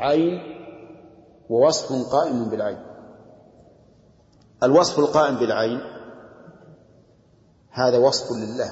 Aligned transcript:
عين 0.00 0.40
ووصف 1.50 2.12
قائم 2.12 2.50
بالعين. 2.50 2.78
الوصف 4.62 4.98
القائم 4.98 5.36
بالعين 5.36 5.80
هذا 7.70 7.98
وصف 7.98 8.26
لله. 8.32 8.70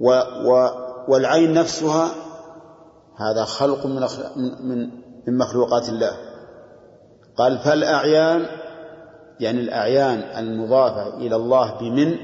و 0.00 0.08
و 0.48 0.70
والعين 1.08 1.52
نفسها 1.54 2.10
هذا 3.16 3.44
خلق 3.44 3.86
من 3.86 4.00
من 4.60 4.90
من 5.26 5.38
مخلوقات 5.38 5.88
الله. 5.88 6.16
قال 7.36 7.58
فالأعيان 7.58 8.46
يعني 9.40 9.60
الأعيان 9.60 10.18
المضافة 10.18 11.16
إلى 11.16 11.36
الله 11.36 11.78
بمن؟ 11.78 12.16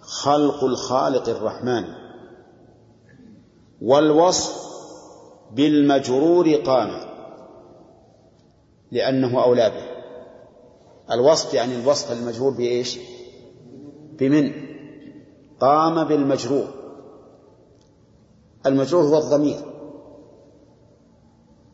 خلق 0.00 0.64
الخالق 0.64 1.28
الرحمن. 1.28 1.84
والوصف 3.82 4.71
بالمجرور 5.54 6.54
قام. 6.54 6.90
لأنه 8.90 9.44
أولى 9.44 9.70
به. 9.70 9.92
الوصف 11.14 11.54
يعني 11.54 11.74
الوصف 11.74 12.12
المجرور 12.12 12.50
بإيش؟ 12.52 12.98
بمن؟ 14.18 14.52
قام 15.60 16.04
بالمجرور. 16.04 16.66
المجرور 18.66 19.04
هو 19.04 19.18
الضمير. 19.18 19.60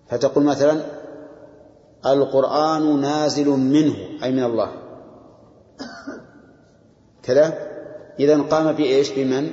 فتقول 0.09 0.45
مثلا 0.45 0.83
القرآن 2.07 3.01
نازل 3.01 3.49
منه 3.49 3.97
أي 4.23 4.33
من 4.33 4.45
الله. 4.45 4.73
كذا؟ 7.23 7.69
إذا 8.21 8.43
قام 8.43 8.73
بإيش؟ 8.73 9.11
بمن؟ 9.11 9.51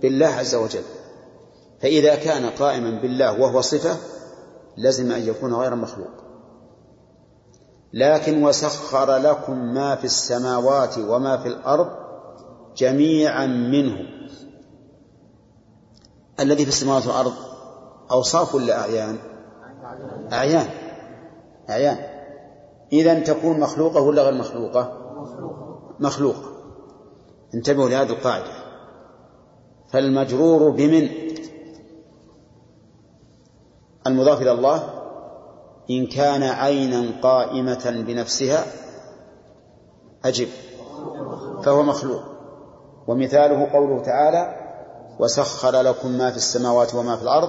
بالله 0.00 0.26
عز 0.26 0.54
وجل. 0.54 0.97
فإذا 1.82 2.14
كان 2.14 2.50
قائما 2.50 2.90
بالله 2.90 3.40
وهو 3.40 3.60
صفة 3.60 3.96
لزم 4.76 5.12
أن 5.12 5.28
يكون 5.28 5.54
غير 5.54 5.74
مخلوق. 5.74 6.10
لكن 7.92 8.44
وسخر 8.44 9.16
لكم 9.16 9.74
ما 9.74 9.96
في 9.96 10.04
السماوات 10.04 10.98
وما 10.98 11.36
في 11.36 11.48
الأرض 11.48 11.90
جميعا 12.76 13.46
منه. 13.46 13.96
الذي 16.40 16.62
في 16.62 16.68
السماوات 16.68 17.06
والأرض 17.06 17.32
أوصاف 18.10 18.54
ولا 18.54 18.80
أعيان؟ 18.80 19.16
أعيان. 20.32 20.66
أعيان. 21.70 21.98
إذا 22.92 23.20
تكون 23.20 23.60
مخلوقة 23.60 24.00
ولا 24.00 24.22
غير 24.22 24.34
مخلوقة؟ 24.34 24.92
مخلوقة. 26.00 26.52
انتبهوا 27.54 27.88
لهذه 27.88 28.10
القاعدة. 28.10 28.50
فالمجرور 29.92 30.70
بمن؟ 30.70 31.08
المضاف 34.08 34.42
إلى 34.42 34.52
الله 34.52 34.88
إن 35.90 36.06
كان 36.06 36.42
عينا 36.42 37.20
قائمة 37.22 38.04
بنفسها 38.06 38.64
أجب 40.24 40.48
فهو 41.62 41.82
مخلوق. 41.82 42.22
ومثاله 43.06 43.72
قوله 43.72 44.02
تعالى 44.02 44.54
وسخر 45.20 45.80
لكم 45.80 46.10
ما 46.10 46.30
في 46.30 46.36
السماوات 46.36 46.94
وما 46.94 47.16
في 47.16 47.22
الأرض 47.22 47.48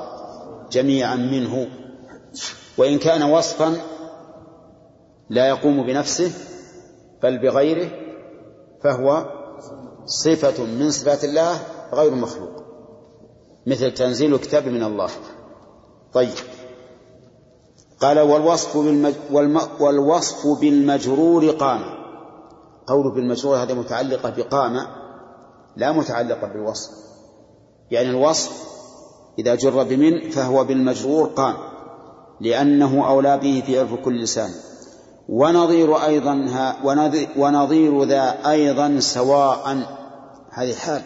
جميعا 0.71 1.15
منه. 1.15 1.67
وإن 2.77 2.99
كان 2.99 3.23
وصفا 3.23 3.77
لا 5.29 5.47
يقوم 5.47 5.85
بنفسه 5.85 6.31
بل 7.23 7.37
بغيره 7.37 7.91
فهو 8.83 9.25
صفة 10.05 10.63
من 10.63 10.91
صفات 10.91 11.23
الله 11.23 11.59
غير 11.93 12.15
مخلوق. 12.15 12.63
مثل 13.67 13.93
تنزيل 13.93 14.33
الكتاب 14.33 14.67
من 14.67 14.83
الله. 14.83 15.09
طيب. 16.13 16.29
قال 18.01 18.19
والوصف 18.19 18.77
بالمج... 18.77 19.13
والم... 19.31 19.61
والوصف 19.79 20.59
بالمجرور 20.59 21.49
قام. 21.49 21.81
قول 22.87 23.15
بالمجرور 23.15 23.57
هذا 23.57 23.73
متعلقة 23.73 24.29
بقام 24.29 24.73
لا 25.77 25.91
متعلقة 25.91 26.47
بالوصف. 26.47 26.91
يعني 27.91 28.09
الوصف 28.09 28.63
إذا 29.39 29.55
جر 29.55 29.83
بمن 29.83 30.29
فهو 30.29 30.63
بالمجرور 30.63 31.27
قام 31.27 31.55
لأنه 32.41 33.09
أولى 33.09 33.37
به 33.37 33.63
في 33.65 33.79
عرف 33.79 33.93
كل 33.93 34.23
لسان. 34.23 34.49
ونظير 35.29 36.05
أيضا 36.05 36.33
ها 36.33 36.85
ونظير, 36.85 37.29
ونظير 37.37 38.03
ذا 38.03 38.49
أيضا 38.51 38.99
سواء. 38.99 39.77
هذه 40.49 40.73
حال. 40.73 41.01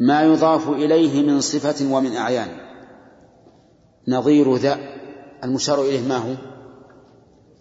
ما 0.00 0.22
يضاف 0.22 0.68
إليه 0.68 1.22
من 1.22 1.40
صفة 1.40 1.94
ومن 1.94 2.16
أعيان. 2.16 2.48
نظير 4.08 4.56
ذا 4.56 4.78
المشار 5.44 5.80
إليه 5.80 6.08
ما 6.08 6.16
هو؟ 6.16 6.34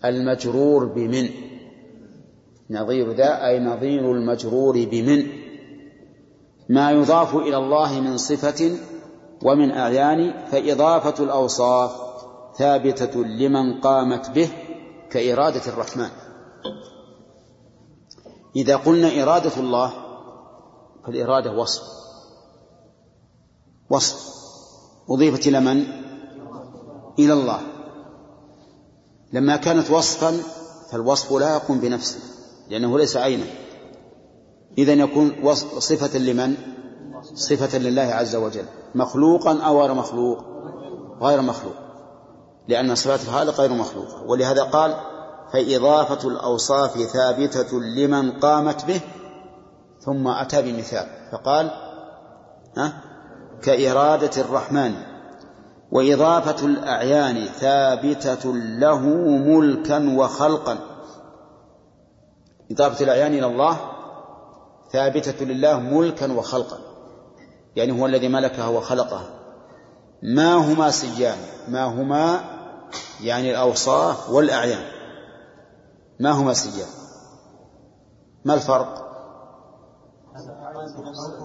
المجرور 0.06 0.86
بمن. 0.86 1.30
نظير 2.70 3.12
ذا 3.12 3.46
أي 3.46 3.60
نظير 3.60 4.12
المجرور 4.12 4.86
بمن. 4.92 5.28
ما 6.70 6.92
يضاف 6.92 7.36
إلى 7.36 7.58
الله 7.58 8.00
من 8.00 8.18
صفة 8.18 8.78
ومن 9.44 9.72
أعيان 9.72 10.46
فإضافة 10.52 11.24
الأوصاف 11.24 11.92
ثابتة 12.58 13.24
لمن 13.24 13.82
قامت 13.82 14.30
به 14.30 14.50
كإرادة 15.10 15.62
الرحمن. 15.68 16.10
إذا 18.56 18.76
قلنا 18.76 19.24
إرادة 19.24 19.58
الله 19.58 19.94
فالإرادة 21.06 21.52
وصف. 21.52 21.84
وصف. 23.90 24.38
أضيفت 25.10 25.48
إلى 25.48 25.60
من؟ 25.60 26.07
إلى 27.20 27.34
الله. 27.34 27.60
لما 29.34 29.56
كانت 29.56 29.92
وصفا 29.92 30.38
فالوصف 30.92 31.34
لا 31.34 31.54
يقوم 31.54 31.80
بنفسه 31.80 32.20
لأنه 32.70 32.98
ليس 32.98 33.18
عينا. 33.18 33.46
إذا 34.78 34.94
يكون 34.94 35.54
صفة 35.80 36.18
لمن؟ 36.20 36.56
صفة 37.34 37.78
لله 37.78 38.02
عز 38.02 38.36
وجل. 38.36 38.66
مخلوقا 38.96 39.62
أو 39.62 39.82
غير 39.82 39.94
مخلوق؟ 39.94 40.38
غير 41.22 41.42
مخلوق. 41.42 41.74
لأن 42.68 42.96
صفات 42.96 43.20
الخالق 43.22 43.60
غير 43.62 43.74
مخلوقة. 43.74 44.24
ولهذا 44.24 44.64
قال 44.64 44.96
فإضافة 45.54 46.28
الأوصاف 46.28 46.98
ثابتة 46.98 47.80
لمن 47.80 48.32
قامت 48.32 48.86
به 48.86 49.02
ثم 50.06 50.28
أتى 50.28 50.62
بمثال. 50.62 51.08
فقال 51.32 51.72
ها؟ 52.78 53.02
كإرادة 53.62 54.42
الرحمن. 54.42 54.94
وإضافة 55.92 56.66
الأعيان 56.66 57.46
ثابتة 57.46 58.54
له 58.54 59.00
ملكا 59.38 60.18
وخلقا. 60.18 60.78
إضافة 62.72 63.04
الأعيان 63.04 63.34
إلى 63.34 63.46
الله 63.46 63.78
ثابتة 64.92 65.46
لله 65.46 65.80
ملكا 65.80 66.34
وخلقا. 66.34 66.78
يعني 67.76 68.02
هو 68.02 68.06
الذي 68.06 68.28
ملكها 68.28 68.68
وخلقها. 68.68 69.30
ما 70.24 70.54
هما 70.54 70.92
سجان؟ 70.92 71.38
ما 71.68 71.84
هما 71.84 72.40
يعني 73.22 73.52
الأوصاف 73.52 74.30
والأعيان؟ 74.30 74.86
ما 76.20 76.32
هما 76.32 76.54
سجان؟ 76.54 76.88
ما 78.46 78.54
الفرق؟ 78.54 79.08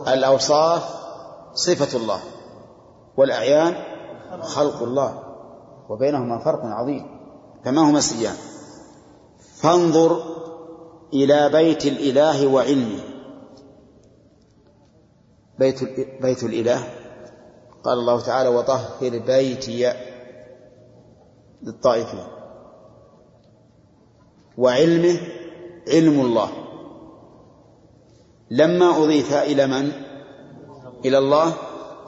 الأوصاف 0.08 0.82
صفة 1.54 1.98
الله 1.98 2.20
والأعيان 3.16 3.91
خلق 4.40 4.82
الله 4.82 5.22
وبينهما 5.88 6.38
فرق 6.38 6.60
عظيم 6.64 7.06
فما 7.64 7.90
هما 7.90 8.00
سجان 8.00 8.36
فانظر 9.62 10.22
إلى 11.12 11.48
بيت 11.48 11.86
الإله 11.86 12.46
وعلمه. 12.46 13.00
بيت 15.58 15.84
بيت 16.22 16.42
الإله. 16.42 16.84
قال 17.84 17.98
الله 17.98 18.20
تعالى 18.20 18.48
وطهر 18.48 19.18
بيتي 19.18 19.92
للطائفين. 21.62 22.24
وعلمه 24.58 25.20
علم 25.88 26.20
الله. 26.20 26.50
لما 28.50 29.04
أضيف 29.04 29.32
إلى 29.32 29.66
من؟ 29.66 29.92
إلى 31.04 31.18
الله. 31.18 31.54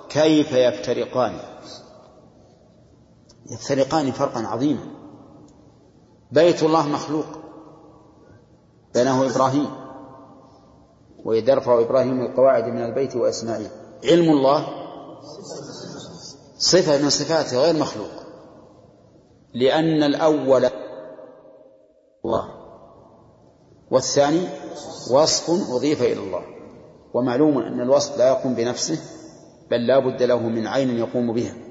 كيف 0.09 0.53
يفترقان؟ 0.53 1.39
يفترقان 3.51 4.13
فرقا 4.13 4.41
عظيما. 4.41 4.87
بيت 6.33 6.63
الله 6.63 6.89
مخلوق. 6.89 7.25
بناه 8.95 9.31
إبراهيم. 9.31 9.71
وإذ 11.25 11.49
يرفع 11.49 11.81
إبراهيم 11.81 12.21
القواعد 12.21 12.65
من 12.65 12.85
البيت 12.85 13.17
وإسماعيل 13.17 13.71
علم 14.05 14.31
الله. 14.31 14.67
صفة 16.59 17.03
من 17.03 17.11
صفاته 17.11 17.59
غير 17.59 17.81
مخلوق. 17.81 18.11
لأن 19.55 20.03
الأول 20.03 20.65
الله. 22.25 22.49
والثاني 23.91 24.49
وصف 25.11 25.51
أضيف 25.71 26.03
إلى 26.03 26.21
الله. 26.21 26.43
ومعلوم 27.15 27.59
أن 27.59 27.81
الوصف 27.81 28.19
لا 28.19 28.29
يقوم 28.29 28.55
بنفسه 28.55 28.99
بل 29.71 29.87
لا 29.87 29.99
بد 29.99 30.23
له 30.23 30.39
من 30.39 30.67
عين 30.67 30.91
يقوم 30.91 31.33
بها. 31.33 31.64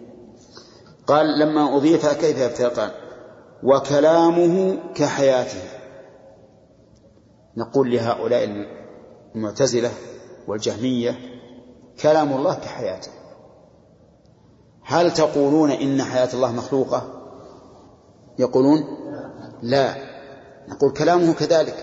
قال 1.08 1.40
لما 1.40 1.78
أضيف 1.78 2.06
كيف 2.06 2.38
يفترقان 2.38 2.92
وكلامه 3.64 4.80
كحياته. 4.96 5.62
نقول 7.58 7.92
لهؤلاء 7.92 8.68
المعتزلة 9.36 9.92
والجهمية 10.48 11.16
كلام 12.02 12.34
الله 12.34 12.56
كحياته. 12.56 13.12
هل 14.84 15.14
تقولون 15.14 15.72
إن 15.72 16.04
حياة 16.04 16.30
الله 16.34 16.52
مخلوقة؟ 16.52 17.24
يقولون 18.40 18.80
لا. 19.62 19.96
نقول 20.68 20.94
كلامه 20.94 21.34
كذلك 21.34 21.76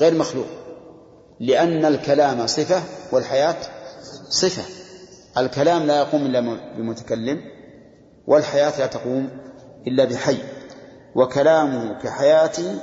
غير 0.00 0.14
مخلوق. 0.14 0.46
لأن 1.40 1.84
الكلام 1.84 2.46
صفة 2.46 2.82
والحياة 3.12 3.56
صفة. 4.28 4.62
الكلام 5.38 5.82
لا 5.82 5.98
يقوم 5.98 6.26
إلا 6.26 6.40
بمتكلم. 6.76 7.53
والحياة 8.26 8.78
لا 8.78 8.86
تقوم 8.86 9.30
إلا 9.86 10.04
بحي 10.04 10.38
وكلامه 11.14 11.98
كحياته 12.02 12.78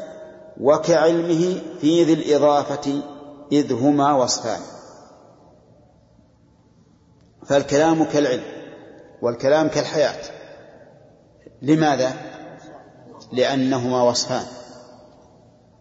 وكعلمه 0.61 1.61
في 1.81 2.03
ذي 2.03 2.13
الإضافة 2.13 3.01
إذ 3.51 3.73
هما 3.73 4.13
وصفان. 4.13 4.59
فالكلام 7.45 8.03
كالعلم 8.03 8.43
والكلام 9.21 9.67
كالحياة. 9.67 10.23
لماذا؟ 11.61 12.13
لأنهما 13.31 14.03
وصفان. 14.03 14.45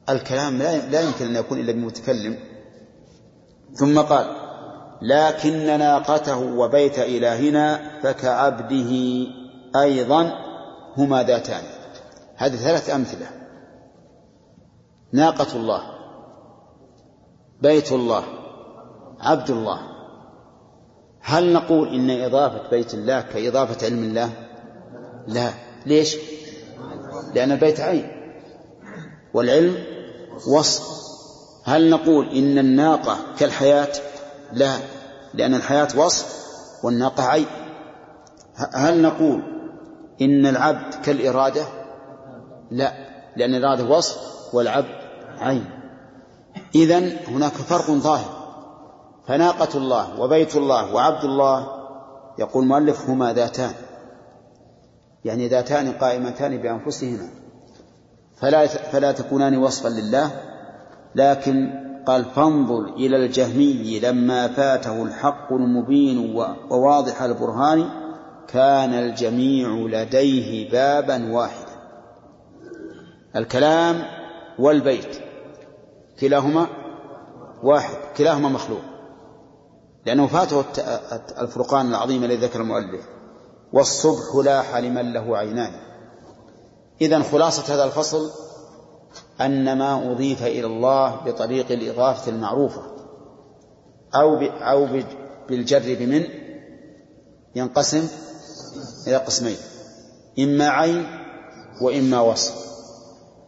الكلام 0.09 0.59
لا 0.59 1.01
يمكن 1.01 1.27
أن 1.27 1.37
يكون 1.37 1.61
إلا 1.61 1.73
بمتكلم. 1.73 2.39
ثم 3.75 4.01
قال 4.01 4.37
لكن 5.03 5.67
ناقته 5.67 6.39
وبيت 6.39 6.99
إلهنا 6.99 7.81
فكعبده 8.03 8.93
أيضا 9.76 10.32
هما 10.96 11.22
ذاتان. 11.22 11.62
هذه 12.37 12.56
ثلاث 12.56 12.90
أمثلة. 12.90 13.26
ناقة 15.12 15.56
الله 15.56 15.82
بيت 17.61 17.93
الله 17.93 18.25
عبد 19.20 19.50
الله. 19.50 19.81
هل 21.20 21.52
نقول 21.52 21.88
إن 21.88 22.11
إضافة 22.11 22.70
بيت 22.70 22.94
الله 22.94 23.20
كإضافة 23.20 23.87
علم 23.87 24.02
الله؟ 24.02 24.31
لا. 25.26 25.50
ليش؟ 25.87 26.16
لأن 27.34 27.52
البيت 27.52 27.81
عين. 27.81 28.08
والعلم 29.34 29.84
وصف. 30.49 31.00
هل 31.64 31.90
نقول 31.90 32.28
إن 32.28 32.58
الناقة 32.58 33.19
كالحياة؟ 33.38 33.93
لا. 34.52 34.76
لأن 35.34 35.55
الحياة 35.55 35.88
وصف 35.96 36.40
والناقة 36.84 37.23
عين. 37.23 37.46
هل 38.75 39.02
نقول 39.02 39.60
إن 40.22 40.46
العبد 40.46 40.94
كالإرادة؟ 40.94 41.62
لا 42.70 42.93
لأن 43.37 43.55
الإرادة 43.55 43.84
وصف 43.84 44.19
والعبد 44.55 45.00
عين. 45.38 45.64
إذن 46.75 47.17
هناك 47.28 47.52
فرق 47.52 47.90
ظاهر. 47.90 48.40
فناقة 49.28 49.78
الله 49.78 50.20
وبيت 50.20 50.56
الله 50.56 50.94
وعبد 50.94 51.25
الله 51.25 51.67
يقول 52.38 52.64
المؤلف 52.64 53.11
هما 53.11 53.32
ذاتان. 53.32 53.72
يعني 55.25 55.49
ذاتان 55.49 55.93
قائمتان 55.93 56.56
بأنفسهما. 56.56 57.28
فلا 58.37 58.66
فلا 58.66 59.12
تكونان 59.12 59.58
وصفا 59.58 59.88
لله. 59.88 60.31
لكن 61.14 61.81
قال 62.06 62.25
فانظر 62.25 62.84
إلى 62.84 63.16
الجهمي 63.16 64.00
لما 64.00 64.49
فاته 64.49 65.02
الحق 65.02 65.52
المبين 65.52 66.34
وواضح 66.70 67.23
البرهان 67.23 68.00
كان 68.48 68.94
الجميع 68.94 69.69
لديه 69.69 70.70
بابا 70.70 71.32
واحدا. 71.32 71.81
الكلام 73.37 74.02
والبيت 74.58 75.19
كلاهما 76.20 76.66
واحد 77.62 77.96
كلاهما 78.16 78.48
مخلوق. 78.48 78.81
لأنه 80.06 80.26
فاته 80.26 80.64
الفرقان 81.40 81.88
العظيم 81.88 82.25
الذي 82.25 82.37
ذكر 82.37 82.60
المؤلف 82.60 83.08
والصبح 83.72 84.44
لاح 84.44 84.76
لمن 84.76 85.12
له 85.12 85.37
عينان. 85.37 85.72
إذا 87.00 87.22
خلاصة 87.22 87.75
هذا 87.75 87.84
الفصل 87.84 88.31
أن 89.40 89.78
ما 89.78 90.12
أضيف 90.12 90.42
إلى 90.42 90.66
الله 90.66 91.16
بطريق 91.16 91.72
الإضافة 91.72 92.31
المعروفة 92.31 92.82
أو 94.14 94.37
أو 94.42 94.88
بالجر 95.48 95.96
بمن؟ 95.98 96.25
ينقسم 97.54 98.08
إلى 99.06 99.17
قسمين. 99.17 99.56
إما 100.38 100.69
عين 100.69 101.06
وإما 101.82 102.20
وصف. 102.20 102.55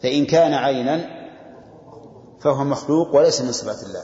فإن 0.02 0.26
كان 0.26 0.54
عينا 0.54 1.22
فهو 2.40 2.64
مخلوق 2.64 3.16
وليس 3.16 3.40
من 3.40 3.52
صفات 3.52 3.82
الله. 3.82 4.02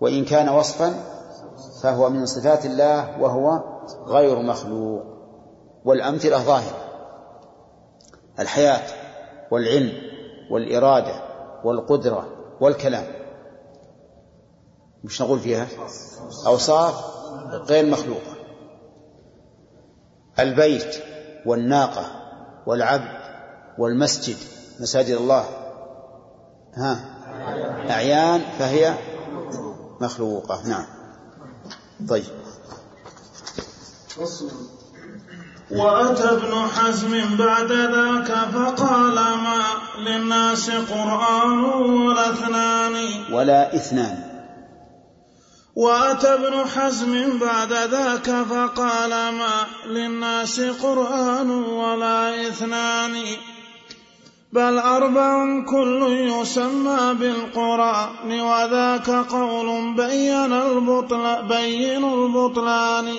وإن 0.00 0.24
كان 0.24 0.48
وصفا 0.48 1.04
فهو 1.82 2.10
من 2.10 2.26
صفات 2.26 2.66
الله 2.66 3.20
وهو 3.20 3.62
غير 4.06 4.42
مخلوق. 4.42 5.02
والأمثلة 5.84 6.38
ظاهرة. 6.38 6.84
الحياة 8.38 8.82
والعلم 9.50 9.92
والإرادة 10.50 11.14
والقدرة 11.64 12.26
والكلام. 12.60 13.04
مش 15.04 15.22
نقول 15.22 15.38
فيها؟ 15.38 15.68
أوصاف 16.46 17.04
غير 17.52 17.86
مخلوقة. 17.86 18.39
البيت 20.42 20.96
والناقة 21.46 22.06
والعبد 22.66 23.20
والمسجد 23.78 24.36
مساجد 24.80 25.16
الله. 25.16 25.44
ها؟ 26.76 27.00
أعيان 27.90 28.42
فهي 28.58 28.94
مخلوقة. 30.00 30.68
نعم. 30.68 30.86
طيب. 32.08 32.24
وأتى 35.70 36.24
ابن 36.24 36.54
حزم 36.54 37.36
بعد 37.38 37.72
ذاك 37.72 38.48
فقال 38.48 39.14
ما 39.14 39.62
للناس 39.98 40.70
قرآن 40.70 41.64
ولا 41.64 42.30
اثنان؟ 42.30 42.94
ولا 43.32 43.74
اثنان. 43.74 44.29
وأتى 45.76 46.34
ابن 46.34 46.64
حزم 46.66 47.38
بعد 47.38 47.72
ذاك 47.72 48.30
فقال 48.30 49.10
ما 49.10 49.66
للناس 49.86 50.60
قرآن 50.60 51.50
ولا 51.50 52.48
إثنان 52.48 53.22
بل 54.52 54.78
أربع 54.78 55.64
كل 55.64 56.02
يسمى 56.08 57.14
بالقرآن 57.14 58.40
وذاك 58.40 59.10
قول 59.10 59.94
بين 59.94 60.52
البطل 60.52 61.42
بين 61.48 62.04
البطلان. 62.04 63.14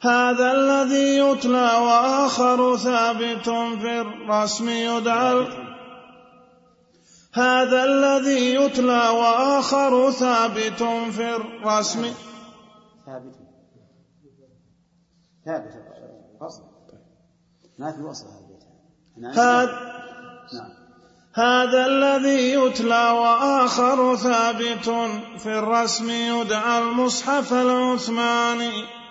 هذا 0.00 0.52
الذي 0.52 1.18
يتلى 1.18 1.70
وآخر 1.80 2.76
ثابت 2.76 3.48
في 3.80 4.00
الرسم 4.00 4.68
يدعى 4.68 5.46
هذا 7.34 7.84
الذي 7.84 8.54
يتلى 8.54 9.08
وآخر 9.08 10.10
ثابت 10.10 10.82
في 11.12 11.36
الرسم. 11.36 12.02
ثابت. 13.06 13.34
ثابت. 15.44 15.72
ما 17.78 17.92
في 17.92 18.02
وصل 18.02 18.26
هذا 19.34 19.94
نعم. 20.52 20.70
هذا 21.34 21.86
الذي 21.86 22.52
يتلى 22.52 23.10
وآخر 23.10 24.16
ثابت 24.16 24.88
في 25.38 25.58
الرسم. 25.58 26.10
يدعى 26.10 26.78
المصحف 26.78 27.52
العثماني. 27.52 29.03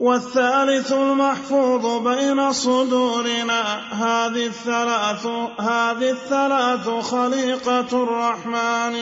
والثالث 0.00 0.92
المحفوظ 0.92 2.08
بين 2.08 2.52
صدورنا. 2.52 3.62
هذه 3.92 4.46
الثلاث 4.46 5.26
هذه 5.60 6.10
الثلاث 6.10 6.88
خليقة 6.88 8.02
الرحمن. 8.02 8.96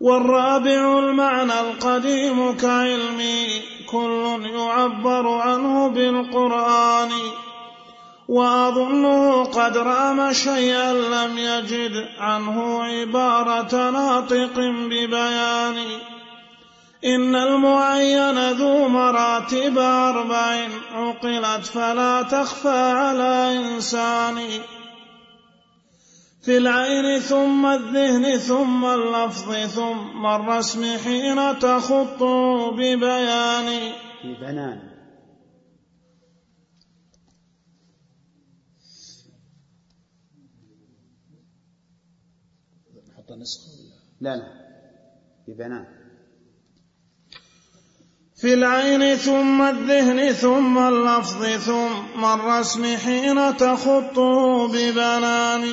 والرابع 0.00 0.98
المعنى 0.98 1.60
القديم 1.60 2.56
كعلمي. 2.56 3.46
كل 3.90 4.46
يعبر 4.54 5.28
عنه 5.28 5.88
بالقرآن. 5.88 7.10
وأظنه 8.28 9.44
قد 9.44 9.76
رام 9.76 10.32
شيئا 10.32 10.92
لم 10.92 11.38
يجد 11.38 12.08
عنه 12.20 12.82
عبارة 12.82 13.90
ناطق 13.90 14.54
ببيان. 14.56 15.76
إن 17.04 17.36
المعين 17.36 18.50
ذو 18.52 18.88
مراتب 18.88 19.78
أربع 19.78 20.68
عقلت 20.92 21.66
فلا 21.66 22.22
تخفى 22.22 22.68
على 22.68 23.58
إنسان. 23.58 24.36
في 26.42 26.56
العين 26.56 27.20
ثم 27.20 27.66
الذهن 27.66 28.38
ثم 28.38 28.84
اللفظ 28.84 29.54
ثم 29.54 30.26
الرسم 30.26 30.98
حين 30.98 31.58
تخط 31.58 32.22
ببيان. 32.72 33.92
ببنان 34.24 34.88
نحط 43.08 43.32
نسخة 43.32 43.68
لا 44.20 44.36
لا. 44.36 44.68
ببنان 45.48 45.97
في 48.40 48.54
العين 48.54 49.16
ثم 49.16 49.62
الذهن 49.62 50.32
ثم 50.32 50.78
اللفظ 50.78 51.44
ثم 51.44 52.24
الرسم 52.24 52.96
حين 52.96 53.56
تخطه 53.56 54.68
ببنان. 54.68 55.72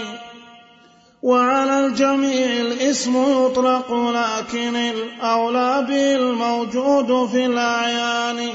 وعلى 1.22 1.86
الجميع 1.86 2.46
الاسم 2.46 3.46
يطلق 3.46 3.94
لكن 3.94 4.76
الأولى 4.76 5.86
به 5.90 6.16
الموجود 6.16 7.30
في 7.30 7.46
الأعيان. 7.46 8.50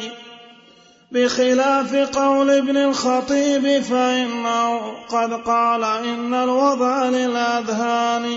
بخلاف 1.12 1.94
قول 1.94 2.50
ابن 2.50 2.76
الخطيب 2.76 3.82
فإنه 3.82 4.80
قد 5.08 5.32
قال 5.32 5.84
إن 5.84 6.34
الوضع 6.34 7.04
للأذهان. 7.04 8.36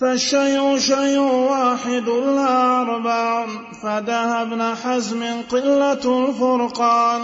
فالشيء 0.00 0.78
شيء 0.78 1.18
واحد 1.18 2.08
لا 2.08 2.80
أربع 2.80 3.46
فدها 3.82 4.42
ابن 4.42 4.74
حزم 4.74 5.42
قلة 5.50 6.28
الفرقان. 6.28 7.22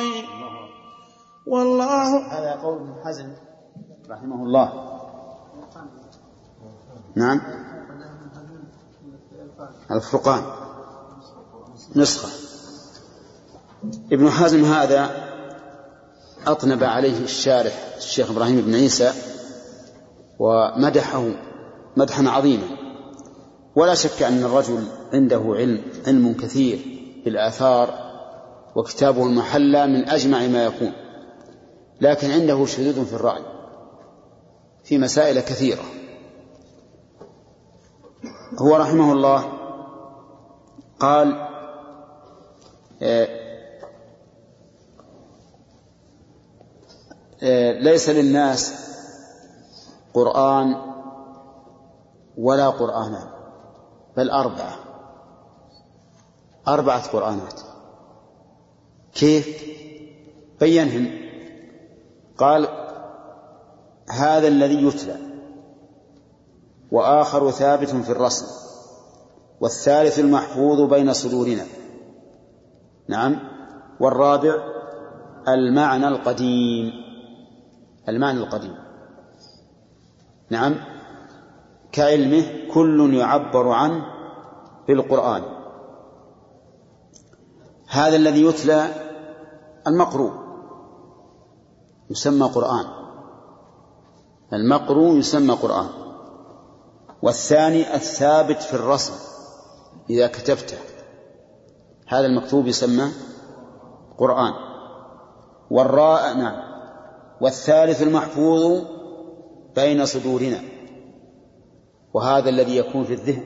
والله 1.47 2.18
هذا 2.18 2.61
قول 2.62 2.78
ابن 2.78 2.95
حزم 3.04 3.33
رحمه 4.11 4.42
الله. 4.42 4.73
نعم. 7.16 7.40
الفرقان. 9.90 10.42
نسخة. 11.97 12.28
ابن 14.12 14.30
حزم 14.30 14.64
هذا 14.64 15.11
أطنب 16.47 16.85
عليه 16.85 17.25
الشارح 17.25 17.95
الشيخ 17.97 18.30
إبراهيم 18.30 18.61
بن 18.61 18.75
عيسى 18.75 19.12
ومدحه 20.38 21.46
مدحا 21.97 22.29
عظيما. 22.29 22.67
ولا 23.76 23.95
شك 23.95 24.23
أن 24.23 24.45
الرجل 24.45 24.85
عنده 25.12 25.43
علم 25.47 25.83
علم 26.07 26.33
كثير 26.33 26.79
بالآثار 27.25 27.95
وكتابه 28.76 29.23
المحلى 29.23 29.87
من 29.87 30.09
أجمع 30.09 30.47
ما 30.47 30.65
يكون. 30.65 30.93
لكن 32.00 32.31
عنده 32.31 32.67
شذوذ 32.67 33.07
في 33.07 33.12
الرأي 33.12 33.43
في 34.85 34.99
مسائل 34.99 35.41
كثيرة. 35.41 35.83
هو 38.59 38.76
رحمه 38.76 39.12
الله 39.12 39.53
قال 41.00 41.47
آه، 43.03 43.29
آه، 47.43 47.73
ليس 47.73 48.09
للناس 48.09 48.73
قرآن 50.15 50.86
ولا 52.37 52.69
قرآنان 52.71 53.28
بل 54.16 54.31
أربعة. 54.31 54.76
أربعة 56.69 57.12
قرآنات. 57.12 57.61
كيف؟ 59.14 59.62
بينهم. 60.61 61.26
قال 62.38 62.69
هذا 64.11 64.49
الذي 64.49 64.87
يتلى 64.87 65.16
وآخر 66.90 67.50
ثابت 67.50 67.90
في 67.90 68.12
الرسم 68.12 68.47
والثالث 69.61 70.19
المحفوظ 70.19 70.81
بين 70.81 71.12
صدورنا. 71.12 71.64
نعم. 73.09 73.37
والرابع 74.00 74.55
المعنى 75.49 76.09
القديم. 76.09 76.93
المعنى 78.09 78.38
القديم. 78.38 78.75
نعم. 80.50 80.96
كعلمه 81.97 82.45
كل 82.75 83.15
يعبر 83.15 83.69
عنه 83.69 84.05
بالقرآن. 84.88 85.43
هذا 87.88 88.17
الذي 88.17 88.45
يتلى 88.45 88.88
المقروء 89.87 90.33
يسمى 92.11 92.47
قرآن. 92.47 92.87
المقروء 94.53 95.17
يسمى 95.17 95.55
قرآن. 95.55 95.88
والثاني 97.23 97.95
الثابت 97.95 98.62
في 98.62 98.75
الرسم 98.75 99.15
إذا 100.11 100.26
كتبته. 100.26 100.79
هذا 102.09 102.26
المكتوب 102.26 102.67
يسمى 102.67 103.09
قرآن. 104.19 104.53
والراء 105.71 106.37
نعم. 106.37 106.62
والثالث 107.41 108.03
المحفوظ 108.03 108.83
بين 109.75 110.07
صدورنا. 110.07 110.75
وهذا 112.16 112.49
الذي 112.49 112.76
يكون 112.76 113.04
في 113.04 113.12
الذهن. 113.12 113.44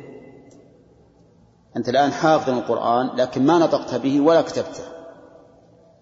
أنت 1.77 1.89
الآن 1.89 2.13
حافظ 2.13 2.51
القرآن 2.51 3.17
لكن 3.17 3.47
ما 3.47 3.59
نطقت 3.59 3.95
به 3.95 4.21
ولا 4.21 4.43
كتبته. 4.43 4.85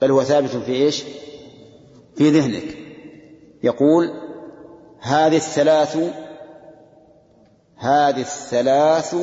بل 0.01 0.11
هو 0.11 0.23
ثابت 0.23 0.49
في 0.49 0.73
إيش؟ 0.73 1.05
في 2.17 2.31
ذهنك. 2.31 2.77
يقول 3.63 4.11
هذه 5.01 5.37
الثلاث 5.37 5.97
هذه 7.77 8.21
الثلاث 8.21 9.17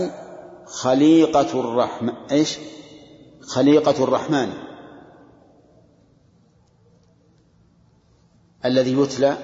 خليقة 0.66 1.60
الرحمن. 1.60 2.14
إيش؟ 2.32 2.60
خليقة 3.42 4.04
الرحمن. 4.04 4.54
الذي 8.66 9.02
يتلى 9.02 9.38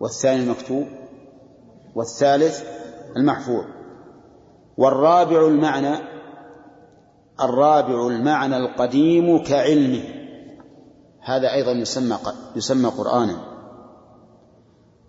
والثاني 0.00 0.42
المكتوب 0.42 0.86
والثالث 1.96 2.64
المحفوظ. 3.16 3.64
والرابع 4.76 5.46
المعنى 5.46 5.96
الرابع 7.40 8.06
المعنى 8.06 8.56
القديم 8.56 9.42
كعلمه. 9.42 10.02
هذا 11.20 11.52
أيضا 11.52 11.72
يسمى 11.72 12.18
يسمى 12.56 12.88
قرآنا. 12.88 13.36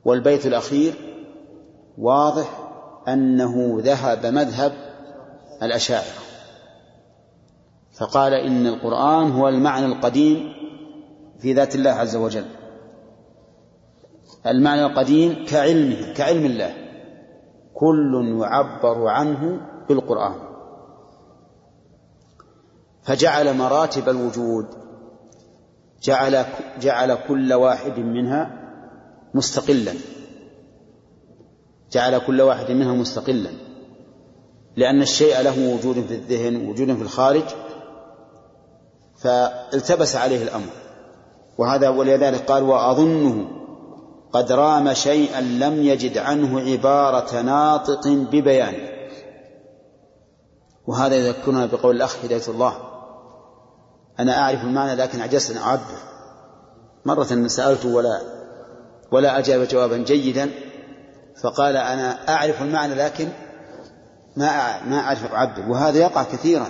والبيت 0.06 0.46
الأخير 0.46 0.94
واضح 1.98 2.70
أنه 3.08 3.78
ذهب 3.82 4.26
مذهب 4.26 4.74
الأشاعرة. 5.64 6.18
فقال 8.00 8.34
إن 8.34 8.68
القرآن 8.68 9.32
هو 9.32 9.48
المعنى 9.48 9.86
القديم 9.86 10.54
في 11.40 11.54
ذات 11.54 11.76
الله 11.76 11.92
عز 11.92 12.16
وجل. 12.16 12.46
المعنى 14.48 14.86
القديم 14.86 15.46
كعلمه 15.46 16.14
كعلم 16.14 16.46
الله. 16.46 16.74
كل 17.74 18.38
يعبر 18.42 19.08
عنه 19.08 19.62
بالقرآن. 19.90 20.36
فجعل 23.04 23.58
مراتب 23.58 24.10
الوجود 24.10 24.66
جعل 26.04 26.46
جعل 26.82 27.18
كل 27.28 27.54
واحد 27.54 28.00
منها 28.00 28.70
مستقلا. 29.34 29.94
جعل 31.92 32.18
كل 32.18 32.42
واحد 32.42 32.72
منها 32.72 32.94
مستقلا. 32.94 33.50
لأن 34.76 35.02
الشيء 35.02 35.42
له 35.42 35.74
وجود 35.76 35.96
في 35.96 36.14
الذهن 36.14 36.70
وجود 36.70 36.96
في 36.96 37.02
الخارج 37.02 37.44
فالتبس 39.16 40.16
عليه 40.16 40.44
الأمر. 40.44 40.70
وهذا 41.58 41.90
ولذلك 41.90 42.52
قال 42.52 42.64
وأظنه 42.64 43.57
قد 44.34 44.52
رام 44.52 44.94
شيئا 44.94 45.42
لم 45.42 45.84
يجد 45.84 46.18
عنه 46.18 46.60
عبارة 46.72 47.42
ناطق 47.42 48.08
ببيان. 48.08 48.76
وهذا 50.88 51.16
يذكرنا 51.16 51.66
بقول 51.66 51.96
الأخ 51.96 52.16
هداية 52.24 52.48
الله. 52.48 52.78
أنا 54.20 54.40
أعرف 54.40 54.64
المعنى 54.64 54.96
لكن 54.96 55.22
عجزت 55.22 55.52
أن 55.52 55.58
أعبر. 55.58 55.98
مرة 57.06 57.48
سألته 57.48 57.96
ولا 57.96 58.22
ولا 59.12 59.40
أجاب 59.40 59.68
جوابا 59.68 59.98
جيدا 59.98 60.50
فقال 61.44 61.78
أنا 61.78 62.30
أعرف 62.30 62.62
المعنى 62.62 62.96
لكن 62.96 63.28
ما 64.38 64.84
ما 64.84 65.00
أعرف 65.00 65.34
أعبر. 65.34 65.72
وهذا 65.72 66.00
يقع 66.00 66.24
كثيرا 66.24 66.68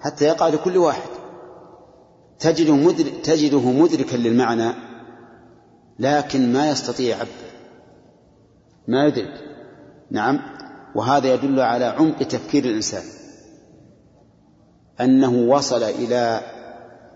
حتى 0.00 0.24
يقع 0.24 0.48
لكل 0.48 0.76
واحد. 0.78 1.08
تجده 2.38 2.74
مدرك 2.74 3.12
تجده 3.24 3.70
مدركا 3.70 4.16
للمعنى. 4.16 4.83
لكن 5.98 6.52
ما 6.52 6.70
يستطيع 6.70 7.16
يعبر 7.16 7.28
ما 8.88 9.06
يدرك 9.06 9.40
نعم. 10.10 10.40
وهذا 10.94 11.34
يدل 11.34 11.60
على 11.60 11.84
عمق 11.84 12.18
تفكير 12.18 12.64
الإنسان. 12.64 13.02
أنه 15.00 15.32
وصل 15.32 15.82
إلى 15.82 16.40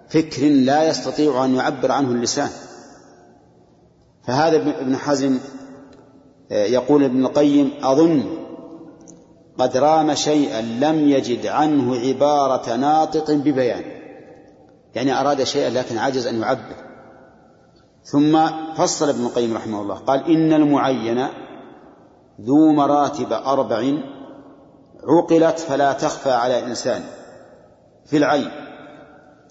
فكر 0.09 0.49
لا 0.49 0.89
يستطيع 0.89 1.45
أن 1.45 1.55
يعبر 1.55 1.93
عنه 1.93 2.13
اللسان. 2.13 2.51
فهذا 4.27 4.57
ابن 4.57 4.97
حزم 4.97 5.39
يقول 6.51 7.05
ابن 7.05 7.27
القيم 7.27 7.73
أظن 7.83 8.39
قد 9.59 9.77
رام 9.77 10.15
شيئا 10.15 10.61
لم 10.61 11.09
يجد 11.09 11.47
عنه 11.47 11.97
عبارة 11.97 12.77
ناطق 12.77 13.31
ببيان. 13.31 13.83
يعني 14.95 15.21
أراد 15.21 15.43
شيئا 15.43 15.71
لكن 15.71 15.99
عجز 15.99 16.27
أن 16.27 16.41
يعبر. 16.41 16.88
ثم 18.05 18.47
فصل 18.75 19.09
ابن 19.09 19.27
القيم 19.27 19.57
رحمه 19.57 19.83
الله 19.83 19.95
قال 19.95 20.25
إن 20.25 20.53
المعين 20.53 21.29
ذو 22.41 22.73
مراتب 22.73 23.33
أربع 23.33 23.93
عقلت 25.05 25.59
فلا 25.59 25.93
تخفى 25.93 26.31
على 26.31 26.67
إنسان 26.67 27.05
في 28.07 28.17
العين 28.17 28.51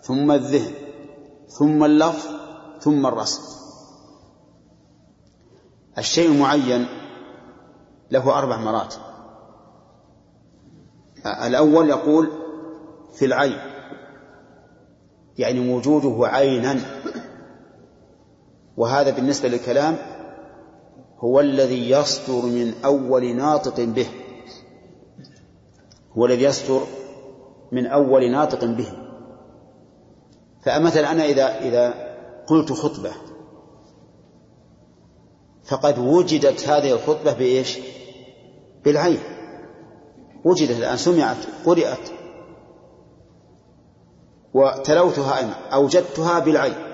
ثم 0.02 0.32
الذهن 0.32 0.72
ثم 1.48 1.84
اللفظ 1.84 2.28
ثم 2.80 3.06
الرسم. 3.06 3.42
الشيء 5.98 6.32
المعين 6.32 6.88
له 8.12 8.38
أربع 8.38 8.58
مراتب. 8.58 9.00
الأول 11.26 11.90
يقول 11.90 12.32
في 13.14 13.26
العين 13.26 13.58
يعني 15.38 15.74
وجوده 15.74 16.28
عينا. 16.28 16.80
وهذا 18.78 19.12
بالنسبة 19.12 19.50
للكلام 19.50 19.98
هو 21.20 21.40
الذي 21.40 21.90
يصدر 21.90 22.46
من 22.46 22.74
أول 22.86 23.36
ناطق 23.36 23.84
به. 23.84 24.08
هو 26.18 26.26
الذي 26.26 26.44
يصدر 26.44 26.82
من 27.72 27.86
أول 27.86 28.32
ناطق 28.32 28.66
به. 28.66 28.92
فمثلا 30.62 31.12
أنا 31.12 31.26
إذا 31.26 31.60
إذا 31.60 31.94
قلت 32.48 32.74
خطبة 32.74 33.12
فقد 35.66 36.00
وجدت 36.00 36.68
هذه 36.68 36.92
الخطبة 36.92 37.34
بإيش؟ 37.34 37.80
بالعين. 38.86 39.20
وجدت 40.46 40.78
الآن 40.78 40.98
سمعت 40.98 41.38
قرأت 41.66 42.10
وتلوتها 44.54 45.40
أنا 45.40 45.54
أوجدتها 45.74 46.40
بالعين. 46.40 46.87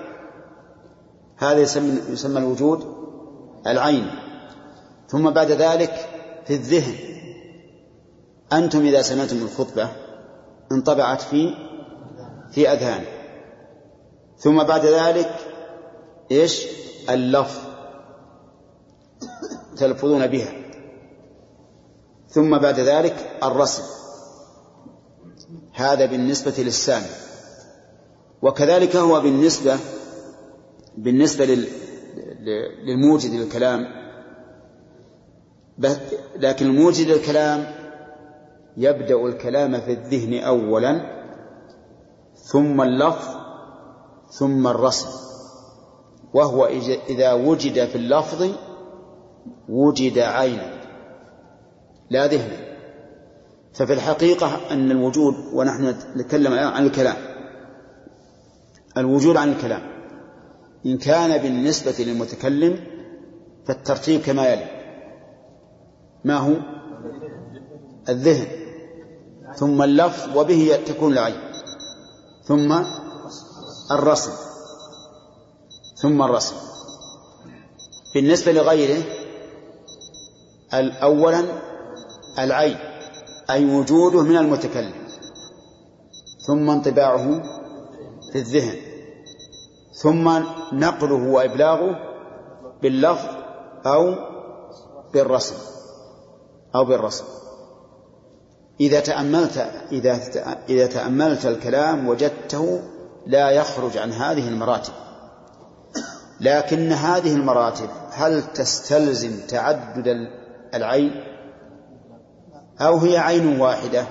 هذا 1.44 1.58
يسمى, 1.58 2.00
يسمى 2.10 2.38
الوجود 2.38 2.94
العين. 3.66 4.10
ثم 5.08 5.30
بعد 5.30 5.50
ذلك 5.50 6.08
في 6.46 6.54
الذهن. 6.54 6.94
أنتم 8.52 8.86
إذا 8.86 9.02
سمعتم 9.02 9.36
الخطبة 9.36 9.88
انطبعت 10.72 11.20
في 11.22 11.54
في 12.52 12.72
أذهان. 12.72 13.04
ثم 14.38 14.64
بعد 14.64 14.86
ذلك 14.86 15.34
إيش؟ 16.30 16.66
اللفظ. 17.10 17.58
تلفظون 19.76 20.26
بها. 20.26 20.52
ثم 22.28 22.58
بعد 22.58 22.80
ذلك 22.80 23.38
الرسم. 23.42 23.82
هذا 25.72 26.06
بالنسبة 26.06 26.54
للسامع. 26.58 27.06
وكذلك 28.42 28.96
هو 28.96 29.20
بالنسبة 29.20 29.78
بالنسبة 30.96 31.44
لل 31.44 31.68
للموجد 32.84 33.30
للكلام 33.30 33.86
لكن 36.36 36.66
الموجد 36.66 37.08
للكلام 37.08 37.66
يبدأ 38.76 39.26
الكلام 39.26 39.80
في 39.80 39.92
الذهن 39.92 40.44
أولا 40.44 41.24
ثم 42.34 42.82
اللفظ 42.82 43.34
ثم 44.30 44.66
الرسم. 44.66 45.08
وهو 46.34 46.66
إذا 47.08 47.32
وجد 47.32 47.84
في 47.84 47.96
اللفظ 47.96 48.50
وجد 49.68 50.18
عينا 50.18 50.80
لا 52.10 52.26
ذهنا 52.26 52.56
ففي 53.74 53.92
الحقيقة 53.92 54.72
أن 54.72 54.90
الوجود 54.90 55.34
ونحن 55.52 55.94
نتكلم 56.16 56.52
الآن 56.52 56.66
عن 56.66 56.86
الكلام 56.86 57.16
الوجود 58.96 59.36
عن 59.36 59.52
الكلام. 59.52 59.93
إن 60.86 60.98
كان 60.98 61.42
بالنسبة 61.42 61.94
للمتكلم 61.98 62.80
فالترتيب 63.66 64.20
كما 64.20 64.48
يلي. 64.48 64.68
ما 66.24 66.36
هو؟ 66.36 66.54
الذهن. 68.08 68.46
ثم 69.56 69.82
اللفظ 69.82 70.36
وبه 70.36 70.78
تكون 70.86 71.12
العين. 71.12 71.40
ثم 72.44 72.82
الرسم. 73.90 74.32
ثم 76.02 76.22
الرسم. 76.22 76.54
بالنسبة 78.14 78.52
لغيره 78.52 79.02
أولا 81.02 81.44
العين 82.38 82.76
أي 83.50 83.64
وجوده 83.64 84.22
من 84.22 84.36
المتكلم. 84.36 84.94
ثم 86.46 86.70
انطباعه 86.70 87.42
في 88.32 88.38
الذهن. 88.38 88.93
ثم 89.94 90.42
نقله 90.72 91.28
وإبلاغه 91.28 91.96
باللفظ 92.82 93.28
أو 93.86 94.14
بالرسم 95.14 95.54
أو 96.74 96.84
بالرسم. 96.84 97.24
إذا 98.80 99.00
تأملت 99.00 99.66
إذا 99.92 100.20
إذا 100.68 100.86
تأملت 100.86 101.46
الكلام 101.46 102.08
وجدته 102.08 102.82
لا 103.26 103.50
يخرج 103.50 103.96
عن 103.98 104.12
هذه 104.12 104.48
المراتب. 104.48 104.92
لكن 106.40 106.92
هذه 106.92 107.34
المراتب 107.34 107.88
هل 108.12 108.42
تستلزم 108.42 109.46
تعدد 109.48 110.28
العين؟ 110.74 111.24
أو 112.80 112.96
هي 112.96 113.18
عين 113.18 113.60
واحدة؟ 113.60 114.06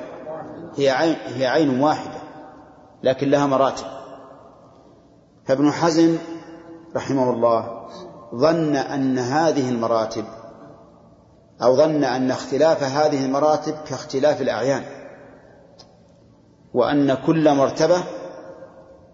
هي 0.77 0.89
عين 0.89 1.15
هي 1.25 1.47
عين 1.47 1.81
واحدة 1.81 2.21
لكن 3.03 3.29
لها 3.29 3.45
مراتب. 3.45 4.02
فابن 5.45 5.71
حزم 5.71 6.17
رحمه 6.95 7.29
الله 7.29 7.87
ظن 8.35 8.75
أن 8.75 9.19
هذه 9.19 9.69
المراتب 9.69 10.25
أو 11.63 11.75
ظن 11.75 12.03
أن 12.03 12.31
اختلاف 12.31 12.83
هذه 12.83 13.25
المراتب 13.25 13.73
كاختلاف 13.87 14.41
الأعيان 14.41 14.83
وأن 16.73 17.13
كل 17.13 17.55
مرتبة 17.55 18.03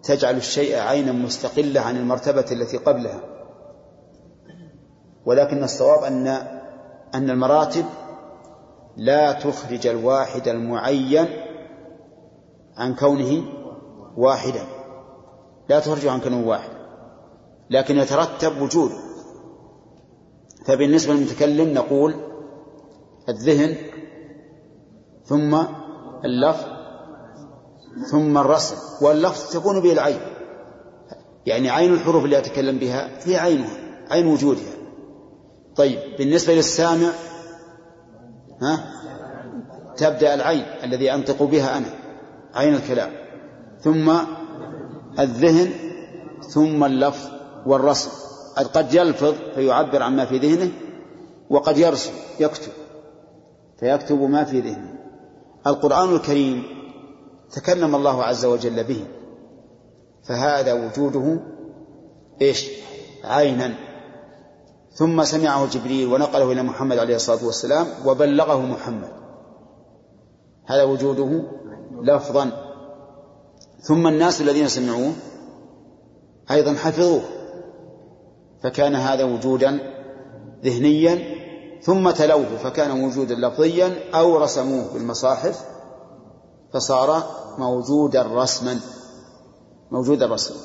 تجعل 0.02 0.36
الشيء 0.36 0.78
عينا 0.78 1.12
مستقلة 1.12 1.80
عن 1.80 1.96
المرتبة 1.96 2.44
التي 2.52 2.76
قبلها. 2.76 3.20
ولكن 5.24 5.64
الصواب 5.64 6.04
أن 6.04 6.26
أن 7.14 7.30
المراتب 7.30 7.84
لا 8.96 9.32
تخرج 9.32 9.86
الواحد 9.86 10.48
المعين 10.48 11.26
عن 12.76 12.94
كونه 12.94 13.42
واحدا. 14.16 14.79
لا 15.70 15.80
تخرج 15.80 16.06
عن 16.06 16.20
كونه 16.20 16.48
واحد. 16.48 16.70
لكن 17.70 17.96
يترتب 17.96 18.62
وجود. 18.62 18.90
فبالنسبة 20.66 21.14
للمتكلم 21.14 21.74
نقول 21.74 22.14
الذهن 23.28 23.76
ثم 25.24 25.62
اللفظ 26.24 26.66
ثم 28.10 28.38
الرسم. 28.38 28.76
واللفظ 29.04 29.52
تكون 29.52 29.80
به 29.80 29.92
العين. 29.92 30.20
يعني 31.46 31.70
عين 31.70 31.92
الحروف 31.94 32.24
اللي 32.24 32.38
أتكلم 32.38 32.78
بها 32.78 33.28
هي 33.28 33.36
عينها 33.36 33.76
عين 34.10 34.26
وجودها. 34.26 34.74
طيب 35.76 35.98
بالنسبة 36.18 36.54
للسامع 36.54 37.10
ها؟ 38.62 38.92
تبدأ 39.96 40.34
العين 40.34 40.64
الذي 40.84 41.14
أنطق 41.14 41.42
بها 41.42 41.78
أنا 41.78 41.94
عين 42.54 42.74
الكلام. 42.74 43.10
ثم 43.80 44.12
الذهن 45.20 45.70
ثم 46.48 46.84
اللفظ 46.84 47.28
والرسم. 47.66 48.10
قد 48.74 48.94
يلفظ 48.94 49.34
فيعبر 49.54 50.02
عما 50.02 50.24
في 50.24 50.38
ذهنه 50.38 50.70
وقد 51.50 51.78
يرسم 51.78 52.12
يكتب 52.40 52.72
فيكتب 53.80 54.20
ما 54.20 54.44
في 54.44 54.60
ذهنه. 54.60 54.94
القرآن 55.66 56.14
الكريم 56.14 56.62
تكلم 57.52 57.94
الله 57.94 58.24
عز 58.24 58.44
وجل 58.44 58.84
به 58.84 59.04
فهذا 60.28 60.72
وجوده 60.72 61.40
إيش؟ 62.42 62.70
عينا. 63.24 63.74
ثم 64.92 65.24
سمعه 65.24 65.66
جبريل 65.66 66.12
ونقله 66.12 66.52
إلى 66.52 66.62
محمد 66.62 66.98
عليه 66.98 67.16
الصلاة 67.16 67.44
والسلام 67.46 67.86
وبلغه 68.06 68.60
محمد. 68.60 69.08
هذا 70.66 70.82
وجوده 70.82 71.42
لفظا. 72.02 72.69
ثم 73.82 74.06
الناس 74.06 74.40
الذين 74.40 74.68
سمعوه 74.68 75.12
أيضا 76.50 76.74
حفظوه 76.74 77.22
فكان 78.62 78.94
هذا 78.94 79.24
وجودا 79.24 79.78
ذهنيا 80.64 81.40
ثم 81.82 82.10
تلوه 82.10 82.56
فكان 82.62 83.04
وجودا 83.04 83.34
لفظيا 83.34 83.94
أو 84.14 84.36
رسموه 84.36 84.92
بالمصاحف 84.92 85.64
فصار 86.72 87.24
موجودا 87.58 88.22
رسما 88.22 88.80
موجودا 89.90 90.26
رسما. 90.26 90.56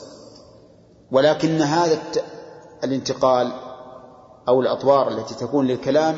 ولكن 1.11 1.61
هذا 1.61 1.99
الانتقال 2.83 3.51
أو 4.47 4.61
الأطوار 4.61 5.07
التي 5.07 5.35
تكون 5.35 5.67
للكلام 5.67 6.15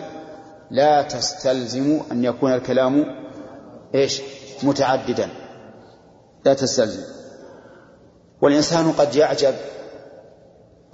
لا 0.71 1.01
تستلزم 1.01 2.01
أن 2.12 2.23
يكون 2.23 2.53
الكلام 2.53 3.05
إيش؟ 3.95 4.21
متعددا. 4.63 5.29
لا 6.47 6.53
تستلزم 6.53 7.03
والإنسان 8.41 8.91
قد 8.91 9.15
يعجب 9.15 9.55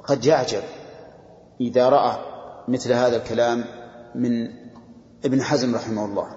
قد 0.04 0.26
يعجب 0.26 0.64
إذا 1.62 1.90
رأى 1.90 2.18
مثل 2.68 2.94
هذا 2.94 3.16
الكلام 3.16 3.66
من 4.16 4.48
ابن 5.26 5.42
حزم 5.42 5.76
رحمه 5.76 6.06
الله. 6.06 6.28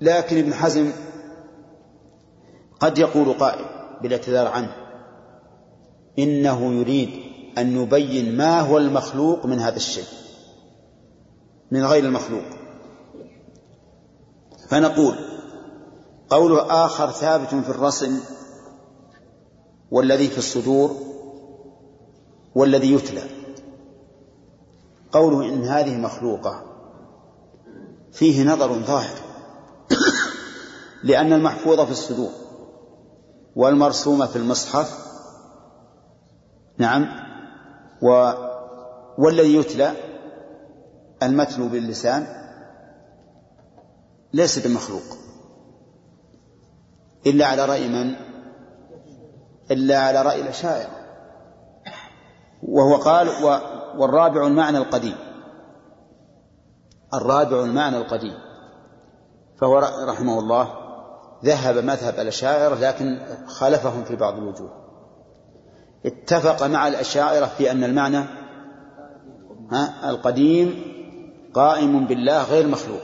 لكن 0.00 0.38
ابن 0.38 0.54
حزم 0.54 0.92
قد 2.80 2.98
يقول 2.98 3.32
قائل 3.32 3.64
بالاعتذار 4.02 4.46
عنه 4.46 4.76
إنه 6.18 6.72
يريد 6.72 7.10
أن 7.58 7.82
يبين 7.82 8.36
ما 8.36 8.60
هو 8.60 8.78
المخلوق 8.78 9.46
من 9.46 9.58
هذا 9.58 9.76
الشيء 9.76 10.08
من 11.70 11.84
غير 11.84 12.04
المخلوق. 12.04 12.44
فنقول 14.68 15.31
قوله 16.32 16.84
آخر 16.84 17.10
ثابت 17.10 17.48
في 17.48 17.68
الرسل 17.68 18.20
والذي 19.90 20.28
في 20.28 20.38
الصدور 20.38 20.96
والذي 22.54 22.92
يتلى. 22.92 23.22
قوله 25.12 25.48
إن 25.48 25.64
هذه 25.64 25.96
مخلوقة 25.96 26.62
فيه 28.12 28.44
نظر 28.44 28.72
ظاهر 28.72 29.16
لأن 31.04 31.32
المحفوظ 31.32 31.80
في 31.80 31.90
الصدور 31.90 32.30
والمرسوم 33.56 34.26
في 34.26 34.36
المصحف 34.36 34.98
نعم 36.78 37.06
و 38.02 38.32
والذي 39.18 39.56
يتلى 39.56 39.92
المتلو 41.22 41.68
باللسان 41.68 42.26
ليس 44.32 44.66
بمخلوق. 44.66 45.21
إلا 47.26 47.46
على 47.46 47.64
رأي 47.64 47.88
من؟ 47.88 48.14
إلا 49.70 49.98
على 49.98 50.22
رأي 50.22 50.40
الأشاعرة. 50.40 50.90
وهو 52.62 52.96
قال 52.96 53.28
و 53.28 53.58
والرابع 53.96 54.46
المعنى 54.46 54.78
القديم. 54.78 55.14
الرابع 57.14 57.64
المعنى 57.64 57.96
القديم. 57.96 58.34
فهو 59.60 59.78
رحمه 60.08 60.38
الله 60.38 60.68
ذهب 61.44 61.84
مذهب 61.84 62.14
الأشاعرة 62.14 62.74
لكن 62.74 63.20
خالفهم 63.46 64.04
في 64.04 64.16
بعض 64.16 64.36
الوجوه. 64.36 64.70
اتفق 66.06 66.66
مع 66.66 66.88
الأشاعرة 66.88 67.46
في 67.46 67.70
أن 67.70 67.84
المعنى 67.84 68.24
القديم 70.04 70.82
قائم 71.54 72.06
بالله 72.06 72.42
غير 72.42 72.66
مخلوق. 72.66 73.02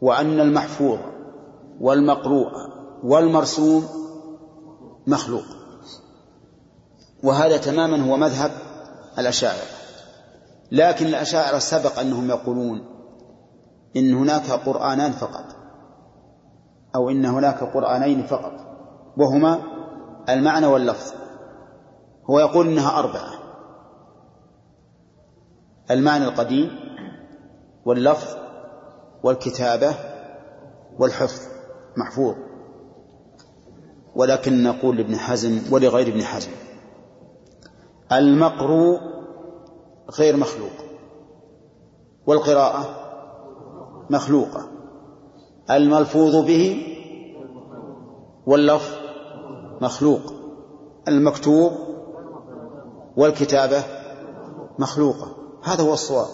وأن 0.00 0.40
المحفوظ 0.40 0.98
والمقروء 1.80 2.50
والمرسوم 3.02 3.88
مخلوق. 5.06 5.44
وهذا 7.24 7.56
تماما 7.56 8.10
هو 8.10 8.16
مذهب 8.16 8.50
الأشاعرة. 9.18 9.66
لكن 10.72 11.06
الأشاعرة 11.06 11.58
سبق 11.58 11.98
أنهم 11.98 12.28
يقولون 12.30 12.84
إن 13.96 14.14
هناك 14.14 14.50
قرآنان 14.50 15.12
فقط 15.12 15.44
أو 16.94 17.10
إن 17.10 17.24
هناك 17.24 17.64
قرآنين 17.64 18.22
فقط 18.22 18.52
وهما 19.16 19.60
المعنى 20.28 20.66
واللفظ. 20.66 21.12
هو 22.30 22.38
يقول 22.38 22.66
إنها 22.66 22.98
أربعة. 22.98 23.32
المعنى 25.90 26.24
القديم 26.24 26.70
واللفظ 27.84 28.36
والكتابة 29.22 29.94
والحفظ. 30.98 31.47
محفوظ. 31.98 32.34
ولكن 34.14 34.62
نقول 34.62 34.96
لابن 34.96 35.16
حزم 35.16 35.60
ولغير 35.72 36.08
ابن 36.08 36.22
حزم 36.22 36.50
المقروء 38.12 39.00
غير 40.18 40.36
مخلوق 40.36 40.70
والقراءة 42.26 42.84
مخلوقة 44.10 44.68
الملفوظ 45.70 46.36
به 46.36 46.82
واللفظ 48.46 48.92
مخلوق 49.80 50.20
المكتوب 51.08 51.72
والكتابة 53.16 53.82
مخلوقة. 54.78 55.36
هذا 55.62 55.82
هو 55.82 55.92
الصواب 55.92 56.28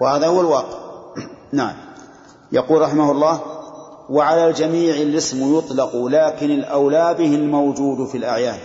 وهذا 0.00 0.26
هو 0.26 0.40
الواقع. 0.40 0.78
نعم. 1.52 1.76
يقول 2.52 2.80
رحمه 2.82 3.10
الله 3.10 3.59
وعلى 4.10 4.48
الجميع 4.48 4.94
الاسم 4.94 5.58
يطلق 5.58 5.96
لكن 5.96 6.50
الأولى 6.50 7.14
به 7.14 7.34
الموجود 7.34 8.08
في 8.08 8.18
الأعيان. 8.18 8.58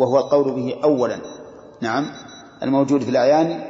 وهو 0.00 0.18
القول 0.18 0.54
به 0.54 0.76
أولا. 0.84 1.20
نعم. 1.80 2.06
الموجود 2.62 3.02
في 3.02 3.10
الأعيان 3.10 3.64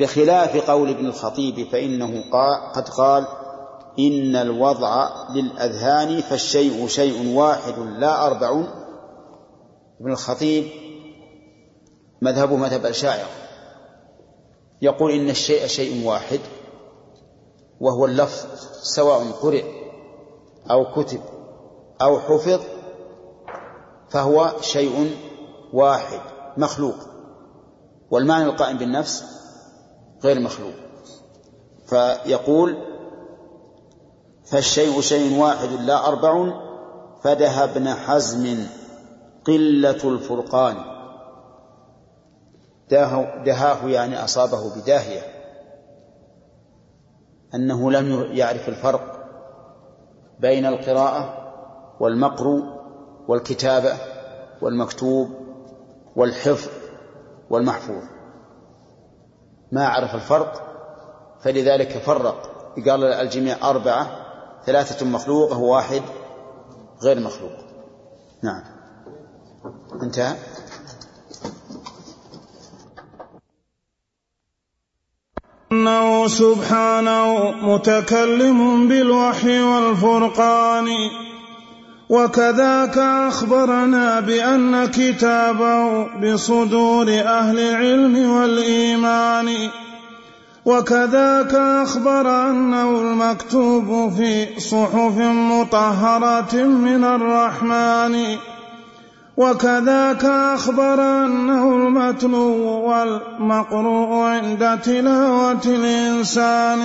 بخلاف 0.00 0.70
قول 0.70 0.90
ابن 0.90 1.06
الخطيب 1.06 1.68
فإنه 1.68 2.24
قد 2.74 2.88
قال 2.88 3.26
إن 3.98 4.36
الوضع 4.36 5.08
للأذهان 5.34 6.20
فالشيء 6.20 6.86
شيء 6.86 7.36
واحد 7.36 7.78
لا 7.78 8.26
أربع. 8.26 8.64
ابن 10.00 10.12
الخطيب 10.12 10.64
مذهبه 12.22 12.56
مذهب 12.56 12.86
الشاعر. 12.86 13.28
يقول 14.82 15.12
إن 15.12 15.30
الشيء 15.30 15.66
شيء 15.66 16.06
واحد. 16.06 16.40
وهو 17.80 18.04
اللفظ 18.04 18.46
سواء 18.82 19.30
قرئ 19.42 19.64
أو 20.70 20.92
كتب 20.92 21.20
أو 22.02 22.20
حفظ 22.20 22.60
فهو 24.08 24.52
شيء 24.60 25.16
واحد 25.72 26.20
مخلوق. 26.56 26.94
والمعنى 28.10 28.44
القائم 28.44 28.78
بالنفس 28.78 29.24
غير 30.24 30.40
مخلوق. 30.40 30.74
فيقول 31.86 32.76
فالشيء 34.44 35.00
شيء 35.00 35.40
واحد 35.40 35.68
لا 35.68 36.08
أربع 36.08 36.52
فدها 37.22 37.64
ابن 37.64 37.88
حزم 37.88 38.66
قلة 39.46 39.90
الفرقان. 40.04 40.76
دهاه 43.44 43.88
يعني 43.88 44.24
أصابه 44.24 44.74
بداهية. 44.74 45.33
أنه 47.54 47.90
لم 47.90 48.28
يعرف 48.32 48.68
الفرق 48.68 49.14
بين 50.40 50.66
القراءة 50.66 51.52
والمقر 52.00 52.62
والكتابة 53.28 53.92
والمكتوب 54.62 55.28
والحفظ 56.16 56.70
والمحفوظ. 57.50 58.02
ما 59.72 59.86
عرف 59.86 60.14
الفرق 60.14 60.62
فلذلك 61.40 61.88
فرق. 61.88 62.50
قال 62.88 63.04
الجميع 63.04 63.70
أربعة 63.70 64.06
ثلاثة 64.66 65.06
مخلوقة 65.06 65.58
وواحد 65.58 66.02
غير 67.02 67.20
مخلوق. 67.20 67.52
نعم. 68.42 68.62
انتهى. 70.02 70.36
أنه 75.74 76.26
سبحانه 76.28 77.54
متكلم 77.62 78.88
بالوحي 78.88 79.60
والفرقان. 79.60 80.88
وكذاك 82.08 82.98
أخبرنا 82.98 84.20
بأن 84.20 84.86
كتابه 84.86 86.06
بصدور 86.20 87.06
أهل 87.08 87.58
العلم 87.58 88.30
والإيمان. 88.30 89.48
وكذاك 90.64 91.54
أخبر 91.54 92.50
أنه 92.50 92.90
المكتوب 93.00 94.12
في 94.16 94.60
صحف 94.60 95.16
مطهرة 95.18 96.54
من 96.54 97.04
الرحمن. 97.04 98.36
وكذاك 99.36 100.24
أخبر 100.24 101.00
أنه 101.24 101.76
المتلو 101.76 102.56
والمقروء 102.88 104.12
عند 104.22 104.78
تلاوة 104.84 105.64
الإنسان 105.66 106.80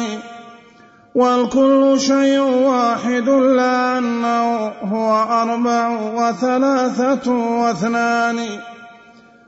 والكل 1.16 1.96
شيء 2.00 2.40
واحد 2.40 3.30
لا 3.30 3.98
أنه 3.98 4.72
هو 4.84 5.24
أربع 5.24 5.90
وثلاثة 6.16 7.32
واثنان 7.32 8.40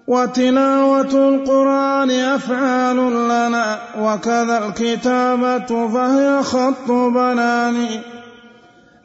وتلاوة 0.08 1.30
القرآن 1.30 2.12
أفعال 2.12 2.98
لنا 3.26 3.80
وكذا 4.00 4.66
الكتابة 4.68 5.88
فهي 5.88 6.44
خط 6.44 6.92
بنان. 6.92 7.88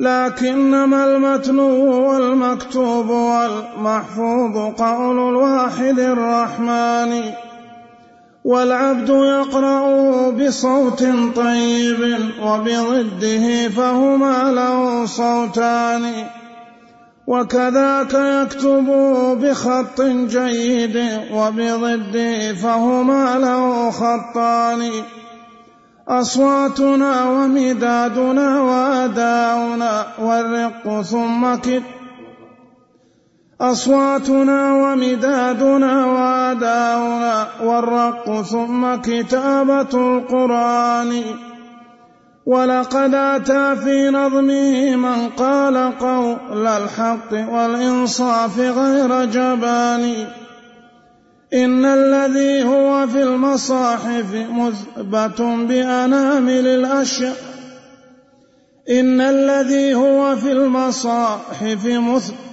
لكنما 0.01 1.05
المتلو 1.05 2.09
والمكتوب 2.11 3.11
والمحفوظ 3.11 4.57
قول 4.57 5.29
الواحد 5.29 5.99
الرحمن. 5.99 7.23
والعبد 8.45 9.09
يقرأ 9.09 10.31
بصوت 10.31 11.05
طيب 11.37 12.19
وبضده 12.43 13.69
فهما 13.69 14.53
له 14.53 15.07
صوتان. 15.07 16.13
وكذاك 17.27 18.15
يكتب 18.15 18.87
بخط 19.43 20.03
جيد 20.03 21.09
وبضده 21.33 22.55
فهما 22.55 23.39
له 23.39 23.91
خطان. 23.91 24.91
أصواتنا 26.09 27.25
ومدادنا 27.25 28.61
وأداؤنا 28.61 30.07
والرق 30.19 31.01
ثم 31.03 31.55
كت 31.55 31.83
أصواتنا 33.61 34.73
ومدادنا 34.73 36.07
وأداؤنا 36.07 37.47
والرق 37.63 38.43
ثم 38.43 38.95
كتابة 38.95 39.93
القرآن. 39.95 41.23
ولقد 42.47 43.15
أتى 43.15 43.77
في 43.77 44.11
نظمه 44.11 44.97
من 44.97 45.29
قال 45.29 45.99
قول 45.99 46.67
الحق 46.67 47.33
والإنصاف 47.33 48.59
غير 48.59 49.25
جبان. 49.25 50.27
إن 51.55 51.85
الذي 51.85 52.65
هو 52.65 53.07
في 53.07 53.23
المصاحف 53.23 54.35
مثبت 54.35 55.41
بأنامل 55.43 56.67
الأشياء 56.67 57.37
إن 58.91 59.21
الذي 59.21 59.95
هو 59.95 60.37
في 60.37 60.53
المصاحف 60.53 61.87
مثبت 61.87 62.47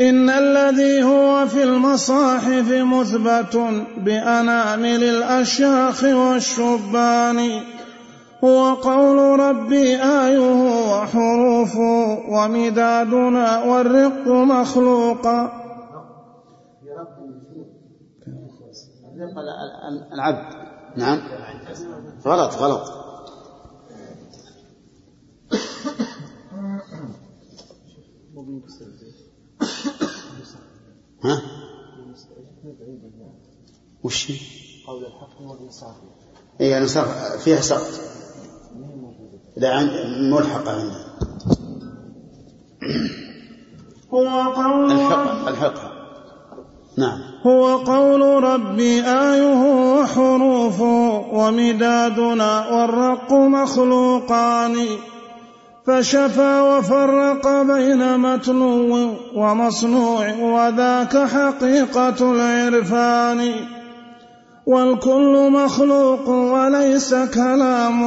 إن 0.00 0.30
الذي 0.30 1.02
هو 1.02 1.46
في 1.46 1.62
المصاحف 1.62 2.70
مثبت 2.70 3.56
بأنامل 3.96 5.04
الأشياخ 5.04 6.04
والشبان. 6.04 7.60
هو 8.44 8.74
قول 8.74 9.40
ربي 9.40 10.02
آيه 10.02 10.38
وحروفه 10.92 12.18
ومدادنا 12.28 13.62
والرق 13.64 14.28
مخلوقا. 14.28 15.65
العبد. 20.12 20.54
نعم. 20.96 21.20
غلط 22.24 22.54
غلط. 22.54 23.06
ها؟ 31.24 31.42
وش 34.04 34.32
قول 34.86 35.04
الحق 35.04 35.40
والانصاف 35.40 35.94
اي 36.60 36.78
الانصاف 36.78 37.42
فيها 37.44 37.60
سقط. 37.60 38.16
لا 39.56 39.80
ملحقة 40.30 40.70
عنده 40.70 41.06
هو 44.10 44.52
قول 44.52 44.92
الحق 44.92 45.48
الحقها 45.48 45.95
نعم. 46.98 47.18
هو 47.46 47.76
قول 47.76 48.44
ربي 48.44 49.00
آيه 49.00 49.42
وحروفه 49.92 51.24
ومدادنا 51.32 52.66
والرق 52.70 53.32
مخلوقان. 53.32 54.76
فشفى 55.86 56.60
وفرق 56.60 57.62
بين 57.62 58.18
متلو 58.18 59.10
ومصنوع 59.34 60.34
وذاك 60.40 61.16
حقيقة 61.16 62.32
العرفان. 62.32 63.50
والكل 64.66 65.50
مخلوق 65.50 66.28
وليس 66.28 67.14
كلام 67.14 68.02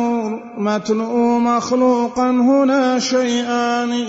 متلو 0.57 1.39
مخلوقا 1.39 2.29
هنا 2.29 2.99
شيئان. 2.99 4.03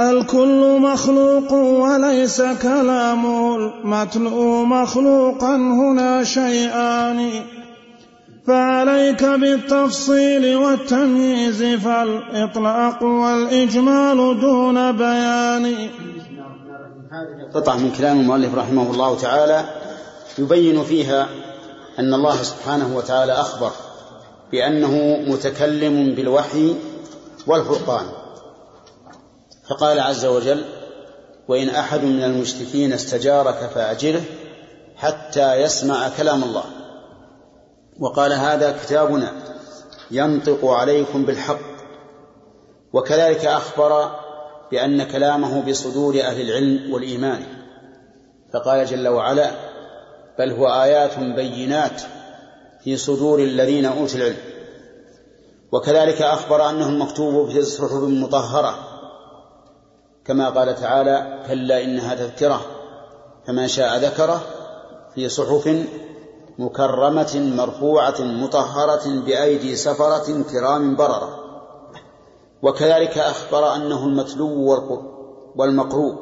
الكل 0.00 0.80
مخلوق 0.80 1.52
وليس 1.52 2.42
كلام 2.62 3.26
المتلو 3.26 4.64
مخلوقا 4.64 5.56
هنا 5.56 6.24
شيئان. 6.24 7.30
فعليك 8.46 9.24
بالتفصيل 9.24 10.56
والتمييز 10.56 11.62
فالإطلاق 11.62 13.02
والإجمال 13.02 14.40
دون 14.40 14.92
بيان. 14.92 15.88
قطع 17.54 17.76
من 17.76 17.90
كلام 17.98 18.20
المؤلف 18.20 18.54
رحمه 18.54 18.90
الله 18.90 19.16
تعالى 19.16 19.64
يبين 20.38 20.82
فيها 20.84 21.28
أن 21.98 22.14
الله 22.14 22.42
سبحانه 22.42 22.96
وتعالى 22.96 23.32
أخبر 23.32 23.70
بأنه 24.52 25.20
متكلم 25.26 26.14
بالوحي 26.14 26.74
والفرقان. 27.46 28.19
فقال 29.70 30.00
عز 30.00 30.24
وجل 30.24 30.64
وإن 31.48 31.68
أحد 31.68 32.04
من 32.04 32.24
المشركين 32.24 32.92
استجارك 32.92 33.70
فأجره 33.74 34.22
حتى 34.96 35.54
يسمع 35.54 36.08
كلام 36.16 36.44
الله. 36.44 36.64
وقال 38.00 38.32
هذا 38.32 38.78
كتابنا 38.82 39.32
ينطق 40.10 40.64
عليكم 40.64 41.24
بالحق 41.24 41.70
وكذلك 42.92 43.44
أخبر 43.44 44.10
بأن 44.70 45.02
كلامه 45.02 45.62
بصدور 45.62 46.20
أهل 46.20 46.40
العلم 46.40 46.92
والإيمان. 46.92 47.42
فقال 48.52 48.86
جل 48.86 49.08
وعلا 49.08 49.50
بل 50.38 50.52
هو 50.52 50.66
آيات 50.66 51.18
بينات 51.18 52.02
في 52.84 52.96
صدور 52.96 53.38
الذين 53.38 53.86
أوتوا 53.86 54.18
العلم. 54.18 54.36
وكذلك 55.72 56.22
أخبر 56.22 56.70
أنه 56.70 56.88
المكتوب 56.88 57.50
في 57.50 57.58
الصحف 57.58 57.92
المطهرة 57.92 58.89
كما 60.30 60.48
قال 60.48 60.74
تعالى 60.74 61.44
كلا 61.48 61.84
إنها 61.84 62.14
تذكرة 62.14 62.60
فمن 63.46 63.68
شاء 63.68 63.96
ذكره 63.98 64.40
في 65.14 65.28
صحف 65.28 65.86
مكرمة 66.58 67.52
مرفوعة 67.56 68.20
مطهرة 68.20 69.20
بأيدي 69.26 69.76
سفرة 69.76 70.42
كرام 70.52 70.96
بررة. 70.96 71.38
وكذلك 72.62 73.18
أخبر 73.18 73.74
أنه 73.74 74.06
المتلو 74.06 74.68
والمقروء. 75.56 76.14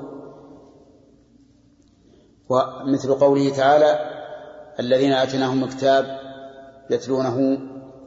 ومثل 2.49 3.15
قوله 3.15 3.57
تعالى 3.57 3.99
الذين 4.81 5.13
آتيناهم 5.13 5.65
الكتاب 5.65 6.21
يتلونه 6.91 7.59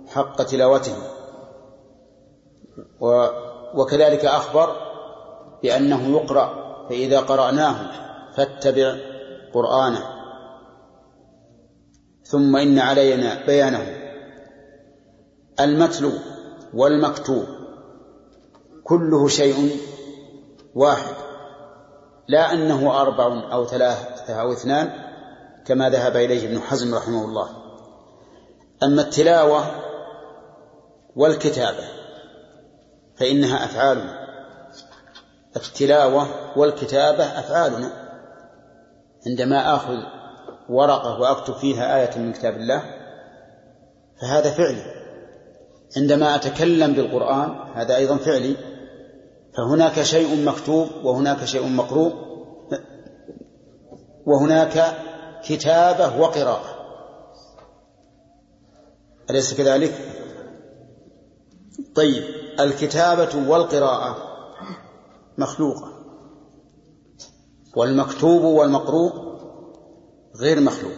حق 0.08 0.44
تلاوته. 0.44 0.96
وكذلك 3.76 4.26
أخبر 4.26 4.91
بأنه 5.64 6.10
يقرأ 6.10 6.62
فإذا 6.90 7.20
قرأناه 7.20 7.76
فاتبع 8.36 8.96
قرآنه. 9.54 10.04
ثم 12.24 12.56
إن 12.56 12.80
علينا 12.80 13.46
بيانه. 13.46 13.98
المتلو 15.60 16.12
والمكتوب 16.74 17.46
كله 18.84 19.28
شيء 19.28 19.80
واحد. 20.76 21.16
لا 22.28 22.54
أنه 22.54 23.02
أربع 23.02 23.54
أو 23.54 23.66
ثلاثة 23.66 24.34
أو 24.34 24.52
اثنان 24.52 24.90
كما 25.66 25.90
ذهب 25.90 26.16
إليه 26.16 26.48
ابن 26.48 26.60
حزم 26.60 26.96
رحمه 26.96 27.26
الله. 27.26 27.50
أما 28.84 29.02
التلاوة 29.02 29.64
والكتابة 31.16 31.84
فإنها 33.16 33.66
أفعال 33.66 34.21
التلاوة 35.56 36.28
والكتابة 36.58 37.24
أفعالنا. 37.24 37.92
عندما 39.28 39.76
آخذ 39.76 39.98
ورقة 40.70 41.20
وأكتب 41.20 41.54
فيها 41.54 41.98
آية 41.98 42.18
من 42.18 42.34
كتاب 42.34 42.56
الله 42.56 42.84
فهذا 44.22 44.52
فعلي. 44.52 44.84
عندما 45.98 46.36
أتكلم 46.36 46.94
بالقرآن 46.94 47.56
هذا 47.74 47.96
أيضا 47.96 48.18
فعلي. 48.18 48.56
فهناك 49.58 50.02
شيء 50.02 50.46
مكتوب 50.46 50.88
وهناك 51.04 51.46
شيء 51.46 51.68
مقروء. 51.68 52.14
وهناك 54.26 54.98
كتابة 55.46 56.22
وقراءة. 56.22 56.82
أليس 59.30 59.54
كذلك؟ 59.54 59.94
طيب 61.96 62.24
الكتابة 62.60 63.50
والقراءة 63.50 64.31
مخلوقة. 65.42 65.92
والمكتوب 67.76 68.44
والمقروء 68.44 69.12
غير 70.36 70.60
مخلوق. 70.60 70.98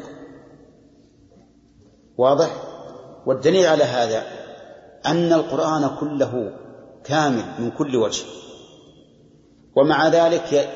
واضح؟ 2.17 2.63
والدليل 3.25 3.67
على 3.67 3.83
هذا 3.83 4.23
أن 5.05 5.33
القرآن 5.33 5.95
كله 5.99 6.51
كامل 7.03 7.43
من 7.59 7.71
كل 7.71 7.95
وجه. 7.95 8.25
ومع 9.75 10.07
ذلك 10.07 10.69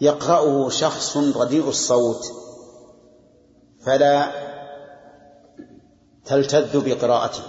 يقرأه 0.00 0.68
شخص 0.68 1.16
رديء 1.16 1.68
الصوت. 1.68 2.32
فلا 3.86 4.32
تلتذ 6.24 6.84
بقراءته. 6.84 7.42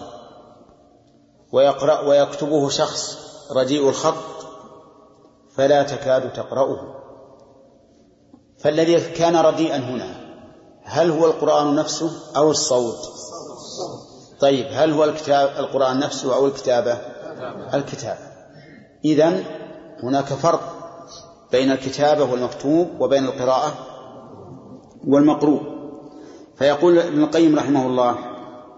ويقرأ 1.52 2.08
ويكتبه 2.08 2.70
شخص 2.70 3.30
رديء 3.52 3.90
الخط 3.90 4.39
فلا 5.60 5.84
تكاد 5.84 6.34
تقرأه. 6.34 6.96
فالذي 8.60 9.00
كان 9.00 9.36
رديئا 9.36 9.78
هنا 9.78 10.16
هل 10.84 11.12
هو 11.12 11.26
القرآن 11.26 11.76
نفسه 11.76 12.12
أو 12.38 12.52
الصوت؟ 12.52 13.10
طيب 14.40 14.68
هل 14.72 14.92
هو 14.92 15.04
الكتاب 15.04 15.50
القرآن 15.60 16.00
نفسه 16.00 16.36
أو 16.36 16.48
الكتابة؟ 16.48 16.98
الكتابة 17.74 18.20
إذن 19.06 19.44
هناك 20.04 20.26
فرق 20.26 20.62
بين 21.52 21.72
الكتابة 21.72 22.24
والمكتوب 22.24 22.88
وبين 23.00 23.26
القراءة 23.26 23.74
والمقروء. 25.08 25.62
فيقول 26.56 27.00
ابن 27.00 27.24
القيم 27.24 27.60
رحمه 27.60 27.86
الله 27.86 28.16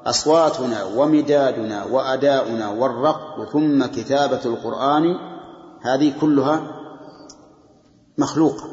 أصواتنا 0.05 0.83
ومدادنا 0.83 1.83
وأداؤنا 1.83 2.69
والرق 2.69 3.51
ثم 3.53 3.85
كتابة 3.85 4.45
القرآن 4.45 5.30
هذه 5.81 6.19
كلها 6.21 6.81
مخلوقة 8.17 8.67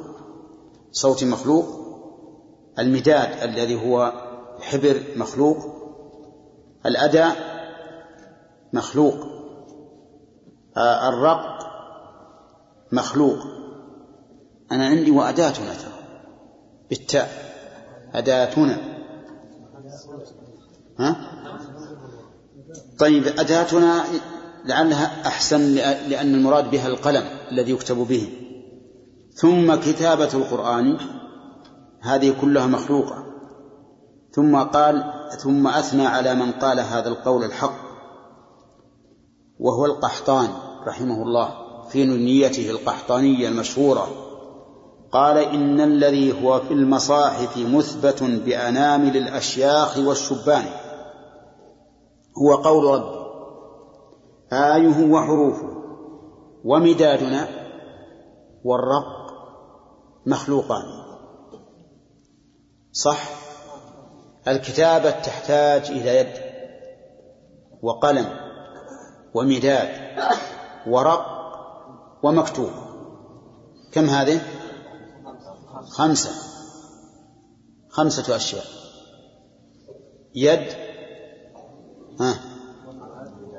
صوت 0.93 1.25
مخلوق 1.25 1.67
المداد 2.79 3.43
الذي 3.43 3.87
هو 3.87 4.13
حبر 4.61 5.03
مخلوق 5.17 5.57
الأداء 6.87 7.37
مخلوق 8.73 9.15
الرق 11.09 11.59
مخلوق 12.93 13.39
أنا 14.73 14.87
عندي 14.87 15.11
وأداتنا 15.11 15.75
ترى 15.75 15.99
بالتاء 16.91 17.29
أداتنا 18.15 18.79
ها؟ 20.99 21.17
طيب 22.99 23.27
أداتنا 23.27 24.05
لعلها 24.65 25.27
أحسن 25.27 25.75
لأن 26.09 26.35
المراد 26.35 26.71
بها 26.71 26.87
القلم 26.87 27.25
الذي 27.53 27.73
يكتب 27.73 27.97
به. 27.97 28.29
ثم 29.35 29.75
كتابة 29.75 30.35
القرآن 30.35 30.99
هذه 32.01 32.35
كلها 32.41 32.67
مخلوقة. 32.67 33.25
ثم 34.31 34.57
قال 34.57 35.13
ثم 35.43 35.67
أثنى 35.67 36.07
على 36.07 36.35
من 36.35 36.53
قال 36.53 36.81
هذا 36.81 37.09
القول 37.09 37.45
الحق 37.45 37.75
وهو 39.59 39.87
القحطان 39.87 40.49
رحمه 40.87 41.23
الله 41.23 41.55
في 41.89 42.05
نيته 42.05 42.71
القحطانية 42.71 43.49
المشهورة. 43.49 44.09
قال 45.13 45.39
إن 45.39 45.81
الذي 45.81 46.43
هو 46.43 46.61
في 46.61 46.75
المصاحف 46.75 47.57
مثبت 47.57 48.23
بأنامل 48.23 49.17
الأشياخ 49.17 49.99
والشبان. 49.99 50.65
هو 52.43 52.55
قول 52.55 52.85
ربي 52.85 53.18
آيه 54.53 55.11
وحروفه 55.11 55.69
ومدادنا 56.65 57.49
والرق 58.65 59.19
مخلوقان. 60.27 60.85
صح؟ 62.93 63.31
الكتابة 64.49 65.11
تحتاج 65.11 65.91
إلى 65.91 66.17
يد 66.17 66.33
وقلم 67.83 68.27
ومداد 69.35 69.89
ورق 70.87 71.27
ومكتوب. 72.23 72.71
كم 73.93 74.05
هذه؟ 74.05 74.41
خمسة. 75.89 76.31
خمسة 77.89 78.37
أشياء. 78.37 78.65
يد 80.35 80.73
ها 82.21 82.35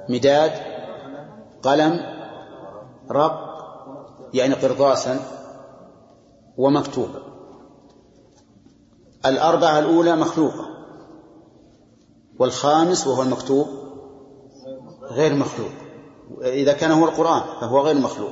مداد 0.09 0.68
قلم 1.63 1.99
رق 3.11 3.49
يعني 4.33 4.53
قرطاسا 4.53 5.19
ومكتوبا 6.57 7.23
الأربعة 9.25 9.79
الأولى 9.79 10.15
مخلوقة 10.15 10.65
والخامس 12.39 13.07
وهو 13.07 13.21
المكتوب 13.21 13.67
غير 15.01 15.35
مخلوق. 15.35 15.71
إذا 16.41 16.73
كان 16.73 16.91
هو 16.91 17.05
القرآن 17.05 17.41
فهو 17.61 17.79
غير 17.79 17.95
مخلوق. 17.95 18.31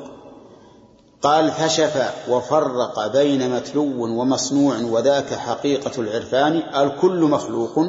قال 1.22 1.52
فشف 1.52 2.14
وفرق 2.30 3.08
بين 3.08 3.56
متلو 3.56 4.04
ومصنوع 4.04 4.76
وذاك 4.82 5.34
حقيقة 5.34 6.02
العرفان 6.02 6.56
الكل 6.56 7.22
مخلوق 7.22 7.80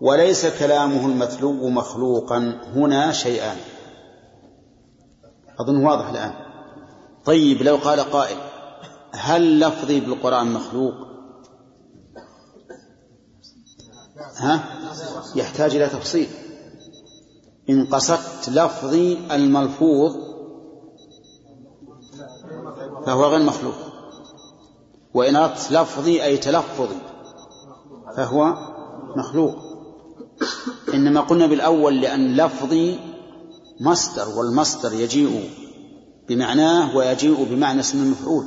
وليس 0.00 0.46
كلامه 0.58 1.06
المتلو 1.06 1.68
مخلوقا 1.68 2.60
هنا 2.74 3.12
شيئان. 3.12 3.56
أظن 5.60 5.84
واضح 5.84 6.08
الآن. 6.08 6.32
طيب 7.24 7.62
لو 7.62 7.76
قال 7.76 8.00
قائل 8.00 8.36
هل 9.12 9.60
لفظي 9.60 10.00
بالقرآن 10.00 10.52
مخلوق؟ 10.52 10.94
ها؟ 14.36 14.64
يحتاج 15.36 15.76
إلى 15.76 15.86
تفصيل. 15.86 16.28
إن 17.70 17.86
قصدت 17.86 18.48
لفظي 18.48 19.18
الملفوظ 19.30 20.16
فهو 23.06 23.24
غير 23.24 23.42
مخلوق. 23.42 23.74
وإن 25.14 25.36
أردت 25.36 25.72
لفظي 25.72 26.24
أي 26.24 26.36
تلفظي 26.36 26.96
فهو 28.16 28.54
مخلوق. 29.16 29.54
إنما 30.94 31.20
قلنا 31.20 31.46
بالأول 31.46 32.00
لأن 32.00 32.36
لفظي 32.36 33.11
مصدر 33.82 34.28
والمصدر 34.38 34.92
يجيء 34.92 35.50
بمعناه 36.28 36.96
ويجيء 36.96 37.44
بمعنى 37.44 37.80
اسم 37.80 38.02
المفعول. 38.02 38.44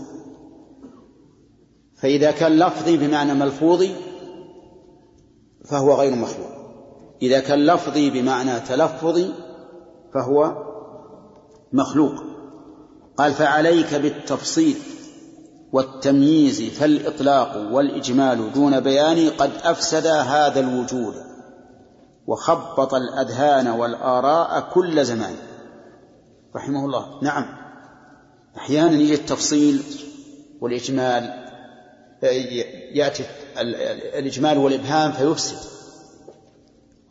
فإذا 2.01 2.31
كان 2.31 2.59
لفظي 2.59 2.97
بمعنى 2.97 3.33
ملفوظي 3.33 3.91
فهو 5.65 5.93
غير 5.93 6.15
مخلوق. 6.15 6.49
إذا 7.21 7.39
كان 7.39 7.65
لفظي 7.65 8.09
بمعنى 8.09 8.59
تلفظي 8.59 9.33
فهو 10.13 10.57
مخلوق. 11.73 12.13
قال 13.17 13.33
فعليك 13.33 13.95
بالتفصيل 13.95 14.75
والتمييز 15.73 16.61
فالإطلاق 16.61 17.73
والإجمال 17.73 18.53
دون 18.53 18.79
بيان 18.79 19.29
قد 19.29 19.51
أفسد 19.63 20.07
هذا 20.07 20.59
الوجود. 20.59 21.24
وخبط 22.27 22.93
الأذهان 22.93 23.67
والآراء 23.67 24.69
كل 24.73 25.05
زمان. 25.05 25.35
رحمه 26.55 26.85
الله. 26.85 27.23
نعم. 27.23 27.45
أحيانا 28.57 28.91
يجي 28.91 29.13
التفصيل 29.13 29.83
والإجمال 30.61 31.45
يأتي 32.93 33.23
الإجمال 34.19 34.57
والإبهام 34.57 35.11
فيفسد. 35.11 35.57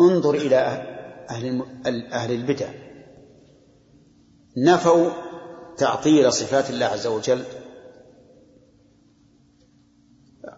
انظر 0.01 0.35
إلى 0.35 0.57
أهل 1.31 1.63
أهل 2.13 2.33
البدع. 2.33 2.69
نفوا 4.57 5.11
تعطيل 5.77 6.33
صفات 6.33 6.71
الله 6.71 6.87
عز 6.87 7.07
وجل. 7.07 7.45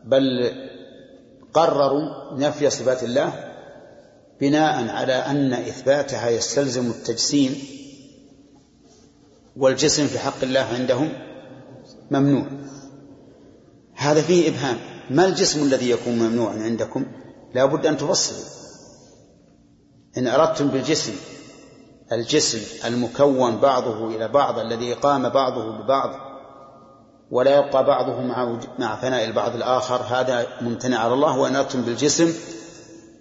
بل 0.04 0.52
قرروا 1.52 2.38
نفي 2.38 2.70
صفات 2.70 3.02
الله 3.02 3.55
بناء 4.40 4.88
على 4.88 5.12
أن 5.12 5.52
إثباتها 5.52 6.28
يستلزم 6.28 6.90
التجسيم 6.90 7.54
والجسم 9.56 10.06
في 10.06 10.18
حق 10.18 10.42
الله 10.42 10.60
عندهم 10.60 11.12
ممنوع. 12.10 12.46
هذا 13.94 14.22
فيه 14.22 14.48
إبهام. 14.48 14.76
ما 15.10 15.26
الجسم 15.26 15.62
الذي 15.62 15.90
يكون 15.90 16.18
ممنوعا 16.18 16.54
عندكم؟ 16.54 17.06
لا 17.54 17.64
بد 17.64 17.86
أن 17.86 17.96
تفصلوا. 17.96 18.44
إن 20.18 20.26
أردتم 20.26 20.68
بالجسم 20.68 21.12
الجسم 22.12 22.86
المكون 22.86 23.56
بعضه 23.56 24.16
إلى 24.16 24.28
بعض 24.28 24.58
الذي 24.58 24.92
قام 24.92 25.28
بعضه 25.28 25.70
ببعض 25.70 26.10
ولا 27.30 27.58
يبقى 27.58 27.84
بعضه 27.84 28.20
مع 28.20 28.60
مع 28.78 28.96
فناء 28.96 29.24
البعض 29.24 29.54
الآخر 29.54 29.96
هذا 29.96 30.46
ممتنع 30.60 30.98
على 30.98 31.14
الله. 31.14 31.38
وإن 31.38 31.56
أردتم 31.56 31.82
بالجسم 31.82 32.55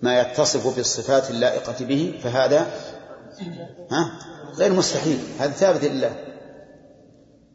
ما 0.05 0.21
يتصف 0.21 0.75
بالصفات 0.75 1.29
اللائقة 1.31 1.85
به 1.85 2.19
فهذا 2.23 2.67
ها؟ 3.91 4.11
غير 4.57 4.73
مستحيل 4.73 5.19
هذا 5.39 5.51
ثابت 5.51 5.83
لله. 5.83 6.15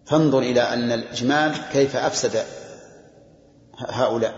فانظر 0.06 0.38
إلى 0.38 0.60
أن 0.60 0.92
الإجمال 0.92 1.52
كيف 1.72 1.96
أفسد 1.96 2.44
هؤلاء. 3.78 4.34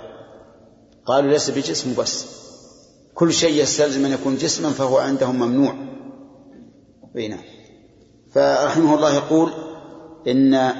قالوا 1.07 1.31
ليس 1.31 1.51
بجسم 1.51 1.95
بس. 1.95 2.27
كل 3.15 3.33
شيء 3.33 3.63
يستلزم 3.63 4.05
أن 4.05 4.13
يكون 4.13 4.37
جسما 4.37 4.71
فهو 4.71 4.99
عندهم 4.99 5.35
ممنوع. 5.37 5.75
بينه 7.15 7.39
فرحمه 8.35 8.95
الله 8.95 9.15
يقول 9.15 9.53
إن 10.29 10.73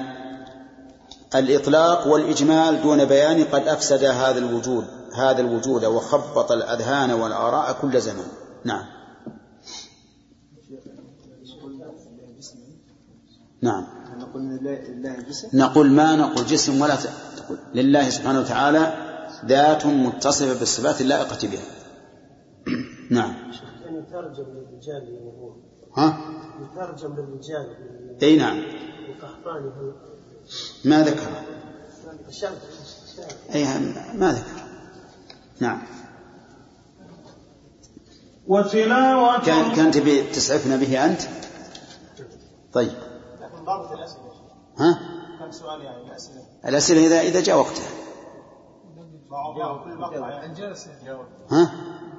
الإطلاق 1.35 2.07
والإجمال 2.07 2.81
دون 2.81 3.05
بيان 3.05 3.43
قد 3.43 3.67
أفسد 3.67 4.03
هذا 4.03 4.37
الوجود. 4.37 5.02
هذا 5.15 5.41
الوجود 5.41 5.85
وخبط 5.85 6.51
الأذهان 6.51 7.11
والآراء 7.11 7.77
كل 7.81 8.01
زمان 8.01 8.27
نعم. 8.65 8.85
نعم. 13.61 13.85
نقول 15.53 15.91
ما 15.91 16.15
نقول 16.15 16.45
جسم 16.45 16.81
ولا 16.81 16.95
تقول. 17.37 17.57
لله 17.75 18.09
سبحانه 18.09 18.39
وتعالى 18.39 18.93
ذات 19.45 19.85
متصفة 19.85 20.59
بالصفات 20.59 21.01
اللائقة 21.01 21.47
بها. 21.47 21.65
نعم. 23.17 23.33
يعني 23.85 23.97
يترجم 23.97 24.43
للرجال 24.43 25.19
ها؟ 25.97 26.17
يترجم 26.61 27.15
للرجال 27.15 27.77
إي 28.23 28.37
نعم. 28.37 28.57
القحطاني 29.09 29.71
ما 30.85 31.03
ذكر. 31.03 31.29
إي 33.55 33.65
ما 34.13 34.31
ذكر. 34.31 34.62
نعم 35.63 35.79
وتلاوة 38.47 39.45
كان 39.45 39.75
كان 39.75 39.91
تبي 39.91 40.23
تسعفنا 40.23 40.75
به 40.75 41.05
أنت؟ 41.05 41.21
طيب 42.73 42.91
لكن 43.41 43.65
ضابط 43.65 43.91
الاسئله 43.91 44.23
ها؟ 44.77 44.99
كم 45.39 45.51
سؤال 45.51 45.81
يعني 45.81 46.07
الأسئلة 46.07 46.41
الاسئله 46.65 47.07
اذا 47.07 47.21
إذا 47.21 47.41
جاء 47.41 47.57
وقتها 47.57 47.89
ها؟ 51.51 51.71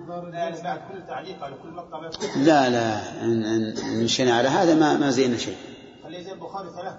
لا 0.09 0.63
بعد 0.63 0.81
كل 0.93 1.07
تعليق 1.07 1.45
على 1.45 1.55
كل 1.63 1.71
مقطع 1.71 2.11
لا 2.37 2.71
لا 2.71 3.23
إن, 3.25 3.45
إن, 3.45 3.77
إن 3.79 4.05
مشينا 4.05 4.35
على 4.35 4.49
هذا 4.49 4.75
ما 4.75 4.97
ما 4.97 5.11
زينا 5.11 5.37
شيء 5.37 5.57
خليه 6.03 6.25
زي 6.25 6.33
البخاري 6.33 6.69
ثلاث 6.71 6.95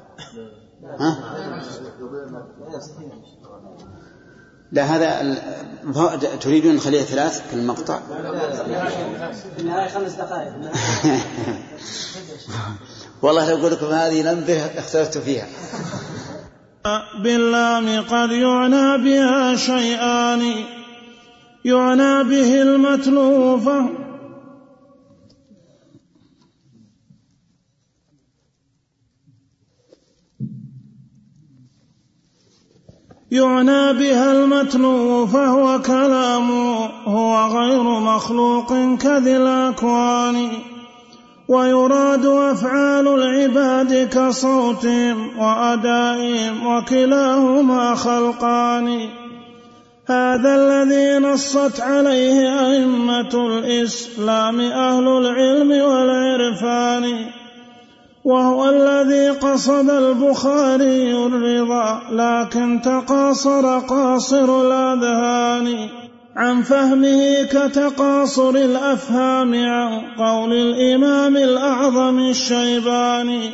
ها؟ 0.99 1.17
لا 4.71 4.83
هذا 4.83 5.35
تريدون 6.41 6.75
نخليها 6.75 7.03
ثلاث 7.03 7.47
في 7.49 7.53
المقطع؟ 7.53 7.99
النهايه 9.59 9.89
خمس 9.89 10.11
دقائق 10.11 10.53
والله 13.21 13.49
لو 13.49 13.57
أقول 13.57 13.71
لكم 13.71 13.85
هذه 13.85 14.21
لمبة 14.21 14.65
اختلفت 14.65 15.17
فيها. 15.17 15.47
باللام 17.23 18.01
قد 18.01 18.31
يعنى 18.31 19.03
بها 19.03 19.55
شيئان 19.55 20.65
يعنى 21.65 22.23
به 22.23 22.61
المتلو 22.61 23.59
يعنى 33.35 33.93
بها 33.93 34.31
المتلو 34.31 35.27
فهو 35.27 35.81
كلام 35.81 36.51
هو 37.05 37.47
غير 37.57 37.83
مخلوق 37.83 38.73
كذي 39.01 39.37
الأكوان 39.37 40.49
ويراد 41.47 42.25
أفعال 42.25 43.07
العباد 43.07 44.09
كصوتهم 44.13 45.39
وأدائهم 45.39 46.67
وكلاهما 46.67 47.95
خلقان. 47.95 49.09
هذا 50.07 50.55
الذي 50.55 51.27
نصت 51.27 51.81
عليه 51.81 52.37
أئمة 52.67 53.33
الإسلام 53.47 54.59
أهل 54.59 55.07
العلم 55.07 55.71
والعرفان. 55.71 57.05
وهو 58.25 58.69
الذي 58.69 59.29
قصد 59.29 59.89
البخاري 59.89 61.25
الرضا 61.25 62.01
لكن 62.11 62.81
تقاصر 62.81 63.79
قاصر 63.79 64.61
الأذهان. 64.61 65.89
عن 66.35 66.61
فهمه 66.61 67.43
كتقاصر 67.43 68.49
الأفهام 68.49 69.53
عن 69.53 70.01
قول 70.17 70.53
الإمام 70.53 71.37
الأعظم 71.37 72.19
الشيباني 72.19 73.49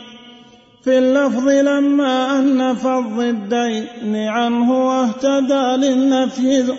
في 0.83 0.97
اللفظ 0.97 1.47
لما 1.47 2.39
أنف 2.39 2.87
الضدين 2.87 4.15
عنه 4.15 4.87
واهتدى 4.87 5.87
للنفي 5.87 6.73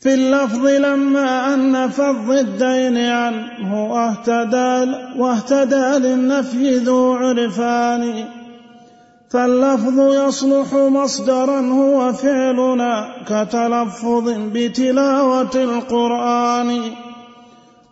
في 0.00 0.14
اللفظ 0.14 0.66
لما 0.66 1.54
أنف 1.54 2.00
الضدين 2.00 2.98
عنه 2.98 3.92
واهتدى, 3.92 4.92
واهتدى 5.18 6.08
للنفي 6.08 6.76
ذو 6.76 7.12
عرفان. 7.12 8.24
فاللفظ 9.30 10.26
يصلح 10.28 10.74
مصدرا 10.74 11.60
هو 11.60 12.12
فعلنا 12.12 13.08
كتلفظ 13.26 14.28
بتلاوة 14.28 15.50
القرآن. 15.54 16.80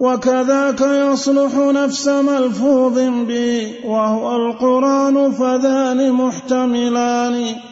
وكذاك 0.01 0.81
يصلح 0.81 1.55
نفس 1.55 2.09
ملفوظ 2.09 2.99
به 3.29 3.75
وهو 3.85 4.37
القرآن 4.37 5.33
فذان 5.33 6.13
محتملان. 6.13 7.68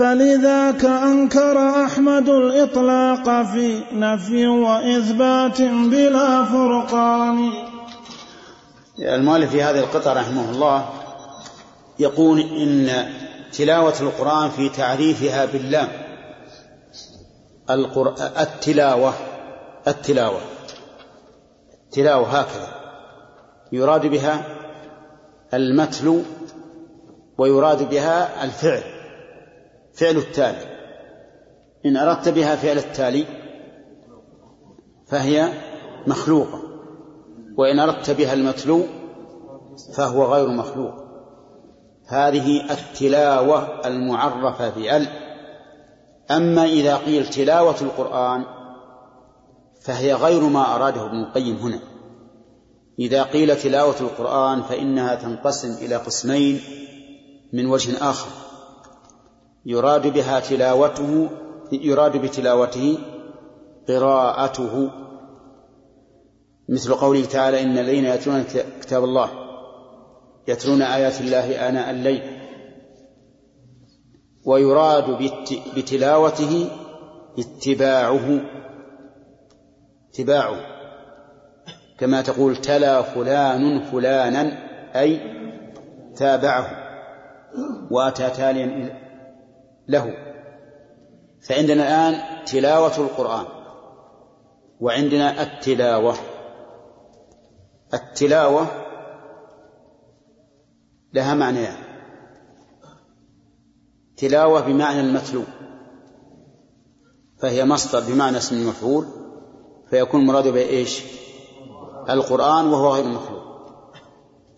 فلذاك 0.00 0.84
أنكر 0.84 1.84
أحمد 1.84 2.28
الإطلاق 2.28 3.42
في 3.42 3.82
نفي 3.92 4.46
وإثبات 4.46 5.62
بلا 5.62 6.44
فرقان. 6.44 7.52
المؤلف 8.98 9.50
في 9.50 9.62
هذه 9.62 9.78
القطعة 9.78 10.12
رحمه 10.12 10.50
الله 10.50 10.88
يقول 11.98 12.40
إن 12.40 13.12
تلاوة 13.52 13.94
القرآن 14.00 14.50
في 14.50 14.68
تعريفها 14.68 15.46
القرآن 17.70 18.30
التلاوة 18.40 19.14
التلاوة 19.88 20.40
تلاوة 21.92 22.40
هكذا 22.40 22.68
يراد 23.72 24.06
بها 24.06 24.44
المتلو 25.54 26.22
ويراد 27.38 27.90
بها 27.90 28.44
الفعل. 28.44 28.99
فعل 30.00 30.16
التالي. 30.16 30.80
إن 31.86 31.96
أردت 31.96 32.28
بها 32.28 32.56
فعل 32.56 32.78
التالي 32.78 33.26
فهي 35.06 35.52
مخلوقة 36.06 36.62
وإن 37.56 37.78
أردت 37.78 38.10
بها 38.10 38.34
المتلو 38.34 38.82
فهو 39.94 40.34
غير 40.34 40.48
مخلوق. 40.48 40.94
هذه 42.06 42.72
التلاوة 42.72 43.86
المعرفة 43.86 44.70
بأل. 44.70 45.06
أما 46.30 46.64
إذا 46.64 46.96
قيل 46.96 47.26
تلاوة 47.26 47.76
القرآن 47.80 48.44
فهي 49.82 50.14
غير 50.14 50.42
ما 50.42 50.76
أراده 50.76 51.06
ابن 51.06 51.22
القيم 51.22 51.56
هنا. 51.56 51.78
إذا 52.98 53.22
قيل 53.22 53.56
تلاوة 53.56 54.00
القرآن 54.00 54.62
فإنها 54.62 55.14
تنقسم 55.14 55.84
إلى 55.84 55.96
قسمين 55.96 56.60
من 57.52 57.66
وجه 57.66 58.10
آخر. 58.10 58.49
يراد 59.66 60.06
بها 60.06 60.40
تلاوته 60.40 61.28
يراد 61.72 62.16
بتلاوته 62.16 62.98
قراءته. 63.88 64.90
مثل 66.68 66.94
قوله 66.94 67.24
تعالى 67.24 67.62
إن 67.62 67.78
الذين 67.78 68.04
يتلون 68.04 68.44
كتاب 68.80 69.04
الله 69.04 69.30
يتلون 70.48 70.82
آيات 70.82 71.20
الله 71.20 71.68
آناء 71.68 71.90
الليل. 71.90 72.22
ويراد 74.46 75.32
بتلاوته 75.76 76.70
اتباعه. 77.38 78.40
اتباعه. 80.10 80.60
كما 81.98 82.22
تقول 82.22 82.56
تلا 82.56 83.02
فلان 83.02 83.80
فلانا 83.80 84.58
أي 85.00 85.20
تابعه. 86.16 86.70
وأتى 87.90 88.30
تاليا 88.30 88.99
له. 89.90 90.14
فعندنا 91.48 91.82
الآن 91.82 92.44
تلاوة 92.44 92.96
القرآن 92.96 93.46
وعندنا 94.80 95.42
التلاوة. 95.42 96.14
التلاوة 97.94 98.66
لها 101.12 101.34
معنيان. 101.34 101.76
تلاوة 104.16 104.60
بمعنى 104.60 105.00
المتلو 105.00 105.42
فهي 107.38 107.64
مصدر 107.64 108.00
بمعنى 108.00 108.36
اسم 108.36 108.56
المفعول 108.56 109.06
فيكون 109.90 110.20
المراد 110.20 110.48
به 110.48 110.60
إيش؟ 110.60 111.02
القرآن 112.10 112.66
وهو 112.66 112.94
غير 112.94 113.04
مخلوق. 113.04 113.40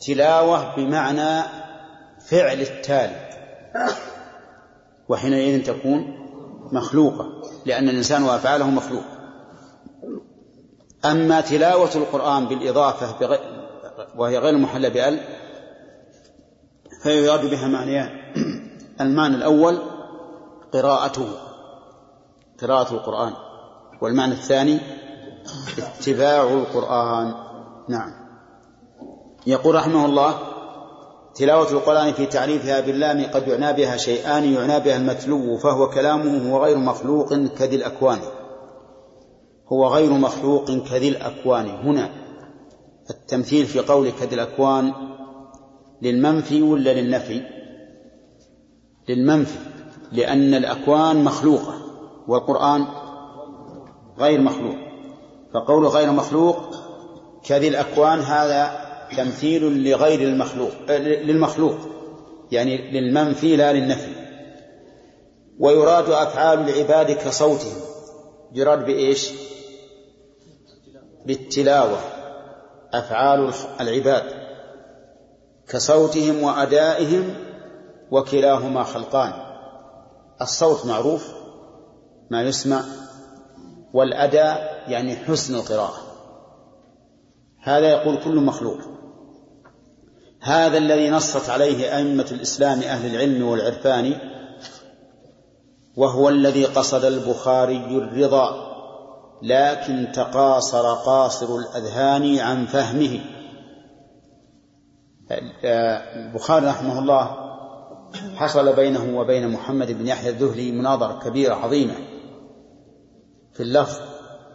تلاوة 0.06 0.76
بمعنى 0.76 1.42
فعل 2.20 2.60
التالي. 2.60 3.32
وحينئذ 5.08 5.64
تكون 5.64 6.18
مخلوقة 6.72 7.42
لأن 7.66 7.88
الإنسان 7.88 8.22
وأفعاله 8.22 8.70
مخلوق. 8.70 9.04
أما 11.04 11.40
تلاوة 11.40 11.90
القرآن 11.94 12.46
بالإضافة 12.46 13.38
وهي 14.16 14.38
غير 14.38 14.58
محلة 14.58 14.88
بأل 14.88 15.20
فيراد 17.02 17.50
بها 17.50 17.68
معنيان. 17.68 18.10
المعنى 19.00 19.34
الأول 19.34 19.78
قراءته 20.72 21.26
قراءة 22.62 22.92
القرآن. 22.94 23.32
والمعنى 24.00 24.32
الثاني 24.32 24.80
اتباع 25.78 26.42
القرآن. 26.42 27.34
نعم. 27.88 28.22
يقول 29.46 29.74
رحمه 29.74 30.06
الله 30.06 30.51
تلاوة 31.34 31.70
القرآن 31.72 32.12
في 32.12 32.26
تعريفها 32.26 32.80
باللام 32.80 33.26
قد 33.26 33.48
يعنى 33.48 33.72
بها 33.72 33.96
شيئان 33.96 34.44
يعنى 34.44 34.80
بها 34.80 34.96
المتلو 34.96 35.56
فهو 35.56 35.88
كلامه 35.90 36.50
هو 36.50 36.64
غير 36.64 36.78
مخلوق 36.78 37.34
كذي 37.34 37.76
الأكوان. 37.76 38.18
هو 39.72 39.86
غير 39.86 40.12
مخلوق 40.12 40.70
كذي 40.70 41.08
الأكوان. 41.08 41.66
هنا 41.66 42.10
التمثيل 43.10 43.66
في 43.66 43.78
قول 43.80 44.10
كذي 44.10 44.34
الأكوان 44.34 44.92
للمنفي 46.02 46.62
ولا 46.62 47.00
للنفي؟ 47.00 47.42
للمنفي 49.08 49.58
لأن 50.12 50.54
الأكوان 50.54 51.24
مخلوقة 51.24 51.74
والقرآن 52.28 52.86
غير 54.18 54.40
مخلوق. 54.40 54.76
فقول 55.54 55.86
غير 55.86 56.12
مخلوق 56.12 56.56
كذي 57.44 57.68
الأكوان 57.68 58.18
هذا 58.18 58.81
تمثيل 59.16 59.90
لغير 59.90 60.20
المخلوق 60.20 60.72
للمخلوق 60.90 61.76
يعني 62.52 62.90
للمنفي 62.90 63.56
لا 63.56 63.72
للنفي. 63.72 64.12
ويراد 65.58 66.10
أفعال 66.10 66.68
العباد 66.68 67.10
كصوتهم. 67.10 67.80
يراد 68.52 68.84
بإيش؟ 68.84 69.30
بالتلاوة. 71.26 71.98
أفعال 72.92 73.52
العباد. 73.80 74.24
كصوتهم 75.68 76.42
وأدائهم 76.42 77.34
وكلاهما 78.10 78.82
خلقان. 78.82 79.32
الصوت 80.40 80.86
معروف 80.86 81.32
ما 82.30 82.42
يسمع. 82.42 82.82
والأداء 83.92 84.84
يعني 84.88 85.16
حسن 85.16 85.54
القراءة. 85.54 85.96
هذا 87.62 87.90
يقول 87.90 88.24
كل 88.24 88.36
مخلوق. 88.36 88.91
هذا 90.42 90.78
الذي 90.78 91.10
نصت 91.10 91.50
عليه 91.50 91.96
أئمة 91.96 92.26
الإسلام 92.32 92.80
أهل 92.80 93.14
العلم 93.14 93.48
والعرفان 93.48 94.14
وهو 95.96 96.28
الذي 96.28 96.64
قصد 96.64 97.04
البخاري 97.04 97.76
الرضا 97.76 98.72
لكن 99.42 100.12
تقاصر 100.12 100.94
قاصر 100.94 101.56
الأذهان 101.56 102.38
عن 102.38 102.66
فهمه. 102.66 103.20
البخاري 106.16 106.66
رحمه 106.66 106.98
الله 106.98 107.36
حصل 108.36 108.76
بينه 108.76 109.18
وبين 109.18 109.48
محمد 109.48 109.92
بن 109.92 110.06
يحيى 110.06 110.30
الذهلي 110.30 110.72
مناظرة 110.72 111.18
كبيرة 111.18 111.54
عظيمة 111.54 111.94
في 113.54 113.62
اللفظ 113.62 114.00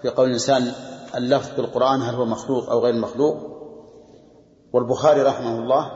في 0.01 0.09
قول 0.09 0.27
الإنسان 0.27 0.71
اللفظ 1.15 1.55
بالقرآن 1.55 2.01
هل 2.01 2.15
هو 2.15 2.25
مخلوق 2.25 2.69
أو 2.69 2.79
غير 2.79 2.93
مخلوق؟ 2.93 3.56
والبخاري 4.77 5.21
رحمه 5.21 5.59
الله 5.59 5.91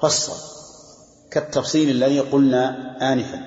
فصل 0.00 0.32
كالتفصيل 1.30 1.90
الذي 1.90 2.20
قلنا 2.20 2.96
آنفا 3.12 3.40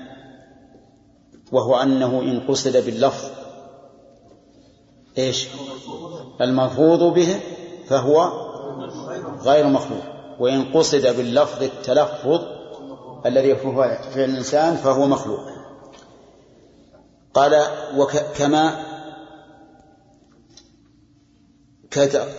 وهو 1.51 1.75
أنه 1.75 2.21
إن 2.21 2.39
قصد 2.47 2.85
باللفظ 2.85 3.29
إيش؟ 5.17 5.47
الملفوظ 6.41 7.03
به 7.03 7.39
فهو 7.87 8.31
غير 9.41 9.67
مخلوق 9.67 10.03
وإن 10.39 10.73
قصد 10.73 11.17
باللفظ 11.17 11.63
التلفظ 11.63 12.41
الذي 13.25 13.65
هو 13.65 13.97
فعل 14.13 14.29
الإنسان 14.29 14.75
فهو 14.75 15.07
مخلوق. 15.07 15.39
قال 17.33 17.65
وكما 17.97 18.90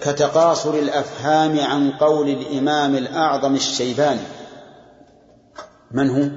كتقاصر 0.01 0.75
الأفهام 0.75 1.61
عن 1.61 1.91
قول 1.91 2.29
الإمام 2.29 2.97
الأعظم 2.97 3.55
الشيباني. 3.55 4.21
من 5.91 6.11
هو؟ 6.11 6.31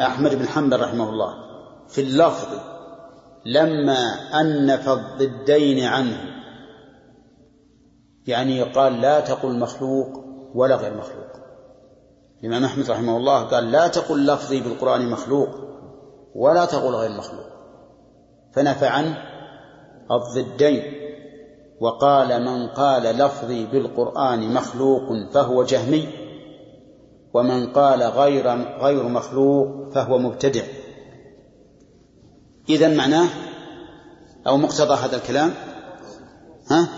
أحمد 0.00 0.34
بن 0.34 0.48
حنبل 0.48 0.80
رحمه 0.80 1.08
الله. 1.08 1.34
في 1.88 2.00
اللفظ 2.00 2.48
لما 3.46 4.00
أنف 4.40 4.88
الضدين 4.88 5.86
عنه. 5.86 6.20
يعني 8.26 8.62
قال 8.62 9.00
لا 9.00 9.20
تقل 9.20 9.58
مخلوق 9.58 10.24
ولا 10.54 10.76
غير 10.76 10.94
مخلوق. 10.94 11.32
الإمام 12.40 12.64
أحمد 12.64 12.90
رحمه 12.90 13.16
الله 13.16 13.42
قال 13.42 13.72
لا 13.72 13.88
تقل 13.88 14.26
لفظي 14.26 14.60
بالقرآن 14.60 15.10
مخلوق 15.10 15.48
ولا 16.34 16.64
تقل 16.64 16.94
غير 16.94 17.10
مخلوق. 17.10 17.46
فنفى 18.54 18.86
عنه 18.86 19.16
الضدين. 20.10 20.93
وقال 21.84 22.44
من 22.44 22.68
قال 22.68 23.02
لفظي 23.02 23.66
بالقرآن 23.66 24.54
مخلوق 24.54 25.32
فهو 25.32 25.62
جهمي 25.62 26.08
ومن 27.34 27.72
قال 27.72 28.02
غير 28.02 28.48
غير 28.80 29.08
مخلوق 29.08 29.92
فهو 29.94 30.18
مبتدع. 30.18 30.62
إذا 32.68 32.88
معناه 32.88 33.28
أو 34.46 34.56
مقتضى 34.56 34.94
هذا 34.94 35.16
الكلام؟ 35.16 35.54
ها؟ 36.70 36.88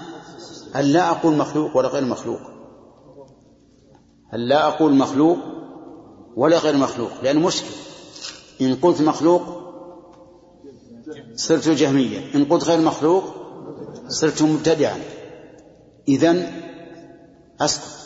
أن 0.77 0.81
لا 0.81 1.11
أقول 1.11 1.37
مخلوق 1.37 1.77
ولا 1.77 1.89
غير 1.89 2.05
مخلوق؟ 2.05 2.41
أن 4.35 4.41
لا 4.41 4.69
أقول 4.69 4.95
مخلوق 4.95 5.39
ولا 6.37 6.59
غير 6.59 6.77
مخلوق؟ 6.77 7.11
لأن 7.23 7.39
مشكل. 7.39 7.75
إن 8.61 8.75
قلت 8.75 9.01
مخلوق 9.01 9.43
صرت 11.35 11.69
جهميا 11.69 12.21
إن 12.35 12.45
قلت 12.45 12.65
غير 12.65 12.81
مخلوق 12.81 13.46
صرت 14.09 14.43
مبتدعا. 14.43 14.99
إذن 16.09 16.47
أسقط. 17.61 17.97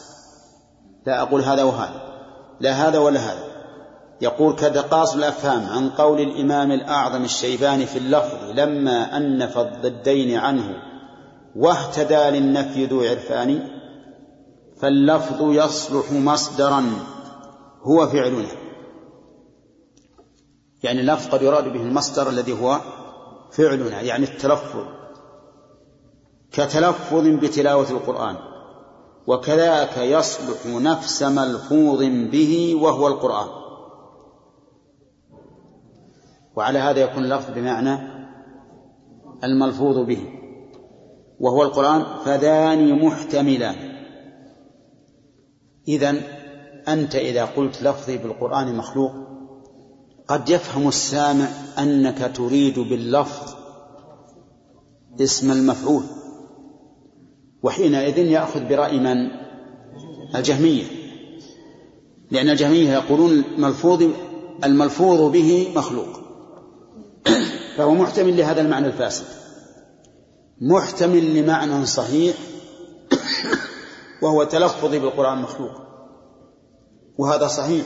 لا 1.07 1.23
أقول 1.23 1.41
هذا 1.41 1.63
وهذا. 1.63 2.03
لا 2.61 2.73
هذا 2.73 2.99
ولا 2.99 3.21
هذا. 3.21 3.51
يقول 4.21 4.57
كدقاص 4.57 5.15
الأفهام 5.15 5.67
عن 5.67 5.91
قول 5.91 6.21
الإمام 6.21 6.73
الأعظم 6.73 7.25
الشيباني 7.25 7.87
في 7.87 7.99
اللفظ 7.99 8.51
لما 8.55 9.17
أنف 9.17 9.59
الضدين 9.59 10.39
عنه 10.39 10.77
واهتدى 11.57 12.39
للنفي 12.39 12.87
ذو 12.87 13.01
عرفان 13.01 13.69
فاللفظ 14.81 15.43
يصلح 15.43 16.13
مصدرا. 16.13 16.85
هو 17.83 18.07
فعلنا. 18.07 18.49
يعني 20.83 21.01
اللفظ 21.01 21.29
قد 21.29 21.43
يراد 21.43 21.65
به 21.65 21.83
المصدر 21.83 22.29
الذي 22.29 22.53
هو 22.53 22.81
فعلنا 23.53 24.01
يعني 24.01 24.25
التلفظ. 24.25 25.00
كتلفظ 26.53 27.27
بتلاوة 27.27 27.91
القرآن. 27.91 28.37
وكذاك 29.27 29.97
يصلح 29.97 30.67
نفس 30.67 31.23
ملفوظ 31.23 32.03
به 32.03 32.75
وهو 32.83 33.09
القرآن. 33.09 33.49
وعلى 36.57 36.79
هذا 36.79 37.01
يكون 37.01 37.25
اللفظ 37.25 37.51
بمعنى 37.55 37.99
الملفوظ 39.45 39.99
به 39.99 40.27
وهو 41.41 41.63
القرآن 41.63 42.05
فذان 42.25 43.05
محتملان. 43.05 43.77
إذن 45.89 46.23
أنت 46.89 47.15
إذا 47.15 47.45
قلت 47.45 47.83
لفظي 47.83 48.19
بالقرآن 48.19 48.77
مخلوق 48.77 49.13
قد 50.29 50.49
يفهم 50.49 50.89
السامع 50.89 51.49
أنك 51.79 52.37
تريد 52.37 52.79
باللفظ 52.79 53.55
اسم 55.21 55.51
المفعول. 55.51 56.03
وحينئذ 57.63 58.19
يأخذ 58.19 58.69
برأي 58.69 58.99
من؟ 58.99 59.31
الجهمية. 60.35 60.85
لأن 62.31 62.51
الجهمية 62.51 62.93
يقولون 62.93 63.31
الملفوظ 63.31 64.05
الملفوظ 64.65 65.33
به 65.33 65.73
مخلوق. 65.77 66.21
فهو 67.77 67.95
محتمل 67.95 68.37
لهذا 68.37 68.61
المعنى 68.61 68.87
الفاسد. 68.87 69.25
محتمل 70.61 71.35
لمعنى 71.35 71.87
صحيح 71.87 72.37
وهو 74.23 74.45
تلفظ 74.45 74.91
بالقرآن 74.91 75.39
مخلوق. 75.39 75.73
وهذا 77.19 77.47
صحيح. 77.47 77.85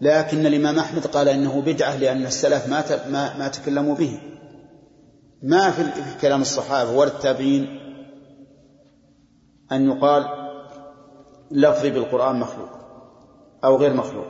لكن 0.00 0.46
الإمام 0.46 0.78
أحمد 0.78 1.06
قال 1.06 1.28
إنه 1.28 1.60
بدعة 1.60 1.96
لأن 1.96 2.26
السلف 2.26 2.68
ما 2.68 2.84
ما, 3.08 3.38
ما 3.38 3.48
تكلموا 3.48 3.94
به. 3.94 4.20
ما 5.42 5.70
في 5.70 5.84
كلام 6.20 6.40
الصحابة 6.40 6.90
ولا 6.90 7.10
التابعين 7.10 7.81
أن 9.72 9.90
يقال 9.90 10.24
لفظي 11.50 11.90
بالقرآن 11.90 12.40
مخلوق 12.40 12.68
أو 13.64 13.76
غير 13.76 13.92
مخلوق. 13.92 14.26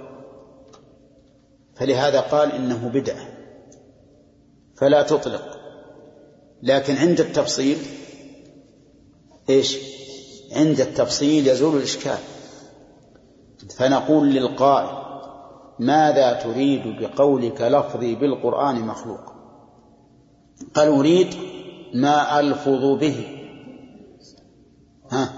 فلهذا 1.74 2.20
قال 2.20 2.52
إنه 2.52 2.88
بدعة. 2.88 3.28
فلا 4.76 5.02
تطلق. 5.02 5.58
لكن 6.62 6.96
عند 6.96 7.20
التفصيل 7.20 7.78
إيش؟ 9.50 9.78
عند 10.52 10.80
التفصيل 10.80 11.48
يزول 11.48 11.76
الإشكال. 11.76 12.18
فنقول 13.76 14.28
للقائل 14.28 15.02
ماذا 15.78 16.32
تريد 16.32 16.82
بقولك 17.00 17.60
لفظي 17.60 18.14
بالقرآن 18.14 18.80
مخلوق؟ 18.80 19.32
قال 20.74 20.88
أريد 20.88 21.34
ما 21.94 22.40
ألفظ 22.40 22.98
به. 23.00 23.41
ها؟ 25.12 25.32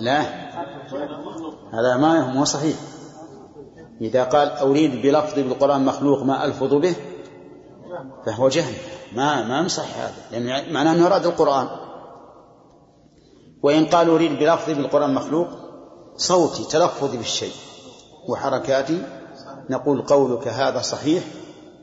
لا. 0.00 0.20
هذا 1.72 1.96
ما 1.96 2.38
هو 2.38 2.44
صحيح. 2.44 2.76
إذا 4.00 4.24
قال 4.24 4.48
أريد 4.48 5.02
بلفظي 5.02 5.42
بالقرآن 5.42 5.84
مخلوق 5.84 6.22
ما 6.22 6.44
ألفظ 6.44 6.74
به 6.74 6.94
فهو 8.26 8.48
جهل. 8.48 8.74
ما 9.12 9.44
ما 9.44 9.60
يصح 9.60 9.98
هذا. 9.98 10.14
لأن 10.30 10.72
معناه 10.72 10.92
أنه 10.92 11.06
أراد 11.06 11.26
القرآن. 11.26 11.68
وإن 13.62 13.86
قال 13.86 14.08
أريد 14.08 14.38
بلفظي 14.38 14.74
بالقرآن 14.74 15.14
مخلوق 15.14 15.48
صوتي 16.16 16.64
تلفظي 16.64 17.16
بالشيء 17.16 17.54
وحركاتي 18.28 19.02
نقول 19.70 20.02
قولك 20.02 20.48
هذا 20.48 20.80
صحيح 20.80 21.24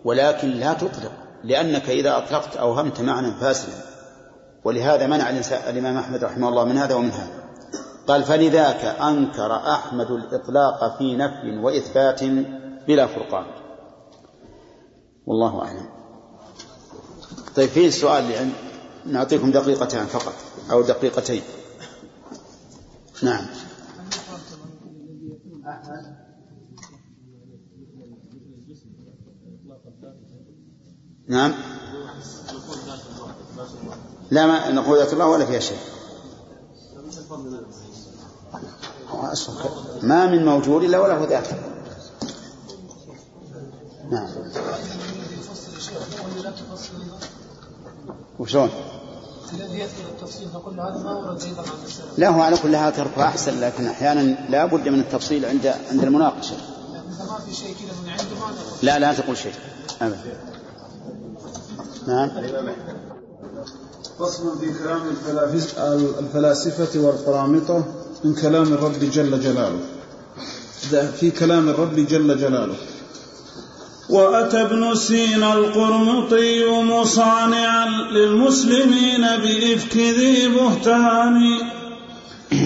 ولكن 0.05 0.47
لا 0.47 0.73
تطلق 0.73 1.11
لأنك 1.43 1.89
إذا 1.89 2.17
أطلقت 2.17 2.57
أوهمت 2.57 3.01
معنى 3.01 3.31
فاسدا. 3.31 3.94
ولهذا 4.65 5.07
منع 5.07 5.29
الإمام 5.69 5.97
أحمد 5.97 6.23
رحمه 6.23 6.49
الله 6.49 6.63
من 6.65 6.77
هذا 6.77 6.95
ومن 6.95 7.11
هذا. 7.11 7.45
قال 8.07 8.23
فلذاك 8.23 8.85
أنكر 8.85 9.55
أحمد 9.55 10.11
الإطلاق 10.11 10.97
في 10.97 11.15
نفي 11.15 11.57
وإثبات 11.57 12.23
بلا 12.87 13.07
فرقان. 13.07 13.45
والله 15.25 15.61
أعلم. 15.61 15.89
طيب 17.55 17.69
في 17.69 17.91
سؤال 17.91 18.31
يعني 18.31 18.51
نعطيكم 19.05 19.51
دقيقتان 19.51 20.05
فقط 20.05 20.33
أو 20.71 20.81
دقيقتين. 20.81 21.41
نعم. 23.23 23.45
نعم. 31.27 31.53
لا 34.31 34.47
ما 34.47 34.71
نقول 34.71 34.97
ذات 34.97 35.13
الله 35.13 35.27
ولا 35.27 35.45
فيها 35.45 35.59
شيء 35.59 35.77
ما 40.01 40.25
من 40.25 40.45
موجود 40.45 40.83
إلا 40.83 40.99
وله 40.99 41.27
ذات 41.29 41.47
نعم 44.11 44.29
وشلون؟ 48.39 48.69
الذي 49.53 49.83
التفصيل 49.83 50.47
هذا 50.79 51.03
ما 51.03 51.15
ورد 51.15 51.43
أيضا 51.43 51.61
عن 51.61 51.67
لا 52.17 52.29
هو 52.29 52.41
على 52.41 52.57
كل 52.57 52.77
حال 52.77 52.93
تركه 52.93 53.23
أحسن 53.23 53.59
لكن 53.59 53.87
أحيانا 53.87 54.49
لا 54.49 54.65
بد 54.65 54.89
من 54.89 54.99
التفصيل 54.99 55.45
عند 55.45 55.67
عند 55.91 56.03
المناقشة. 56.03 56.55
لا 58.81 58.99
لا 58.99 59.13
تقول 59.13 59.37
شيء 59.37 59.53
ابدا. 60.01 60.17
نعم. 62.07 62.31
فصل 64.19 64.59
في 64.59 64.83
كلام 64.83 65.01
الفلاسفة 66.19 66.99
والقرامطة 66.99 67.83
من 68.23 68.35
كلام 68.35 68.73
الرب 68.73 68.99
جل 68.99 69.41
جلاله. 69.41 69.79
في 71.19 71.31
كلام 71.31 71.69
الرب 71.69 71.95
جل 71.95 72.37
جلاله. 72.37 72.75
وأتى 74.09 74.61
ابن 74.61 74.95
سينا 74.95 75.53
القرمطي 75.53 76.81
مصانعا 76.81 77.85
للمسلمين 78.11 79.21
بإفك 79.21 79.97
ذي 79.97 80.47
بهتان. 80.47 81.41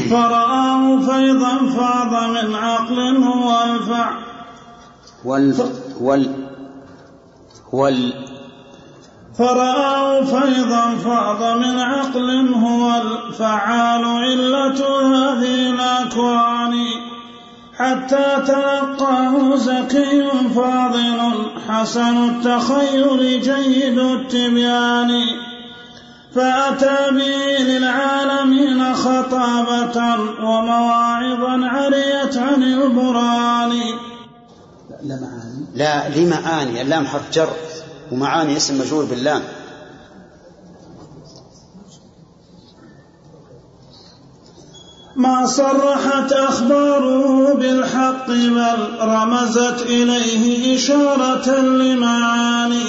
فرآه 0.10 1.00
فيضا 1.00 1.58
فاض 1.78 2.30
من 2.30 2.56
عقل 2.56 3.00
هو 3.24 3.64
الفع. 3.64 4.20
وال 5.26 5.56
وال 6.02 6.50
وال 7.72 8.29
فرآه 9.40 10.24
فيضا 10.24 10.96
فاض 10.96 11.58
من 11.58 11.80
عقل 11.80 12.54
هو 12.54 13.02
الفعال 13.02 14.06
علة 14.06 14.80
هذه 15.02 15.70
الأكوان. 15.70 16.76
حتى 17.78 18.44
تلقاه 18.48 19.56
زكي 19.56 20.28
فاضل 20.56 21.20
حسن 21.70 22.30
التخيل 22.30 23.42
جيد 23.42 24.00
التبيان. 24.00 25.12
فأتى 26.36 26.98
به 27.12 27.64
للعالمين 27.64 28.94
خطابة 28.94 29.98
ومواعظا 30.44 31.68
عريت 31.68 32.38
عن 32.38 32.64
البران 32.64 33.72
لا 35.04 35.20
معاني 35.22 35.66
لا 35.76 36.10
لمعاني. 36.10 36.82
اللام 36.82 37.08
حرف 37.08 37.32
جر. 37.34 37.50
ومعاني 38.12 38.58
اسم 38.58 38.82
مجرور 38.82 39.06
باللام. 39.06 39.42
ما 45.16 45.46
صرحت 45.46 46.32
أخباره 46.32 47.54
بالحق 47.54 48.28
بل 48.28 48.80
رمزت 49.02 49.82
إليه 49.82 50.76
إشارة 50.76 51.60
لمعاني 51.60 52.84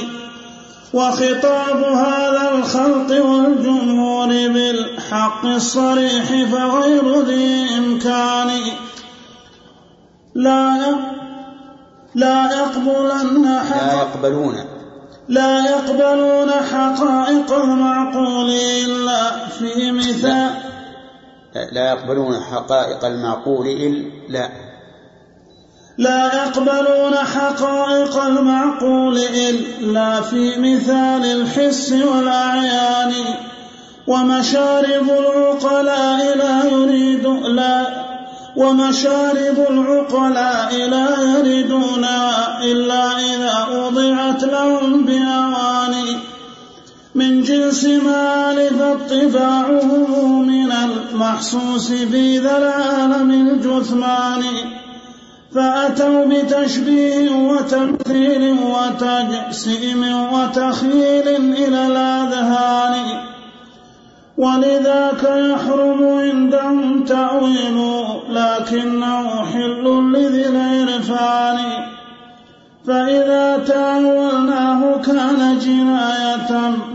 وخطاب 0.95 1.83
هذا 1.83 2.51
الخلق 2.55 3.25
والجمهور 3.27 4.29
بالحق 4.29 5.47
الصريح 5.47 6.27
فغير 6.53 7.21
ذي 7.21 7.79
إمكان. 7.79 8.51
لا 10.35 10.97
لا 12.15 12.51
يقبلن 12.53 13.45
لا 13.45 13.93
يقبلون. 13.93 14.70
لا 15.31 15.65
يقبلون 15.71 16.51
حقائق 16.51 17.53
المعقول 17.53 18.51
إلا 18.85 19.31
في 19.59 19.93
مثال 19.93 20.51
لا 21.73 21.91
يقبلون 21.91 22.41
حقائق 22.41 23.05
المعقول 23.05 23.67
إلا 23.67 24.49
لا 25.99 26.27
يقبلون 26.27 27.15
حقائق 27.15 28.23
المعقول 28.23 29.19
إلا 29.19 30.21
في 30.21 30.59
مثال 30.59 31.25
الحس 31.25 31.93
والأعيان 31.93 33.13
ومشارب 34.07 35.11
العقلاء 35.11 36.37
لا 36.37 36.65
يريد 36.65 37.27
لا. 37.27 38.10
ومشارب 38.57 39.67
العقلاء 39.71 40.75
لا 40.75 41.09
يردون 41.23 42.05
إلا 42.63 43.19
إذا 43.19 43.67
وضعت 43.79 44.45
لهم 44.45 45.05
بأواني 45.05 46.17
من 47.15 47.43
جنس 47.43 47.85
ما 47.85 48.51
ألف 48.53 48.83
اطباعه 48.83 49.95
من 50.43 50.73
المحسوس 50.73 51.93
في 51.93 52.39
ذا 52.39 52.59
العالم 52.59 53.31
الجثمان 53.31 54.43
فأتوا 55.55 56.25
بتشبيه 56.27 57.31
وتمثيل 57.31 58.57
وتجسيم 58.63 60.03
وتخيل 60.33 61.29
إلى 61.29 61.87
الأذهان. 61.87 63.21
ولذاك 64.39 65.23
يحرم 65.23 66.19
تأويل 67.11 67.79
لكنه 68.29 69.45
حل 69.45 69.85
لذي 70.15 70.45
العرفان. 70.49 71.59
فإذا 72.87 73.47
تأولناه 73.67 74.81
كان 75.07 75.59
جناية 75.59 76.53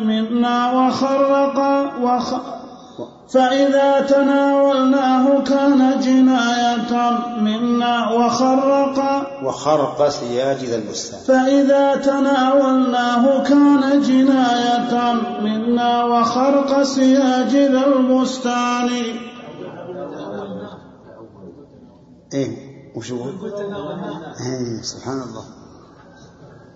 منا 0.10 0.58
وخرق 0.72 1.58
وخ 2.02 2.30
فإذا 3.34 3.90
تناولناه 4.10 5.26
كان 5.52 6.00
جناية 6.08 6.94
منا 7.42 7.96
وخرق 8.12 8.98
وخرق 9.44 10.00
سياجد 10.10 10.70
البستان. 10.70 11.20
فإذا 11.28 11.96
تناولناه 11.96 13.44
كان 13.44 14.02
جناية 14.10 14.94
منا 15.42 16.04
وخرق 16.04 16.84
سياجد 16.84 17.74
البستان. 17.88 18.90
إيه؟ 22.34 22.76
وش 22.96 23.10
يقول؟ 23.10 23.34
إيه 24.42 24.82
سبحان 24.82 25.22
الله. 25.22 25.46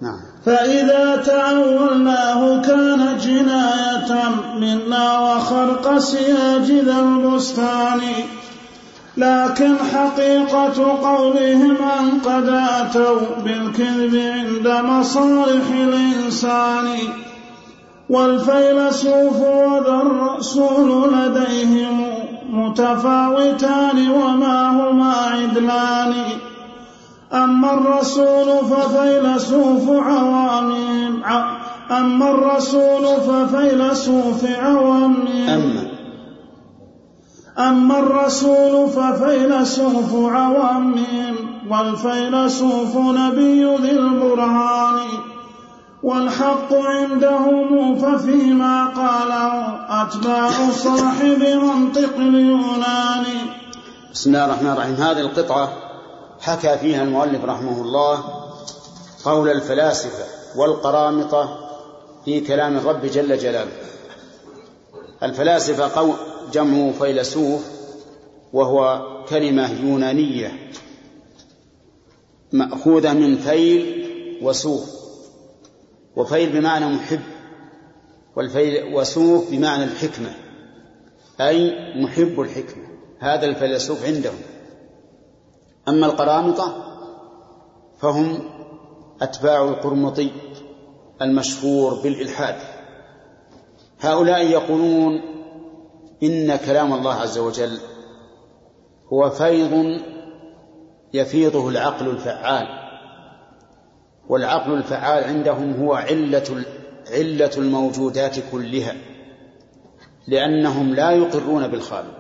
نعم. 0.02 0.20
فإذا 0.45 1.16
تأولناه 1.16 2.62
كان 2.62 3.18
جناية 3.18 4.30
منا 4.56 5.20
وخرق 5.20 5.97
سياج 5.97 6.72
ذا 6.72 7.00
البستان. 7.00 8.02
لكن 9.18 9.76
حقيقة 9.78 11.08
قولهم 11.10 11.78
أن 11.84 12.20
قد 12.20 12.50
أتوا 12.50 13.41
بالكذب 13.43 14.16
عند 14.16 14.68
مصالح 14.86 15.70
الإنسان. 15.70 16.97
والفيلسوف 18.10 19.36
وذا 19.41 20.02
الرسول 20.06 21.14
لديهم. 21.14 22.09
متفاوتان 22.52 24.12
وما 24.12 24.70
هما 24.70 25.14
عدلان. 25.14 26.14
أما 27.34 27.74
الرسول 27.74 28.66
ففيلسوف 28.66 29.89
عوامهم 29.89 31.24
أما 31.91 32.32
الرسول 32.32 33.06
ففيلسوف 33.06 34.45
عوامهم 34.45 35.50
أما. 35.50 35.88
أما 37.58 38.00
الرسول 38.00 38.89
ففيلسوف 38.89 40.16
عوامهم 40.16 41.36
والفيلسوف 41.70 42.97
نبي 42.97 43.64
ذي 43.76 43.91
البرهان. 43.91 45.29
والحق 46.04 46.74
عندهم 46.74 47.95
ففيما 47.95 48.86
قاله 48.86 49.54
أتباع 50.04 50.72
صاحب 50.72 51.43
منطق 51.43 52.16
اليونان. 52.16 53.26
بسم 54.14 54.30
الله 54.30 54.45
الرحمن 54.45 54.72
الرحيم. 54.72 54.93
هذه 54.93 55.20
القطعة 55.20 55.74
حكى 56.39 56.78
فيها 56.78 57.04
المؤلف 57.04 57.45
رحمه 57.45 57.82
الله 57.82 58.24
قول 59.26 59.50
الفلاسفة 59.50 60.26
والقرامطة 60.56 61.70
في 62.26 62.41
كلام 62.41 62.78
الرب 62.78 63.06
جل 63.06 63.38
جلاله. 63.38 63.72
الفلاسفة 65.24 66.14
جمع 66.54 66.91
فيلسوف 66.91 67.66
وهو 68.54 69.02
كلمة 69.30 69.72
يونانية 69.82 70.72
مأخوذة 72.54 73.14
من 73.14 73.38
فيل 73.38 74.06
وسوف. 74.41 74.99
وفيل 76.20 76.60
بمعنى 76.60 76.86
محب 76.86 77.20
والفيل 78.36 78.96
وسوف 78.96 79.52
بمعنى 79.52 79.84
الحكمة 79.84 80.30
أي 81.42 81.72
محب 82.04 82.40
الحكمة 82.40 82.84
هذا 83.20 83.46
الفيلسوف 83.46 84.06
عندهم. 84.06 84.40
أما 85.88 86.06
القرامطة 86.06 86.84
فهم 88.00 88.40
أتباع 89.22 89.64
القرمطي 89.64 90.32
المشهور 91.22 91.94
بالإلحاد. 92.04 92.56
هؤلاء 94.00 94.48
يقولون 94.48 95.22
إن 96.24 96.56
كلام 96.56 96.94
الله 96.94 97.14
عز 97.14 97.38
وجل 97.38 97.78
هو 99.14 99.30
فيض 99.30 100.02
يفيضه 101.14 101.70
العقل 101.70 102.08
الفعال. 102.10 102.79
والعقل 104.30 104.74
الفعال 104.74 105.24
عندهم 105.24 105.74
هو 105.84 105.94
علة 105.94 106.66
علة 107.12 107.52
الموجودات 107.58 108.36
كلها 108.52 108.96
لأنهم 110.28 110.94
لا 110.96 111.12
يقرون 111.12 111.68
بالخالق. 111.68 112.20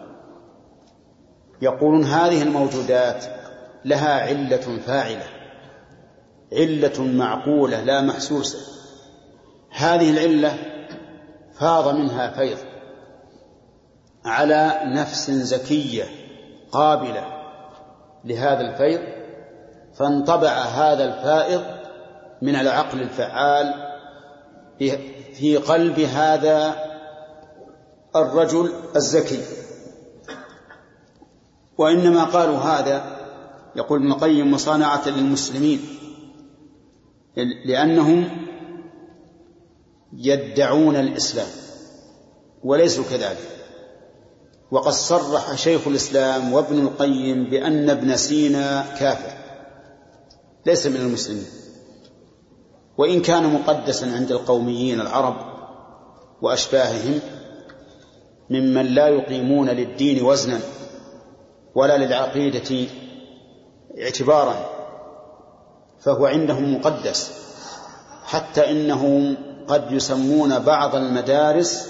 يقولون 1.61 2.03
هذه 2.03 2.43
الموجودات 2.43 3.25
لها 3.85 4.21
علة 4.21 4.79
فاعلة 4.87 5.25
علة 6.53 7.03
معقولة 7.03 7.81
لا 7.81 8.01
محسوسة. 8.01 8.59
هذه 9.69 10.11
العلة 10.11 10.57
فاض 11.53 11.95
منها 11.95 12.31
فيض 12.31 12.57
على 14.25 14.79
نفس 14.83 15.31
زكية 15.31 16.03
قابلة 16.71 17.25
لهذا 18.25 18.61
الفيض 18.61 19.01
فانطبع 19.93 20.49
هذا 20.49 21.05
الفائض 21.05 21.78
من 22.41 22.55
العقل 22.55 23.01
الفعال 23.01 23.73
في 25.33 25.57
قلب 25.57 25.99
هذا 25.99 26.75
الرجل 28.15 28.73
الزكي. 28.95 29.41
وإنما 31.77 32.23
قالوا 32.23 32.57
هذا 32.57 33.19
يقول 33.75 33.99
ابن 33.99 34.11
القيم 34.11 34.51
مصانعة 34.51 35.09
للمسلمين 35.09 35.79
لأنهم 37.65 38.29
يدعون 40.13 40.95
الإسلام 40.95 41.47
وليسوا 42.63 43.03
كذلك. 43.09 43.49
وقد 44.71 44.91
صرح 44.91 45.55
شيخ 45.55 45.87
الإسلام 45.87 46.53
وابن 46.53 46.79
القيم 46.79 47.43
بأن 47.43 47.89
ابن 47.89 48.15
سينا 48.15 48.95
كافر 48.99 49.37
ليس 50.65 50.87
من 50.87 50.95
المسلمين. 50.95 51.58
وإن 52.99 53.21
كان 53.21 53.53
مقدسا 53.53 54.05
عند 54.05 54.31
القوميين 54.31 55.01
العرب 55.01 55.35
وأشباههم 56.41 57.19
ممن 58.49 58.85
لا 58.85 59.07
يقيمون 59.07 59.69
للدين 59.69 60.23
وزنا 60.23 60.59
ولا 61.75 61.97
للعقيدة 61.97 62.89
اعتبارا 64.01 64.65
فهو 65.99 66.25
عندهم 66.25 66.75
مقدس 66.75 67.31
حتى 68.23 68.71
إنهم 68.71 69.37
قد 69.67 69.91
يسمون 69.91 70.59
بعض 70.59 70.95
المدارس 70.95 71.89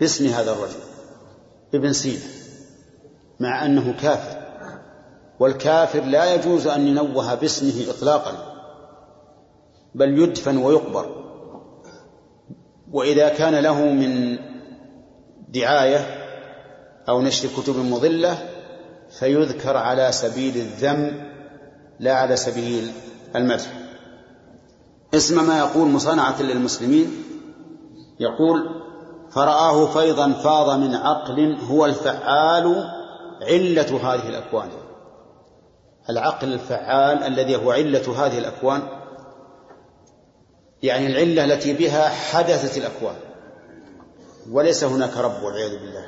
باسم 0.00 0.26
هذا 0.26 0.52
الرجل 0.52 0.80
ابن 1.74 1.92
سينا 1.92 2.24
مع 3.40 3.64
أنه 3.64 3.94
كافر 4.00 4.46
والكافر 5.40 6.00
لا 6.00 6.34
يجوز 6.34 6.66
أن 6.66 6.88
ينوه 6.88 7.34
باسمه 7.34 7.90
إطلاقا. 7.90 8.55
بل 9.96 10.18
يدفن 10.18 10.56
ويقبر. 10.56 11.06
وإذا 12.92 13.28
كان 13.28 13.54
له 13.54 13.84
من 13.84 14.38
دعاية 15.48 16.06
أو 17.08 17.22
نشر 17.22 17.48
كتب 17.48 17.76
مضلة 17.76 18.38
فيذكر 19.18 19.76
على 19.76 20.12
سبيل 20.12 20.56
الذم 20.56 21.30
لا 22.00 22.14
على 22.14 22.36
سبيل 22.36 22.92
المدح. 23.36 23.72
اسم 25.14 25.46
ما 25.46 25.58
يقول 25.58 25.88
مصانعة 25.88 26.42
للمسلمين. 26.42 27.24
يقول 28.20 28.82
فرآه 29.30 29.86
فيضا 29.86 30.32
فاض 30.32 30.78
من 30.78 30.94
عقل 30.94 31.56
هو 31.70 31.86
الفعال 31.86 32.90
علة 33.42 34.12
هذه 34.12 34.28
الأكوان. 34.28 34.68
العقل 36.10 36.52
الفعال 36.52 37.22
الذي 37.22 37.56
هو 37.56 37.70
علة 37.70 38.26
هذه 38.26 38.38
الأكوان 38.38 38.82
يعني 40.82 41.06
العلة 41.06 41.44
التي 41.44 41.72
بها 41.72 42.08
حدثت 42.08 42.78
الأكوان. 42.78 43.16
وليس 44.50 44.84
هناك 44.84 45.16
رب 45.16 45.42
والعياذ 45.42 45.78
بالله. 45.78 46.06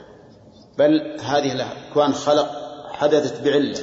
بل 0.78 1.20
هذه 1.20 1.52
الأكوان 1.52 2.14
خلق 2.14 2.50
حدثت 2.92 3.40
بعلة. 3.40 3.78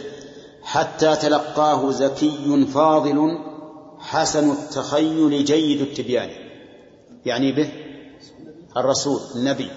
حتى 0.63 1.15
تلقاه 1.15 1.91
زكي 1.91 2.65
فاضل 2.73 3.37
حسن 3.99 4.51
التخيل 4.51 5.45
جيد 5.45 5.81
التبيان. 5.81 6.29
يعني 7.25 7.51
به 7.51 7.69
الرسول 8.77 9.19
النبي. 9.35 9.69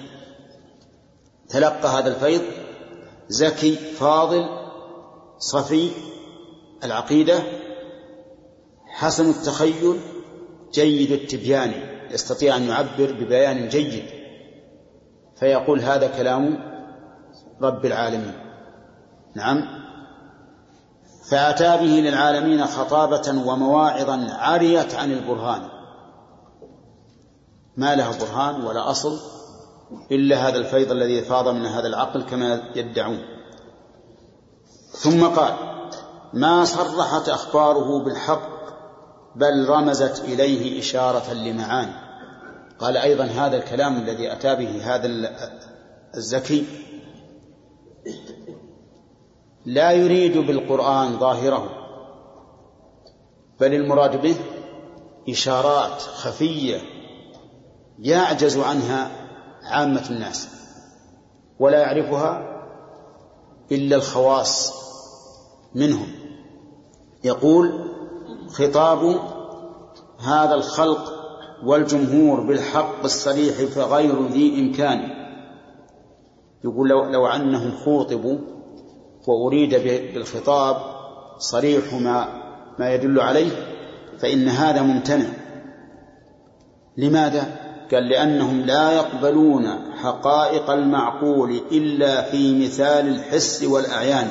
تلقى 1.49 1.89
هذا 1.89 2.09
الفيض 2.09 2.43
زكي 3.29 3.77
فاضل 3.77 4.49
صفي 5.39 5.91
العقيدة 6.85 7.43
حسن 8.87 9.31
التخيل 9.31 10.01
جيد 10.73 11.12
التبيان 11.12 11.73
يستطيع 12.11 12.57
أن 12.57 12.62
يعبر 12.62 13.12
ببيان 13.12 13.69
جيد 13.69 14.05
فيقول 15.37 15.81
هذا 15.81 16.07
كلام 16.07 16.59
رب 17.62 17.87
العالمين. 17.87 18.35
نعم. 19.35 19.64
فأتى 21.31 21.77
به 21.77 22.11
للعالمين 22.11 22.66
خطابة 22.66 23.43
ومواعظا 23.47 24.27
عريت 24.31 24.95
عن 24.95 25.12
البرهان. 25.12 25.69
ما 27.77 27.95
له 27.95 28.19
برهان 28.19 28.64
ولا 28.64 28.91
أصل 28.91 29.19
إلا 30.12 30.49
هذا 30.49 30.57
الفيض 30.57 30.91
الذي 30.91 31.23
فاض 31.23 31.49
من 31.49 31.66
هذا 31.66 31.87
العقل 31.87 32.23
كما 32.23 32.62
يدعون. 32.75 33.19
ثم 34.91 35.27
قال 35.27 35.55
ما 36.33 36.64
صرحت 36.64 37.29
أخباره 37.29 38.05
بالحق 38.05 38.58
بل 39.39 39.68
رمزت 39.68 40.24
إليه 40.24 40.80
إشارة 40.80 41.32
لمعاني. 41.32 41.93
قال 42.78 42.97
أيضا 42.97 43.24
هذا 43.24 43.57
الكلام 43.57 43.97
الذي 43.97 44.32
أتى 44.32 44.55
به 44.55 44.95
هذا 44.95 45.07
الزكي. 46.16 46.64
لا 49.66 49.91
يريد 49.91 50.39
بالقرآن 50.39 51.18
ظاهره 51.18 51.70
بل 53.61 53.74
المراد 53.74 54.22
به 54.22 54.36
إشارات 55.28 56.01
خفية 56.01 56.80
يعجز 57.99 58.59
عنها 58.59 59.11
عامة 59.62 60.11
الناس 60.11 60.49
ولا 61.59 61.78
يعرفها 61.78 62.62
إلا 63.72 63.97
الخواص 63.97 64.72
منهم. 65.74 66.09
يقول 67.24 67.88
خطاب 68.49 69.21
هذا 70.19 70.55
الخلق 70.55 71.13
والجمهور 71.65 72.41
بالحق 72.41 73.05
الصريح 73.05 73.55
فغير 73.55 74.27
ذي 74.27 74.61
إمكان 74.61 75.11
يقول 76.65 76.89
لو, 76.89 77.05
لو 77.05 77.27
أنهم 77.27 77.71
خوطبوا 77.85 78.39
وأريد 79.27 79.75
بالخطاب 80.15 80.77
صريح 81.39 81.95
ما 81.95 82.39
ما 82.79 82.95
يدل 82.95 83.21
عليه 83.21 83.51
فإن 84.19 84.49
هذا 84.49 84.83
ممتنع 84.83 85.29
لماذا؟ 86.97 87.69
قال 87.93 88.09
لأنهم 88.09 88.61
لا 88.61 88.93
يقبلون 88.93 89.95
حقائق 89.97 90.71
المعقول 90.71 91.61
إلا 91.73 92.23
في 92.23 92.65
مثال 92.65 93.09
الحس 93.09 93.63
والأعيان 93.65 94.29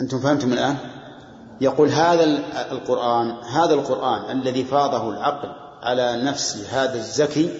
أنتم 0.00 0.20
فهمتم 0.20 0.52
الآن؟ 0.52 0.76
يقول 1.60 1.88
هذا 1.88 2.24
القرآن 2.72 3.30
هذا 3.30 3.74
القرآن 3.74 4.30
الذي 4.30 4.64
فاضه 4.64 5.10
العقل 5.10 5.48
على 5.82 6.22
نفس 6.24 6.56
هذا 6.72 6.94
الزكي 6.94 7.50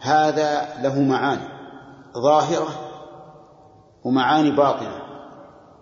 هذا 0.00 0.68
له 0.82 1.00
معاني 1.00 1.48
ظاهرة 2.18 2.68
ومعاني 4.04 4.50
باطنة 4.50 5.02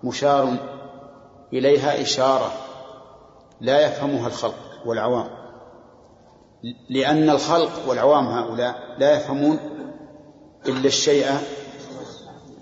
مشار 0.05 0.57
إليها 1.53 2.03
إشارة 2.03 2.53
لا 3.61 3.87
يفهمها 3.87 4.27
الخلق 4.27 4.55
والعوام. 4.87 5.29
لأن 6.91 7.31
الخلق 7.31 7.89
والعوام 7.89 8.27
هؤلاء 8.27 8.97
لا 8.99 9.17
يفهمون 9.17 9.59
إلا 10.67 10.87
الشيء 10.87 11.27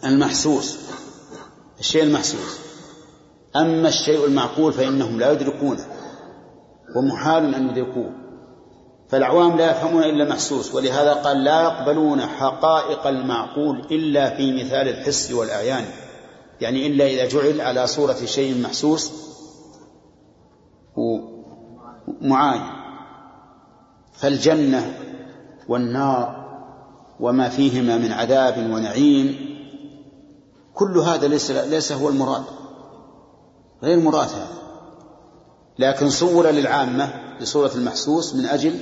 المحسوس 0.05 0.79
الشيء 1.79 2.03
المحسوس. 2.03 2.68
أما 3.57 3.89
الشيء 3.89 4.25
المعقول 4.25 4.73
فإنهم 4.73 5.21
لا 5.21 5.33
يدركونه 5.33 5.85
ومحال 6.97 7.55
أن 7.55 7.69
يدركوه. 7.69 8.11
فالعوام 9.09 9.57
لا 9.57 9.71
يفهمون 9.71 10.03
إلا 10.03 10.29
محسوس 10.31 10.75
ولهذا 10.75 11.13
قال 11.13 11.45
لا 11.45 11.63
يقبلون 11.63 12.21
حقائق 12.21 13.07
المعقول 13.07 13.87
إلا 13.91 14.37
في 14.37 14.65
مثال 14.65 14.89
الحس 14.89 15.33
والأعيان. 15.33 15.85
يعني 16.61 16.87
إلا 16.87 17.07
إذا 17.07 17.29
جعل 17.29 17.61
على 17.61 17.87
صورة 17.87 18.17
شيء 18.25 18.63
محسوس 18.63 19.13
ومعاين. 20.97 22.63
فالجنة 24.13 24.99
والنار 25.69 26.49
وما 27.21 27.49
فيهما 27.49 27.97
من 27.97 28.13
عذاب 28.13 28.71
ونعيم 28.71 29.49
كل 30.75 30.99
هذا 30.99 31.29
ليس 31.29 31.51
ليس 31.51 31.93
هو 31.93 32.09
المراد. 32.09 32.45
غير 33.83 33.99
مراد 33.99 34.29
هذا 34.29 34.59
لكن 35.79 36.11
صور 36.11 36.51
للعامة 36.51 37.37
بصورة 37.41 37.75
المحسوس 37.75 38.35
من 38.35 38.47
أجل 38.47 38.75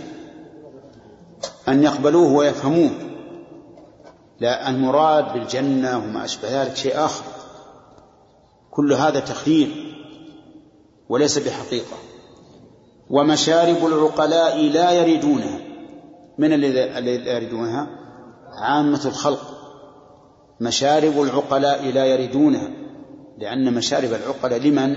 أن 1.68 1.82
يقبلوه 1.82 2.32
ويفهموه. 2.32 2.90
لا 4.40 4.70
المراد 4.70 5.32
بالجنة 5.32 5.98
وما 5.98 6.24
أشبه 6.24 6.62
ذلك 6.62 6.76
شيء 6.76 7.04
آخر. 7.04 7.24
كل 8.70 8.92
هذا 8.92 9.20
تخيير 9.20 9.96
وليس 11.08 11.38
بحقيقة. 11.38 11.96
ومشارب 13.10 13.86
العقلاء 13.86 14.68
لا 14.68 14.90
يريدونها. 14.90 15.60
من 16.38 16.52
الذي 16.52 16.72
لا 17.18 17.32
يريدونها؟ 17.32 17.88
عامة 18.52 19.00
الخلق. 19.04 19.42
مشارب 20.60 21.22
العقلاء 21.22 21.90
لا 21.90 22.04
يريدونها. 22.04 22.85
لأن 23.38 23.74
مشارب 23.74 24.12
العقلاء 24.12 24.58
لمن؟ 24.58 24.96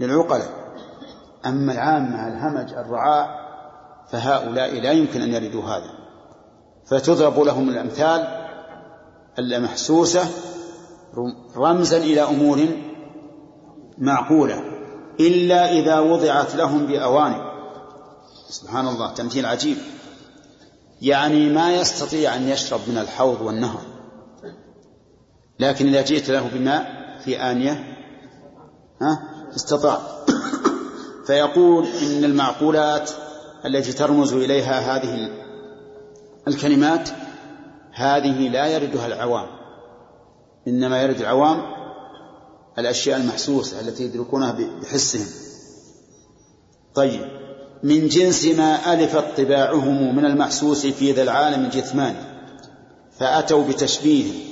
للعقلاء. 0.00 0.48
أما 1.46 1.72
العامة 1.72 2.28
الهمج 2.28 2.72
الرعاء 2.72 3.28
فهؤلاء 4.12 4.80
لا 4.80 4.92
يمكن 4.92 5.22
أن 5.22 5.34
يردوا 5.34 5.62
هذا. 5.62 5.90
فتضرب 6.86 7.40
لهم 7.40 7.68
الأمثال 7.68 8.48
المحسوسة 9.38 10.20
رمزا 11.56 11.96
إلى 11.96 12.22
أمور 12.22 12.66
معقولة 13.98 14.64
إلا 15.20 15.72
إذا 15.72 15.98
وضعت 15.98 16.54
لهم 16.54 16.86
بأواني 16.86 17.48
سبحان 18.48 18.88
الله 18.88 19.12
تمثيل 19.12 19.46
عجيب. 19.46 19.76
يعني 21.02 21.50
ما 21.50 21.74
يستطيع 21.74 22.36
أن 22.36 22.48
يشرب 22.48 22.80
من 22.88 22.98
الحوض 22.98 23.40
والنهر 23.40 23.80
لكن 25.60 25.86
إذا 25.88 26.02
جئت 26.02 26.30
له 26.30 26.48
بماء 26.54 26.97
في 27.24 27.40
آنية؟ 27.40 27.96
ها؟ 29.02 29.22
استطاع. 29.56 30.00
فيقول 31.26 31.86
إن 31.86 32.24
المعقولات 32.24 33.10
التي 33.66 33.92
ترمز 33.92 34.32
إليها 34.32 34.96
هذه 34.96 35.30
الكلمات 36.48 37.08
هذه 37.92 38.48
لا 38.48 38.66
يردها 38.66 39.06
العوام. 39.06 39.46
إنما 40.68 41.02
يرد 41.02 41.20
العوام 41.20 41.62
الأشياء 42.78 43.20
المحسوسة 43.20 43.80
التي 43.80 44.04
يدركونها 44.04 44.56
بحسهم. 44.82 45.26
طيب. 46.94 47.38
من 47.82 48.08
جنس 48.08 48.44
ما 48.44 48.94
ألفت 48.94 49.40
طباعهم 49.40 50.16
من 50.16 50.24
المحسوس 50.24 50.86
في 50.86 51.12
ذا 51.12 51.22
العالم 51.22 51.64
الجثماني 51.64 52.18
فأتوا 53.18 53.68
بتشبيه 53.68 54.47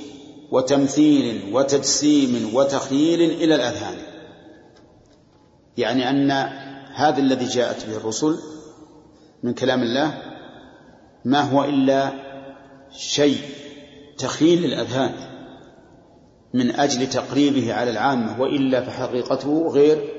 وتمثيل 0.51 1.53
وتجسيم 1.53 2.51
وتخييل 2.53 3.21
إلى 3.21 3.55
الأذهان. 3.55 3.97
يعني 5.77 6.09
أن 6.09 6.31
هذا 6.93 7.19
الذي 7.19 7.45
جاءت 7.45 7.85
به 7.85 7.97
الرسل 7.97 8.37
من 9.43 9.53
كلام 9.53 9.81
الله 9.83 10.21
ما 11.25 11.41
هو 11.41 11.63
إلا 11.63 12.11
شيء 12.91 13.41
تخيل 14.17 14.65
الأذهان 14.65 15.13
من 16.53 16.71
أجل 16.71 17.09
تقريبه 17.09 17.73
على 17.73 17.91
العامة 17.91 18.41
وإلا 18.41 18.81
فحقيقته 18.81 19.69
غير 19.73 20.09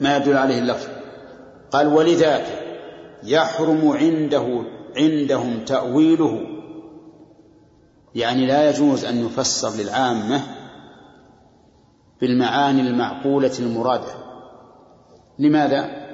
ما 0.00 0.16
يدل 0.16 0.36
عليه 0.36 0.58
اللفظ. 0.58 0.88
قال 1.70 1.86
ولذاك 1.86 2.46
يحرم 3.24 3.88
عنده 3.88 4.64
عندهم 4.96 5.64
تأويله 5.64 6.57
يعني 8.18 8.46
لا 8.46 8.70
يجوز 8.70 9.04
أن 9.04 9.26
يفسر 9.26 9.82
للعامة 9.82 10.42
بالمعاني 12.20 12.80
المعقولة 12.80 13.52
المرادة 13.58 14.12
لماذا؟ 15.38 16.08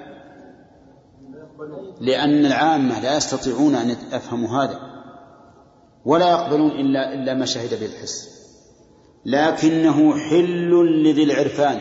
لأن 2.00 2.46
العامة 2.46 3.00
لا 3.00 3.16
يستطيعون 3.16 3.74
أن 3.74 3.90
يفهموا 3.90 4.64
هذا 4.64 4.80
ولا 6.04 6.30
يقبلون 6.30 6.70
إلا 6.70 7.14
إلا 7.14 7.34
ما 7.34 7.44
شهد 7.44 7.80
به 7.80 7.86
الحس 7.86 8.34
لكنه 9.24 10.12
حل 10.18 11.02
لذي 11.04 11.24
العرفان 11.24 11.80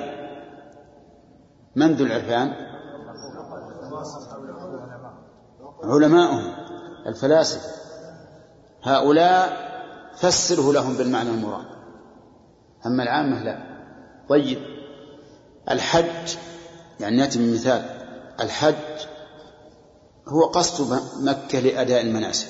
من 1.75 1.93
ذو 1.93 2.05
العرفان؟ 2.05 2.53
علماؤهم 5.83 6.53
الفلاسفة 7.07 7.69
هؤلاء 8.83 9.72
فسره 10.17 10.73
لهم 10.73 10.93
بالمعنى 10.93 11.29
المراد. 11.29 11.65
أما 12.85 13.03
العامة 13.03 13.43
لا. 13.43 13.57
طيب. 14.29 14.59
الحج 15.71 16.35
يعني 16.99 17.17
نأتي 17.17 17.39
من 17.39 17.53
مثال 17.53 17.85
الحج 18.39 19.07
هو 20.27 20.45
قصد 20.45 20.99
مكة 21.21 21.59
لأداء 21.59 22.01
المناسك. 22.01 22.47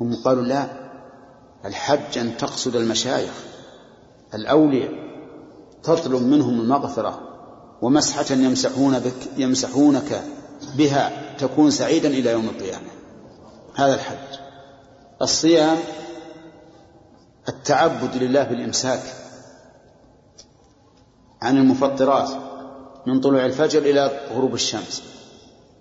هم 0.00 0.16
قالوا 0.24 0.42
لا. 0.42 0.66
الحج 1.64 2.18
أن 2.18 2.36
تقصد 2.36 2.76
المشايخ. 2.76 3.44
الأولياء 4.34 4.92
تطلب 5.82 6.22
منهم 6.22 6.60
المغفرة 6.60 7.20
ومسحة 7.82 8.34
يمسحون 8.34 8.98
بك 8.98 9.28
يمسحونك 9.36 10.22
بها 10.76 11.36
تكون 11.38 11.70
سعيدا 11.70 12.08
إلى 12.08 12.30
يوم 12.30 12.44
القيامة. 12.44 12.88
هذا 13.74 13.94
الحج. 13.94 14.38
الصيام 15.22 15.76
التعبد 17.48 18.16
لله 18.16 18.42
بالإمساك 18.42 19.02
عن 21.42 21.56
المفطرات 21.56 22.28
من 23.06 23.20
طلوع 23.20 23.46
الفجر 23.46 23.78
إلى 23.78 24.20
غروب 24.30 24.54
الشمس. 24.54 25.02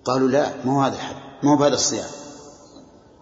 قالوا 0.05 0.30
لا 0.30 0.49
ما 0.66 0.74
هو 0.74 0.82
هذا 0.82 0.95
الحد 0.95 1.16
ما 1.43 1.57
هو 1.57 1.63
هذا 1.63 1.74
الصيام. 1.74 2.09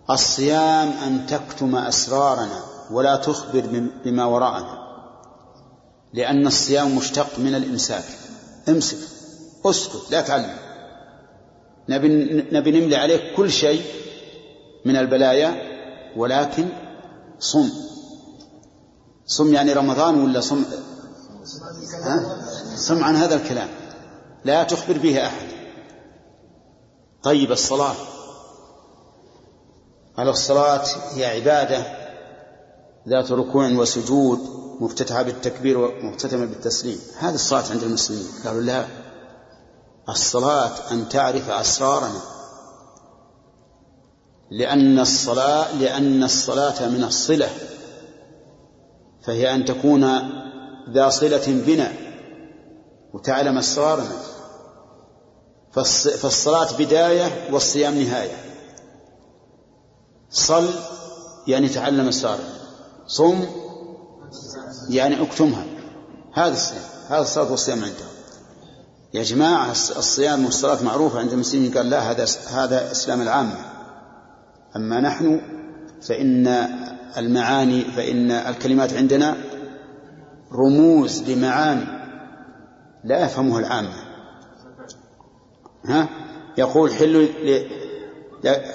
الصيام 0.09 0.89
أن 0.89 1.25
تكتم 1.27 1.75
أسرارنا 1.75 2.63
ولا 2.91 3.15
تخبر 3.15 3.89
بما 4.05 4.25
وراءنا 4.25 4.83
لأن 6.13 6.47
الصيام 6.47 6.95
مشتق 6.95 7.39
من 7.39 7.55
الإمساك. 7.55 8.03
امسك 8.69 8.97
اسكت 9.65 10.11
لا 10.11 10.21
تعلم. 10.21 10.55
نبي, 11.89 12.07
نبي 12.51 12.71
نملي 12.71 12.95
عليك 12.95 13.35
كل 13.35 13.51
شيء 13.51 13.81
من 14.85 14.95
البلايا 14.95 15.55
ولكن 16.17 16.67
صم. 17.39 17.92
صم 19.25 19.53
يعني 19.53 19.73
رمضان 19.73 20.23
ولا 20.23 20.41
صم؟ 20.41 20.63
ها؟ 22.03 22.45
صم 22.75 23.03
عن 23.03 23.15
هذا 23.15 23.35
الكلام. 23.35 23.69
لا 24.45 24.63
تخبر 24.63 24.97
به 24.97 25.27
أحد. 25.27 25.47
طيب 27.23 27.51
الصلاة. 27.51 27.95
على 30.17 30.29
الصلاة 30.29 30.85
هي 31.13 31.25
عبادة 31.25 31.85
ذات 33.09 33.31
ركوع 33.31 33.71
وسجود 33.71 34.39
مفتتحة 34.79 35.21
بالتكبير 35.21 35.77
ومختتمة 35.77 36.45
بالتسليم. 36.45 36.99
هذه 37.19 37.35
الصلاة 37.35 37.63
عند 37.71 37.83
المسلمين. 37.83 38.27
قالوا 38.45 38.61
لا. 38.61 38.85
الصلاة 40.09 40.91
أن 40.91 41.09
تعرف 41.09 41.49
أسرارنا. 41.49 42.21
لأن 44.51 44.99
الصلاة 44.99 45.71
لأن 45.71 46.23
الصلاة 46.23 46.87
من 46.87 47.03
الصلة. 47.03 47.49
فهي 49.23 49.55
أن 49.55 49.65
تكون 49.65 50.03
ذا 50.89 51.09
صلة 51.09 51.43
بنا 51.47 51.91
وتعلم 53.13 53.57
أسرارنا 53.57 54.11
فالصلاة 55.71 56.77
بداية 56.77 57.51
والصيام 57.51 57.99
نهاية. 57.99 58.35
صل 60.29 60.69
يعني 61.47 61.69
تعلم 61.69 62.07
أسرارنا 62.07 62.49
صم 63.07 63.45
يعني 64.89 65.21
اكتمها. 65.21 65.65
هذا 66.33 66.53
الصيام 66.53 66.83
هذا 67.09 67.21
الصلاة 67.21 67.51
والصيام 67.51 67.77
عندهم. 67.77 68.13
يا 69.13 69.23
جماعة 69.23 69.71
الصيام 69.71 70.45
والصلاة 70.45 70.83
معروفة 70.83 71.19
عند 71.19 71.31
المسلمين 71.31 71.77
قال 71.77 71.89
لا 71.89 72.11
هذا 72.11 72.25
هذا 72.49 72.91
إسلام 72.91 73.21
العامة. 73.21 73.55
أما 74.75 74.99
نحن 74.99 75.41
فإن 76.01 76.47
المعاني 77.17 77.81
فإن 77.81 78.31
الكلمات 78.31 78.93
عندنا 78.93 79.35
رموز 80.51 81.29
لمعاني 81.29 81.85
لا 83.03 83.25
يفهمها 83.25 83.59
العامة. 83.59 83.93
ها؟ 85.85 86.09
يقول 86.57 86.93
حل 86.93 87.29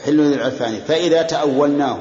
حل 0.05 0.16
للعرفان 0.16 0.74
فإذا 0.74 1.22
تأولناه 1.22 1.99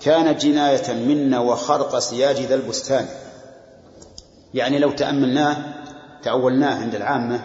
كان 0.00 0.36
جناية 0.36 0.94
منا 0.94 1.38
وخرق 1.38 1.98
سياج 1.98 2.36
ذا 2.36 2.54
البستان. 2.54 3.06
يعني 4.54 4.78
لو 4.78 4.90
تأملناه 4.90 5.56
تأولناه 6.22 6.82
عند 6.82 6.94
العامة 6.94 7.40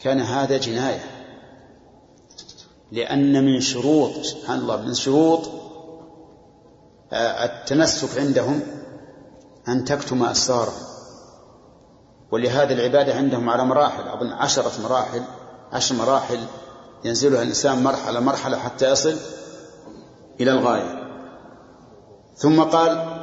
كان 0.00 0.20
هذا 0.20 0.56
جناية. 0.58 1.04
لأن 2.92 3.44
من 3.44 3.60
شروط 3.60 4.12
سبحان 4.22 4.58
الله 4.58 4.76
من 4.76 4.94
شروط 4.94 5.63
آه، 7.14 7.44
التمسك 7.44 8.18
عندهم 8.18 8.60
أن 9.68 9.84
تكتم 9.84 10.24
أسرارهم 10.24 10.84
ولهذا 12.30 12.72
العبادة 12.72 13.14
عندهم 13.14 13.50
على 13.50 13.64
مراحل 13.64 14.08
أظن 14.08 14.32
عشرة 14.32 14.72
مراحل 14.82 15.22
عشر 15.72 15.94
مراحل 15.94 16.38
ينزلها 17.04 17.42
الإنسان 17.42 17.82
مرحلة 17.82 18.20
مرحلة 18.20 18.58
حتى 18.58 18.90
يصل 18.90 19.16
إلى 20.40 20.50
الغاية. 20.50 21.04
ثم 22.36 22.62
قال 22.62 23.14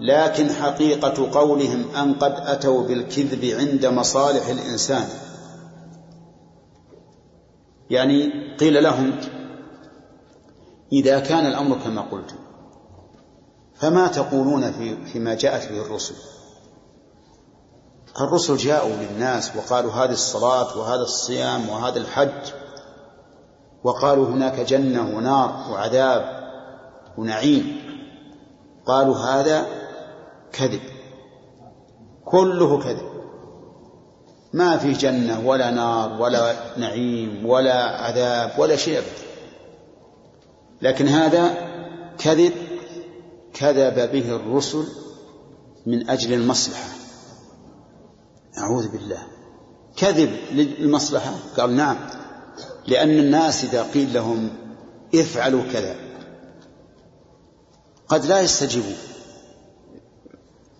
لكن 0.00 0.50
حقيقة 0.50 1.40
قولهم 1.40 1.96
أن 1.96 2.14
قد 2.14 2.34
أتوا 2.38 2.82
بالكذب 2.82 3.44
عند 3.58 3.86
مصالح 3.86 4.46
الإنسان. 4.46 5.08
يعني 7.90 8.32
قيل 8.56 8.82
لهم 8.82 9.20
إذا 10.92 11.20
كان 11.20 11.46
الأمر 11.46 11.78
كما 11.78 12.00
قلتم 12.00 12.41
فما 13.82 14.08
تقولون 14.08 14.72
في 14.72 15.06
فيما 15.06 15.34
جاءت 15.34 15.72
به 15.72 15.82
الرسل؟ 15.82 16.14
الرسل 18.20 18.56
جاءوا 18.56 18.92
للناس 18.92 19.56
وقالوا 19.56 19.92
هذه 19.92 20.10
الصلاة 20.10 20.78
وهذا 20.78 21.02
الصيام 21.02 21.68
وهذا 21.68 21.98
الحج. 21.98 22.52
وقالوا 23.84 24.26
هناك 24.26 24.60
جنة 24.60 25.16
ونار 25.16 25.66
وعذاب 25.70 26.50
ونعيم. 27.18 27.82
قالوا 28.86 29.16
هذا 29.16 29.66
كذب. 30.52 30.82
كله 32.24 32.78
كذب. 32.78 33.12
ما 34.52 34.78
في 34.78 34.92
جنة 34.92 35.48
ولا 35.48 35.70
نار 35.70 36.22
ولا 36.22 36.54
نعيم 36.76 37.46
ولا 37.46 37.84
عذاب 37.84 38.50
ولا 38.58 38.76
شيء 38.76 38.98
أبدا. 38.98 39.26
لكن 40.82 41.08
هذا 41.08 41.54
كذب 42.18 42.71
كذب 43.54 44.12
به 44.12 44.36
الرسل 44.36 44.84
من 45.86 46.10
أجل 46.10 46.32
المصلحة. 46.32 46.88
أعوذ 48.58 48.88
بالله. 48.88 49.22
كذب 49.96 50.36
للمصلحة؟ 50.52 51.34
قال 51.56 51.76
نعم. 51.76 51.96
لأن 52.86 53.10
الناس 53.10 53.64
إذا 53.64 53.82
قيل 53.82 54.14
لهم 54.14 54.50
افعلوا 55.14 55.62
كذا 55.72 55.96
قد 58.08 58.24
لا 58.24 58.40
يستجيبوا 58.40 58.96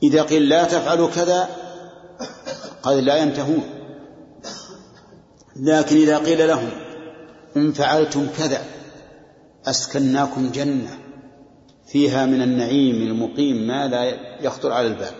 إذا 0.03 0.23
قيل 0.23 0.49
لا 0.49 0.65
تفعلوا 0.65 1.11
كذا 1.11 1.49
قد 2.83 2.97
لا 2.97 3.17
ينتهون. 3.17 3.63
لكن 5.57 5.97
إذا 5.97 6.19
قيل 6.19 6.49
لهم 6.49 6.71
إن 7.57 7.73
فعلتم 7.73 8.27
كذا 8.39 8.65
أسكناكم 9.67 10.51
جنة. 10.51 11.02
فيها 11.93 12.27
من 12.27 12.43
النعيم 12.43 12.97
المقيم 12.97 13.57
ما 13.67 13.89
لا 13.89 14.05
يخطر 14.41 14.73
على 14.73 14.87
البال. 14.87 15.13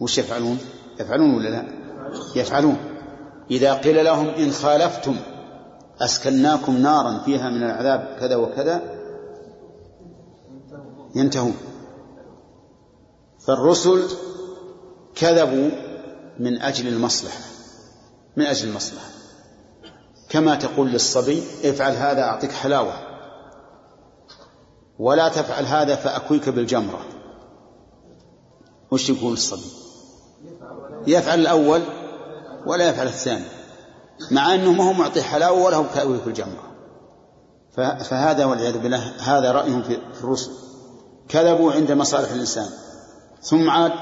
وش 0.00 0.18
يفعلون؟ 0.18 0.58
يفعلون 1.00 1.34
ولا 1.34 1.48
لا؟ 1.48 1.64
يفعلون. 2.36 2.76
إذا 3.50 3.74
قيل 3.74 4.04
لهم 4.04 4.28
إن 4.28 4.50
خالفتم 4.50 5.16
أسكناكم 6.00 6.76
نارا 6.76 7.18
فيها 7.18 7.50
من 7.50 7.62
العذاب 7.62 8.16
كذا 8.20 8.36
وكذا 8.36 8.82
ينتهون. 11.14 11.56
فالرسل 13.46 14.02
كذبوا 15.14 15.70
من 16.38 16.62
أجل 16.62 16.88
المصلحة 16.88 17.40
من 18.36 18.44
أجل 18.44 18.68
المصلحة. 18.68 19.06
كما 20.28 20.54
تقول 20.54 20.90
للصبي 20.90 21.42
افعل 21.64 21.92
هذا 21.92 22.22
أعطيك 22.22 22.52
حلاوة. 22.52 23.13
ولا 24.98 25.28
تفعل 25.28 25.64
هذا 25.66 25.96
فأكويك 25.96 26.48
بالجمرة. 26.48 27.00
وش 28.90 29.10
يقول 29.10 29.32
الصبي؟ 29.32 29.70
يفعل 31.06 31.40
الأول 31.40 31.82
ولا 32.66 32.88
يفعل 32.88 33.06
الثاني. 33.06 33.44
مع 34.30 34.54
أنه 34.54 34.72
ما 34.72 34.88
هو 34.88 34.92
معطي 34.92 35.22
حلاوة 35.22 35.62
ولا 35.62 35.76
هو 35.76 35.84
كأوي 35.94 36.18
في 36.18 36.26
الجمرة 36.26 36.74
فهذا 38.04 38.44
والعياذ 38.44 38.78
بالله 38.78 39.12
هذا 39.20 39.52
رأيهم 39.52 39.82
في 39.82 39.98
الرسل. 40.20 40.50
كذبوا 41.28 41.72
عند 41.72 41.92
مصالح 41.92 42.30
الإنسان. 42.30 42.68
ثم 43.42 43.70
عاد 43.70 43.92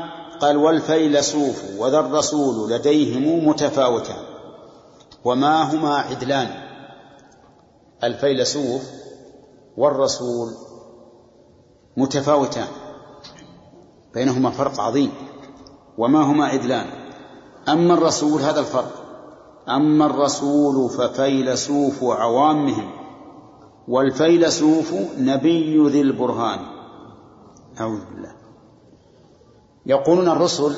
قال 0.41 0.57
والفيلسوف 0.57 1.63
وذا 1.79 1.99
الرسول 1.99 2.71
لديهم 2.71 3.49
متفاوتان. 3.49 4.25
وما 5.25 5.63
هما 5.63 5.97
عدلان. 5.97 6.49
الفيلسوف 8.05 8.83
والرسول 9.77 10.53
متفاوتان. 11.97 12.69
بينهما 14.15 14.51
فرق 14.51 14.81
عظيم. 14.81 15.11
وما 15.99 16.23
هما 16.23 16.47
عدلان. 16.47 16.87
أما 17.69 17.95
الرسول 17.95 18.41
هذا 18.41 18.61
الفرق. 18.61 18.93
أما 19.69 20.07
الرسول 20.07 20.91
ففيلسوف 20.91 22.05
عوامهم. 22.05 22.91
والفيلسوف 23.89 24.95
نبي 25.19 25.89
ذي 25.89 26.01
البرهان. 26.01 26.59
أعوذ 27.81 28.05
بالله. 28.05 28.33
يقولون 29.87 30.29
الرسل 30.29 30.77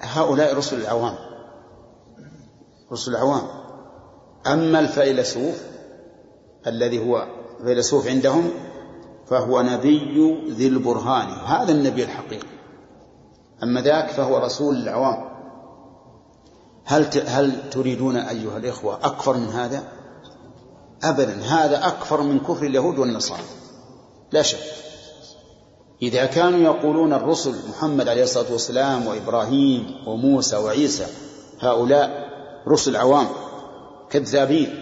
هؤلاء 0.00 0.56
رسل 0.56 0.80
العوام. 0.80 1.14
رسل 2.92 3.10
العوام. 3.10 3.42
أما 4.46 4.80
الفيلسوف 4.80 5.62
الذي 6.66 7.10
هو 7.10 7.26
فيلسوف 7.64 8.08
عندهم 8.08 8.50
فهو 9.32 9.62
نبي 9.62 10.40
ذي 10.50 10.66
البرهان 10.66 11.28
هذا 11.28 11.72
النبي 11.72 12.04
الحقيقي. 12.04 12.46
أما 13.62 13.80
ذاك 13.80 14.08
فهو 14.10 14.38
رسول 14.38 14.76
العوام. 14.76 15.32
هل 16.84 17.06
هل 17.26 17.70
تريدون 17.70 18.16
أيها 18.16 18.56
الإخوة 18.56 18.98
أكفر 19.02 19.36
من 19.36 19.48
هذا؟ 19.48 19.82
أبدا 21.02 21.42
هذا 21.42 21.86
أكفر 21.86 22.22
من 22.22 22.40
كفر 22.40 22.66
اليهود 22.66 22.98
والنصارى. 22.98 23.42
لا 24.32 24.42
شك. 24.42 24.58
إذا 26.02 26.26
كانوا 26.26 26.58
يقولون 26.58 27.12
الرسل 27.12 27.54
محمد 27.68 28.08
عليه 28.08 28.22
الصلاة 28.22 28.52
والسلام 28.52 29.06
وإبراهيم 29.06 29.94
وموسى 30.06 30.56
وعيسى 30.56 31.06
هؤلاء 31.60 32.28
رسل 32.68 32.96
عوام 32.96 33.26
كذابين 34.10 34.74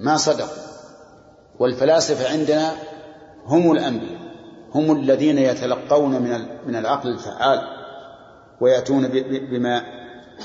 ما 0.00 0.16
صدقوا. 0.16 0.62
والفلاسفة 1.58 2.32
عندنا 2.32 2.95
هم 3.46 3.72
الأنبياء 3.72 4.26
هم 4.74 4.92
الذين 4.92 5.38
يتلقون 5.38 6.22
من 6.22 6.46
من 6.66 6.76
العقل 6.76 7.08
الفعال 7.08 7.60
ويأتون 8.60 9.08
بما 9.50 9.82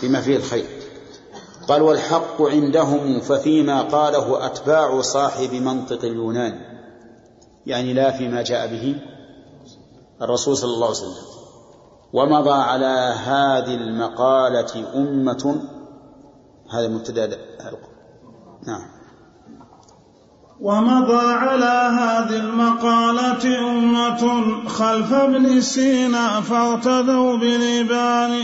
بما 0.04 0.22
فيه 0.22 0.38
الخير. 0.38 0.66
قال 1.68 1.82
والحق 1.82 2.42
عندهم 2.42 3.20
ففيما 3.20 3.82
قاله 3.82 4.46
أتباع 4.46 5.02
صاحب 5.02 5.54
منطق 5.54 6.06
اليونان. 6.06 6.62
يعني 7.66 7.94
لا 7.94 8.12
فيما 8.12 8.42
جاء 8.42 8.68
به 8.68 8.96
الرسول 10.22 10.58
صلى 10.58 10.74
الله 10.74 10.88
عليه 10.88 10.98
وسلم. 10.98 11.32
ومضى 12.14 12.52
على 12.52 13.16
هذه 13.26 13.76
المقالة 13.76 14.96
أمة. 14.96 15.62
هذا 16.74 16.88
مبتدأ 16.88 17.38
نعم. 18.68 19.01
ومضى 20.62 21.28
على 21.34 21.76
هذه 22.00 22.36
المقالة 22.40 23.70
أمة 23.70 24.24
خلف 24.68 25.14
ابن 25.14 25.62
سينا 25.62 26.42
فاغتدوا 26.42 27.38
بلبان. 27.38 28.42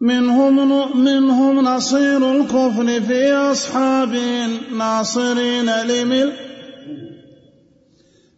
منهم 0.00 0.56
منهم 1.04 1.60
نصير 1.60 2.30
الكفر 2.30 3.00
في 3.00 3.32
أصحابه 3.32 4.46
ناصرين 4.78 5.70
لمل 5.70 6.32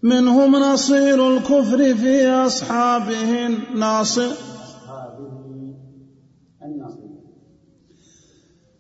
منهم 0.03 0.57
نصير 0.57 1.37
الكفر 1.37 1.95
في 1.95 2.29
أصحابه 2.29 3.49
ناصر 3.75 4.31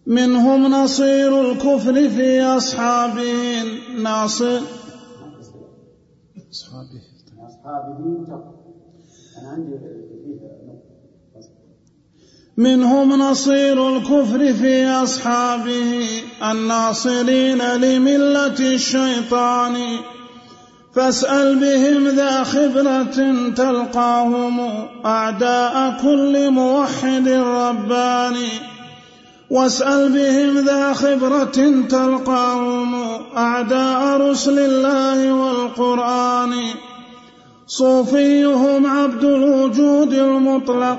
منهم 0.08 0.66
نصير 0.66 1.50
الكفر 1.50 2.08
في 2.08 2.42
أصحابه 2.42 3.62
ناصر 3.98 4.60
أصحابه 6.50 7.98
منهم 12.56 13.12
نصير 13.12 13.96
الكفر 13.96 14.52
في 14.54 14.86
أصحابه 14.86 16.06
الناصرين 16.42 17.58
لملة 17.58 18.60
الشيطان. 18.60 19.76
فاسأل 20.94 21.60
بهم 21.60 22.08
ذا 22.08 22.44
خبرة 22.44 23.50
تلقاهم 23.56 24.60
أعداء 25.04 26.02
كل 26.02 26.50
موحد 26.50 27.28
رباني. 27.28 28.77
واسأل 29.50 30.12
بهم 30.12 30.64
ذا 30.66 30.92
خبرة 30.92 31.86
تلقاهم 31.88 32.94
أعداء 33.36 34.20
رسل 34.20 34.58
الله 34.58 35.32
والقرآن. 35.32 36.52
صوفيهم 37.66 38.86
عبد 38.86 39.24
الوجود 39.24 40.12
المطلق. 40.12 40.98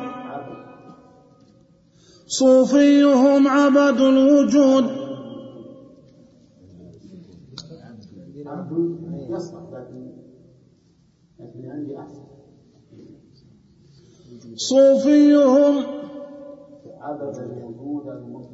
صوفيهم 2.28 3.48
عبد 3.48 4.02
الوجود. 4.02 4.86
صوفيهم 14.56 15.84
عبد 17.02 17.69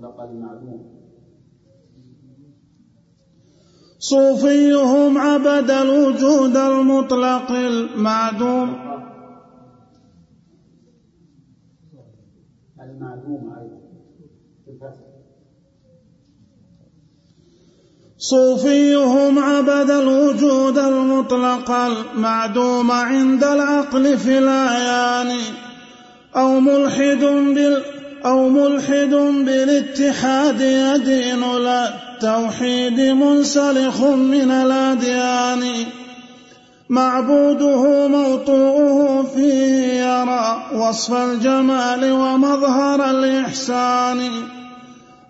المطلق 0.05 0.21
المعلوم. 0.21 0.95
صوفيهم 3.99 5.17
عبد 5.17 5.71
الوجود 5.71 6.57
المطلق 6.57 7.51
المعدوم. 7.51 8.75
المعدوم 12.81 13.55
صوفيهم 18.17 19.39
عبد 19.39 19.91
الوجود 19.91 20.77
المطلق 20.77 21.71
المعدوم 21.71 22.91
عند 22.91 23.43
العقل 23.43 24.17
في 24.17 24.37
الأعيان. 24.37 25.39
أو 26.35 26.59
ملحد 26.59 27.23
بال 27.55 27.94
أو 28.25 28.49
ملحد 28.49 29.13
بالاتحاد 29.45 30.61
يدين 30.61 31.57
لا 31.57 31.89
منسلخ 33.13 34.01
من 34.01 34.51
الأديان. 34.51 35.63
معبوده 36.89 38.07
موطوءه 38.07 39.25
فيه 39.35 40.03
يرى 40.03 40.63
وصف 40.75 41.13
الجمال 41.13 42.11
ومظهر 42.11 43.09
الإحسان. 43.09 44.29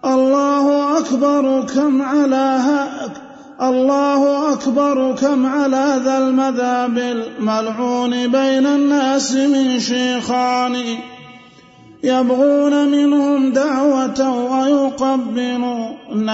الله 0.06 0.98
أكبر 0.98 1.66
كم 1.76 2.02
على 2.02 2.60
الله 3.62 4.54
أكبر 4.54 5.16
كم 5.22 5.46
على 5.46 6.02
ذا 6.06 6.18
المذاب 6.18 6.98
الملعون 6.98 8.12
بين 8.12 8.66
الناس 8.66 9.32
من 9.36 9.80
شيخان. 9.80 10.76
يبغون 12.06 12.88
منهم 12.92 13.52
دعوة 13.52 14.20
ويقبلون 14.52 16.30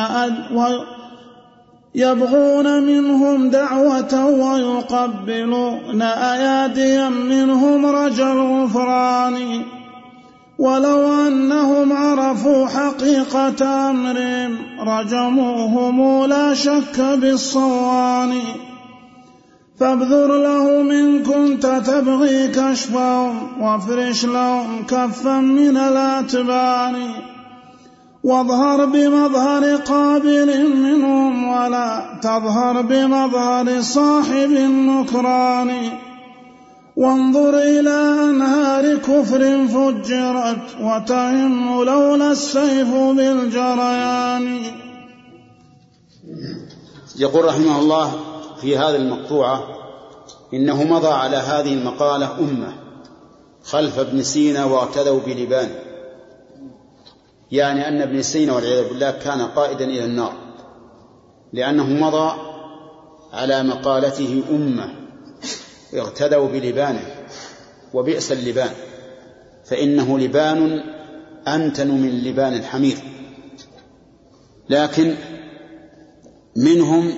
يبغون 1.95 2.84
منهم 2.84 3.49
دعوة 3.49 4.26
ويقبلون 4.26 6.01
أياديا 6.01 7.09
منهم 7.09 7.86
رجا 7.86 8.32
الغفران 8.32 9.61
ولو 10.59 11.13
أنهم 11.28 11.93
عرفوا 11.93 12.67
حقيقة 12.67 13.89
أمرهم 13.89 14.57
رجموهم 14.80 16.26
لا 16.26 16.53
شك 16.53 16.99
بالصوان. 16.99 18.34
فابذر 19.82 20.38
لهم 20.38 20.92
إن 20.92 21.24
كنت 21.24 21.66
تبغي 21.66 22.48
كشفهم 22.48 23.62
وافرش 23.62 24.26
لهم 24.26 24.86
كفا 24.86 25.40
من 25.40 25.78
الأتبان 25.78 26.96
واظهر 28.24 28.86
بمظهر 28.86 29.76
قابل 29.76 30.76
منهم 30.76 31.48
ولا 31.48 32.20
تظهر 32.22 32.82
بمظهر 32.82 33.82
صاحب 33.82 34.52
النكران. 34.52 35.72
وانظر 36.96 37.58
إلى 37.58 38.16
أنهار 38.30 38.96
كفر 38.96 39.68
فجرت 39.68 40.66
وتهم 40.82 41.84
لولا 41.84 42.32
السيف 42.32 42.94
بالجريان. 42.94 44.60
يقول 47.20 47.45
رحمه 47.45 47.80
الله 47.80 48.31
في 48.62 48.78
هذه 48.78 48.96
المقطوعة 48.96 49.68
إنه 50.54 50.84
مضى 50.84 51.08
على 51.08 51.38
هذه 51.38 51.74
المقالة 51.74 52.40
أمة 52.40 52.74
خلف 53.64 54.00
ابن 54.00 54.24
سينا 54.24 54.66
واعتدوا 54.66 55.20
بلبان. 55.20 55.70
يعني 57.52 57.88
أن 57.88 58.02
ابن 58.02 58.22
سينا 58.22 58.54
والعياذ 58.54 58.90
بالله 58.90 59.12
كان 59.12 59.42
قائدا 59.42 59.86
إلى 59.86 60.06
النار 60.06 60.34
لأنه 61.54 61.84
مضى 61.84 62.34
على 63.34 63.64
مقالته 63.64 64.44
أمة 64.50 64.90
اغتدوا 65.94 66.48
بلبانه 66.48 67.16
وبئس 67.94 68.32
اللبان. 68.32 68.70
فإنه 69.66 70.20
لبان 70.20 70.84
أنتن 71.48 71.88
من 71.88 72.24
لبان 72.24 72.54
الحمير. 72.54 72.98
لكن 74.70 75.16
منهم 76.56 77.14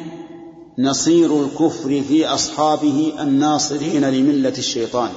نصير 0.80 1.46
الكفر 1.46 2.02
في 2.02 2.28
أصحابه 2.28 3.14
الناصرين 3.20 4.10
لملة 4.10 4.54
الشيطان. 4.58 5.10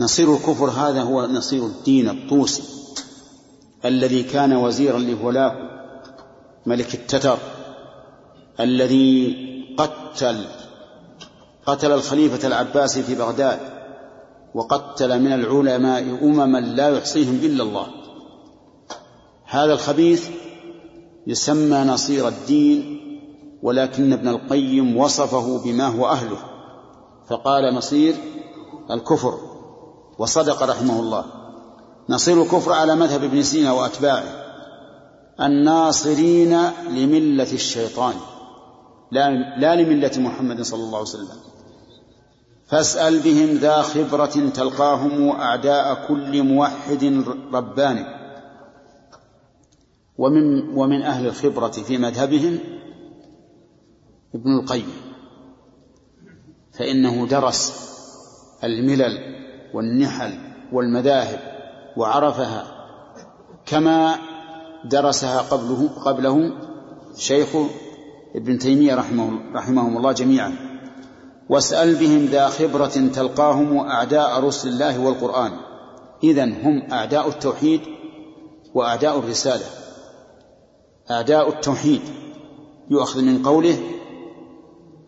نصير 0.00 0.34
الكفر 0.34 0.70
هذا 0.70 1.02
هو 1.02 1.26
نصير 1.26 1.66
الدين 1.66 2.08
الطوسي 2.08 2.62
الذي 3.84 4.22
كان 4.22 4.52
وزيرا 4.52 4.98
لهولاكو 4.98 5.58
ملك 6.66 6.94
التتر 6.94 7.38
الذي 8.60 9.36
قتل 9.78 10.44
قتل 11.66 11.92
الخليفة 11.92 12.46
العباسي 12.46 13.02
في 13.02 13.14
بغداد 13.14 13.58
وقتل 14.54 15.20
من 15.20 15.32
العلماء 15.32 16.02
أمما 16.22 16.58
لا 16.58 16.88
يحصيهم 16.88 17.40
إلا 17.42 17.62
الله. 17.62 17.86
هذا 19.44 19.72
الخبيث 19.72 20.28
يسمى 21.26 21.76
نصير 21.76 22.28
الدين 22.28 22.95
ولكن 23.62 24.12
ابن 24.12 24.28
القيم 24.28 24.96
وصفه 24.96 25.64
بما 25.64 25.86
هو 25.86 26.06
أهله. 26.06 26.38
فقال 27.28 27.74
نصير 27.74 28.14
الكفر. 28.90 29.38
وصدق 30.18 30.62
رحمه 30.62 31.00
الله. 31.00 31.24
نصير 32.08 32.42
الكفر 32.42 32.72
على 32.72 32.94
مذهب 32.94 33.24
ابن 33.24 33.42
سينا 33.42 33.72
وأتباعه. 33.72 34.46
الناصرين 35.40 36.58
لملة 36.90 37.52
الشيطان. 37.52 38.14
لا, 39.10 39.30
لا 39.58 39.74
لملة 39.74 40.12
محمد 40.16 40.62
صلى 40.62 40.80
الله 40.80 40.98
عليه 40.98 41.08
وسلم. 41.08 41.28
فاسأل 42.66 43.18
بهم 43.18 43.56
ذا 43.56 43.82
خبرة 43.82 44.50
تلقاهم 44.54 45.30
أعداء 45.30 46.06
كل 46.08 46.42
موحد 46.42 47.24
رباني. 47.52 48.06
ومن 50.18 50.68
ومن 50.78 51.02
أهل 51.02 51.26
الخبرة 51.26 51.68
في 51.68 51.98
مذهبهم 51.98 52.58
ابن 54.36 54.58
القيم. 54.58 54.92
فإنه 56.78 57.26
درس 57.26 57.86
الملل 58.64 59.18
والنحل 59.74 60.38
والمذاهب 60.72 61.40
وعرفها 61.96 62.64
كما 63.66 64.18
درسها 64.84 65.40
قبله 65.40 65.88
قبله 65.88 66.52
شيخ 67.16 67.48
ابن 68.36 68.58
تيمية 68.58 68.94
رحمه 68.94 69.52
رحمهم 69.54 69.96
الله 69.96 70.12
جميعا. 70.12 70.56
واسأل 71.48 71.94
بهم 71.94 72.26
ذا 72.26 72.48
خبرة 72.48 73.10
تلقاهم 73.14 73.78
أعداء 73.78 74.44
رسل 74.44 74.68
الله 74.68 74.98
والقرآن. 74.98 75.52
إذن 76.24 76.52
هم 76.52 76.92
أعداء 76.92 77.28
التوحيد 77.28 77.80
وأعداء 78.74 79.18
الرسالة. 79.18 79.64
أعداء 81.10 81.48
التوحيد. 81.48 82.00
يؤخذ 82.90 83.22
من 83.22 83.42
قوله 83.42 83.78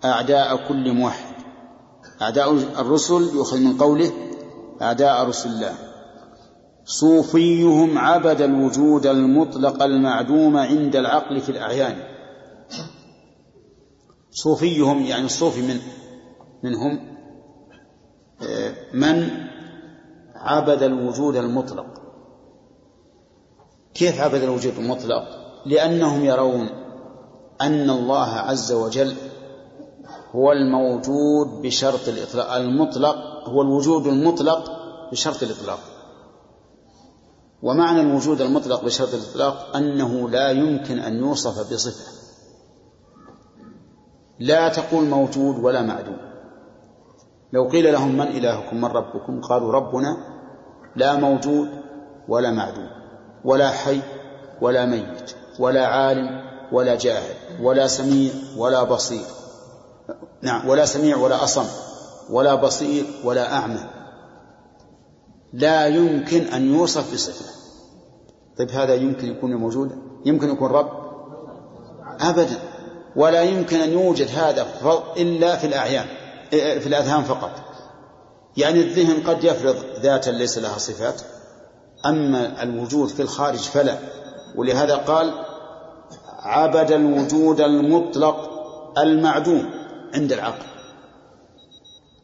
أعداء 0.04 0.68
كل 0.68 0.92
موحد. 0.92 1.34
أعداء 2.22 2.52
الرسل 2.52 3.22
يؤخذ 3.34 3.58
من 3.58 3.78
قوله 3.78 4.12
أعداء 4.82 5.28
رسل 5.28 5.50
الله. 5.50 5.74
صوفيهم 6.84 7.98
عبد 7.98 8.40
الوجود 8.40 9.06
المطلق 9.06 9.82
المعدوم 9.82 10.56
عند 10.56 10.96
العقل 10.96 11.40
في 11.40 11.48
الأعيان. 11.48 11.96
صوفيهم 14.30 15.02
يعني 15.02 15.24
الصوفي 15.24 15.62
من 15.62 15.80
منهم 16.62 17.18
آه، 18.42 18.74
من 18.94 19.30
عبد 20.34 20.82
الوجود 20.82 21.36
المطلق. 21.36 21.86
كيف 23.94 24.20
عبد 24.20 24.42
الوجود 24.42 24.78
المطلق؟ 24.78 25.22
لأنهم 25.66 26.24
يرون 26.24 26.68
أن 27.60 27.90
الله 27.90 28.28
عز 28.28 28.72
وجل 28.72 29.16
هو 30.34 30.52
الموجود 30.52 31.62
بشرط 31.62 32.08
الإطلاق 32.08 32.52
المطلق 32.52 33.16
هو 33.48 33.62
الوجود 33.62 34.06
المطلق 34.06 34.70
بشرط 35.12 35.42
الإطلاق. 35.42 35.78
ومعنى 37.62 38.00
الوجود 38.00 38.40
المطلق 38.40 38.84
بشرط 38.84 39.14
الإطلاق 39.14 39.76
أنه 39.76 40.30
لا 40.30 40.50
يمكن 40.50 40.98
أن 40.98 41.16
يوصف 41.16 41.72
بصفة. 41.72 42.12
لا 44.38 44.68
تقول 44.68 45.04
موجود 45.04 45.64
ولا 45.64 45.82
معدوم. 45.82 46.16
لو 47.52 47.68
قيل 47.68 47.92
لهم 47.92 48.16
من 48.16 48.26
إلهكم 48.26 48.76
من 48.76 48.84
ربكم 48.84 49.40
قالوا 49.40 49.72
ربنا 49.72 50.16
لا 50.96 51.16
موجود 51.16 51.68
ولا 52.28 52.50
معدوم 52.50 52.88
ولا 53.44 53.70
حي 53.70 54.00
ولا 54.60 54.86
ميت 54.86 55.34
ولا 55.58 55.86
عالم 55.86 56.48
ولا 56.72 56.94
جاهل 56.94 57.34
ولا 57.62 57.86
سميع 57.86 58.32
ولا 58.56 58.82
بصير. 58.82 59.26
نعم 60.42 60.68
ولا 60.68 60.86
سميع 60.86 61.16
ولا 61.16 61.44
أصم 61.44 61.64
ولا 62.30 62.54
بصير 62.54 63.04
ولا 63.24 63.52
أعمى. 63.52 63.80
لا 65.52 65.86
يمكن 65.86 66.42
أن 66.42 66.74
يوصف 66.74 67.14
بصفة. 67.14 67.44
طيب 68.58 68.70
هذا 68.70 68.94
يمكن 68.94 69.28
يكون 69.28 69.54
موجودا 69.54 69.98
يمكن 70.24 70.50
يكون 70.50 70.70
رب؟ 70.70 70.90
أبدا. 72.20 72.58
ولا 73.16 73.42
يمكن 73.42 73.80
أن 73.80 73.90
يوجد 73.90 74.28
هذا 74.36 74.66
إلا 75.16 75.56
في 75.56 75.66
الأعيان 75.66 76.06
في 76.50 76.86
الأذهان 76.86 77.22
فقط. 77.22 77.50
يعني 78.56 78.80
الذهن 78.80 79.22
قد 79.26 79.44
يفرض 79.44 79.76
ذاتا 80.00 80.30
ليس 80.30 80.58
لها 80.58 80.78
صفات 80.78 81.20
أما 82.06 82.62
الوجود 82.62 83.08
في 83.08 83.22
الخارج 83.22 83.58
فلا. 83.58 83.98
ولهذا 84.56 84.96
قال 84.96 85.32
عبد 86.38 86.92
الوجود 86.92 87.60
المطلق 87.60 88.50
المعدوم. 88.98 89.77
عند 90.14 90.32
العقل. 90.32 90.64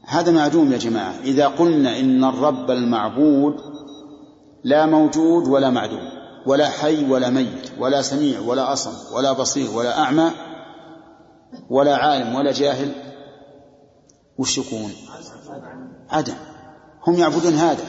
هذا 0.07 0.33
معدوم 0.33 0.73
يا 0.73 0.79
جماعة. 0.79 1.15
إذا 1.25 1.47
قلنا 1.47 2.01
إن 2.01 2.25
الرب 2.25 2.71
المعبود 2.71 3.57
لا 4.65 4.87
موجود 4.87 5.49
ولا 5.49 5.71
معدوم 5.71 6.09
ولا 6.47 6.69
حي 6.69 7.11
ولا 7.11 7.31
ميت 7.31 7.71
ولا 7.79 8.03
سميع 8.03 8.41
ولا 8.41 8.73
أصم 8.73 9.15
ولا 9.17 9.33
بصير 9.33 9.71
ولا 9.71 9.99
أعمى 9.99 10.31
ولا 11.71 11.97
عالم 11.97 12.35
ولا 12.35 12.53
جاهل 12.53 12.93
وش 14.39 14.59
يكون؟ 14.59 14.93
عدم. 16.11 16.35
هم 17.07 17.15
يعبدون 17.15 17.53
هذا. 17.53 17.85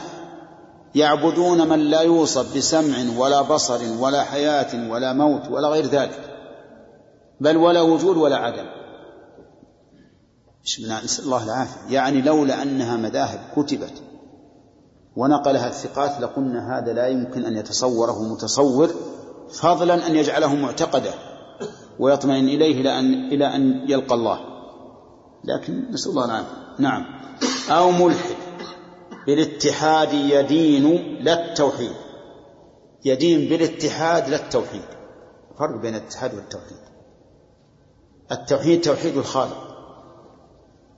يعبدون 0.94 1.68
من 1.68 1.78
لا 1.78 2.00
يوصف 2.00 2.56
بسمع 2.56 3.18
ولا 3.18 3.42
بصر 3.42 3.80
ولا 4.00 4.22
حياة 4.22 4.90
ولا 4.90 5.12
موت 5.12 5.50
ولا 5.50 5.68
غير 5.68 5.86
ذلك. 5.86 6.20
بل 7.40 7.56
ولا 7.56 7.80
وجود 7.80 8.16
ولا 8.16 8.36
عدم. 8.36 8.66
نسأل 11.04 11.24
الله 11.24 11.44
العافية. 11.44 11.94
يعني 11.94 12.22
لولا 12.22 12.62
أنها 12.62 12.96
مذاهب 12.96 13.40
كتبت 13.56 14.02
ونقلها 15.16 15.68
الثقات 15.68 16.20
لقلنا 16.20 16.78
هذا 16.78 16.92
لا 16.92 17.06
يمكن 17.06 17.44
أن 17.44 17.56
يتصوره 17.56 18.22
متصور 18.22 18.90
فضلا 19.50 20.06
أن 20.06 20.16
يجعله 20.16 20.54
معتقدا 20.54 21.14
ويطمئن 21.98 22.48
إليه 22.48 22.80
إلى 22.80 22.98
أن 22.98 23.32
إلى 23.32 23.56
أن 23.56 23.90
يلقى 23.90 24.14
الله. 24.14 24.38
لكن 25.44 25.90
نسأل 25.90 26.10
الله 26.10 26.24
العافية. 26.24 26.74
نعم. 26.78 27.04
أو 27.70 27.90
ملحد. 27.90 28.36
بالاتحاد 29.26 30.12
يدين 30.12 31.16
لا 31.20 31.50
التوحيد. 31.50 31.92
يدين 33.04 33.48
بالاتحاد 33.48 34.28
لا 34.28 34.36
التوحيد. 34.36 34.84
فرق 35.58 35.80
بين 35.80 35.94
الاتحاد 35.94 36.34
والتوحيد. 36.34 36.78
التوحيد 38.32 38.80
توحيد 38.80 39.16
الخالق. 39.16 39.65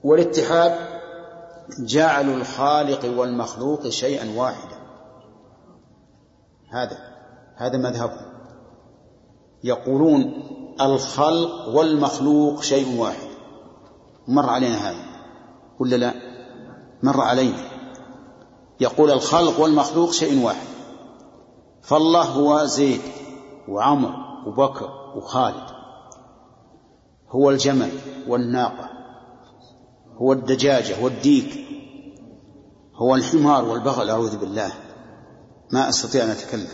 والاتحاد 0.03 0.75
جعل 1.79 2.29
الخالق 2.29 3.19
والمخلوق 3.19 3.87
شيئا 3.87 4.39
واحدا. 4.39 4.79
هذا 6.69 6.97
هذا 7.55 7.77
مذهبهم. 7.77 8.29
يقولون 9.63 10.33
الخلق 10.81 11.67
والمخلوق 11.67 12.61
شيء 12.61 12.99
واحد. 12.99 13.29
مر 14.27 14.49
علينا 14.49 14.89
هذا 14.89 15.05
ولا 15.79 15.95
لا؟ 15.95 16.13
مر 17.03 17.21
علينا. 17.21 17.63
يقول 18.79 19.11
الخلق 19.11 19.59
والمخلوق 19.59 20.11
شيء 20.11 20.45
واحد. 20.45 20.67
فالله 21.81 22.23
هو 22.23 22.65
زيد 22.65 23.01
وعمر 23.67 24.13
وبكر 24.47 24.89
وخالد. 25.15 25.69
هو 27.29 27.49
الجمل 27.49 27.91
والناقة. 28.27 28.98
هو 30.21 30.33
الدجاجة 30.33 31.03
والديك 31.03 31.65
هو 32.95 33.15
الحمار 33.15 33.65
والبغل 33.65 34.09
أعوذ 34.09 34.37
بالله. 34.37 34.71
ما 35.71 35.89
أستطيع 35.89 36.23
أن 36.23 36.29
أتكلم. 36.29 36.67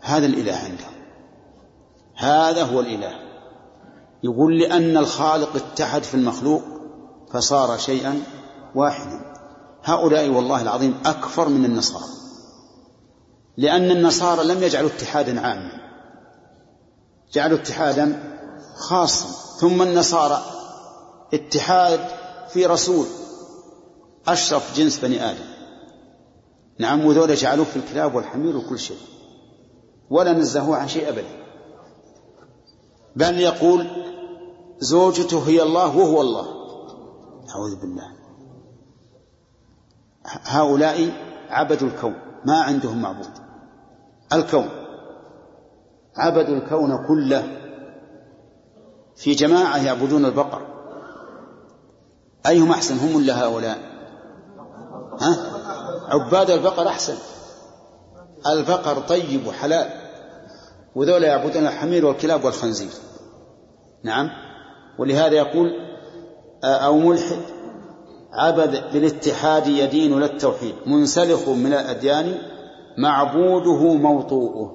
هذا 0.00 0.26
الإله 0.26 0.56
عندهم 0.56 0.92
هذا 2.16 2.64
هو 2.64 2.80
الإله. 2.80 3.12
يقول 4.22 4.58
لأن 4.58 4.96
الخالق 4.96 5.56
اتحد 5.56 6.02
في 6.02 6.14
المخلوق 6.14 6.62
فصار 7.32 7.78
شيئا 7.78 8.22
واحدا. 8.74 9.34
هؤلاء 9.84 10.28
والله 10.28 10.62
العظيم 10.62 10.94
أكفر 11.04 11.48
من 11.48 11.64
النصارى. 11.64 12.04
لأن 13.56 13.90
النصارى 13.90 14.44
لم 14.44 14.62
يجعلوا 14.62 14.90
اتحادا 14.90 15.40
عاما. 15.40 15.72
جعلوا 17.32 17.58
اتحادا 17.58 18.38
خاصا. 18.76 19.28
ثم 19.60 19.82
النصارى 19.82 20.51
اتحاد 21.34 22.00
في 22.48 22.66
رسول 22.66 23.06
أشرف 24.28 24.76
جنس 24.76 24.98
بني 24.98 25.30
آدم. 25.30 25.44
نعم 26.78 27.04
وذولا 27.04 27.34
جعلوه 27.34 27.64
في 27.64 27.76
الكلاب 27.76 28.14
والحمير 28.14 28.56
وكل 28.56 28.78
شيء 28.78 28.98
ولا 30.10 30.32
نزهوه 30.32 30.76
عن 30.76 30.88
شيء 30.88 31.08
أبدا. 31.08 31.42
بل 33.16 33.40
يقول 33.40 33.86
زوجته 34.78 35.48
هي 35.48 35.62
الله 35.62 35.96
وهو 35.96 36.20
الله. 36.20 36.46
أعوذ 37.50 37.80
بالله. 37.80 38.12
هؤلاء 40.24 41.12
عبدوا 41.50 41.88
الكون 41.88 42.14
ما 42.44 42.60
عندهم 42.62 43.02
معبود. 43.02 43.30
الكون 44.32 44.68
عبدوا 46.16 46.56
الكون 46.56 47.06
كله. 47.06 47.58
في 49.16 49.34
جماعة 49.34 49.78
يعبدون 49.78 50.24
البقر. 50.24 50.71
أيهم 52.46 52.70
أحسن؟ 52.70 52.98
هم 52.98 53.16
ولا 53.16 53.44
هؤلاء؟ 53.44 53.78
ها؟ 55.20 55.36
عباد 56.08 56.50
البقر 56.50 56.88
أحسن. 56.88 57.14
البقر 58.46 58.98
طيب 59.00 59.46
وحلال. 59.46 59.90
وذولا 60.94 61.26
يعبدون 61.26 61.66
الحمير 61.66 62.06
والكلاب 62.06 62.44
والخنزير. 62.44 62.90
نعم. 64.04 64.30
ولهذا 64.98 65.34
يقول 65.34 65.70
أو 66.64 66.98
ملحد 66.98 67.40
عبد 68.32 68.92
بالاتحاد 68.92 69.66
يدين 69.66 70.20
للتوحيد 70.20 70.74
منسلخ 70.86 71.48
من 71.48 71.72
الأديان 71.72 72.38
معبوده 72.98 73.94
موطوءه. 73.94 74.72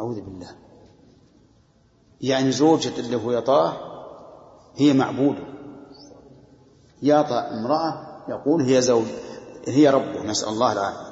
أعوذ 0.00 0.20
بالله. 0.20 0.50
يعني 2.20 2.52
زوجة 2.52 2.92
اللي 2.98 3.16
هو 3.16 3.32
يطاه 3.32 3.72
هي 4.76 4.92
معبوده. 4.92 5.49
يطأ 7.02 7.48
امرأة 7.50 7.94
يقول 8.28 8.62
هي 8.62 8.82
زوج 8.82 9.06
هي 9.68 9.88
ربه 9.90 10.22
نسأل 10.22 10.48
الله 10.48 10.72
العافية. 10.72 11.10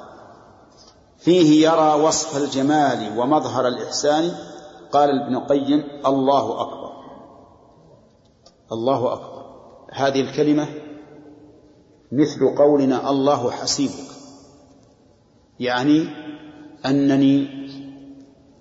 فيه 1.17 1.69
يرى 1.69 2.01
وصف 2.01 2.37
الجمال 2.43 3.19
ومظهر 3.19 3.67
الإحسان 3.67 4.31
قال 4.91 5.09
ابن 5.09 5.35
القيم 5.35 5.83
الله 6.05 6.61
أكبر. 6.61 6.91
الله 8.71 9.13
أكبر. 9.13 9.45
هذه 9.93 10.21
الكلمة 10.21 10.67
مثل 12.11 12.55
قولنا 12.57 13.09
الله 13.09 13.51
حسيبك. 13.51 14.09
يعني 15.59 16.07
أنني 16.85 17.47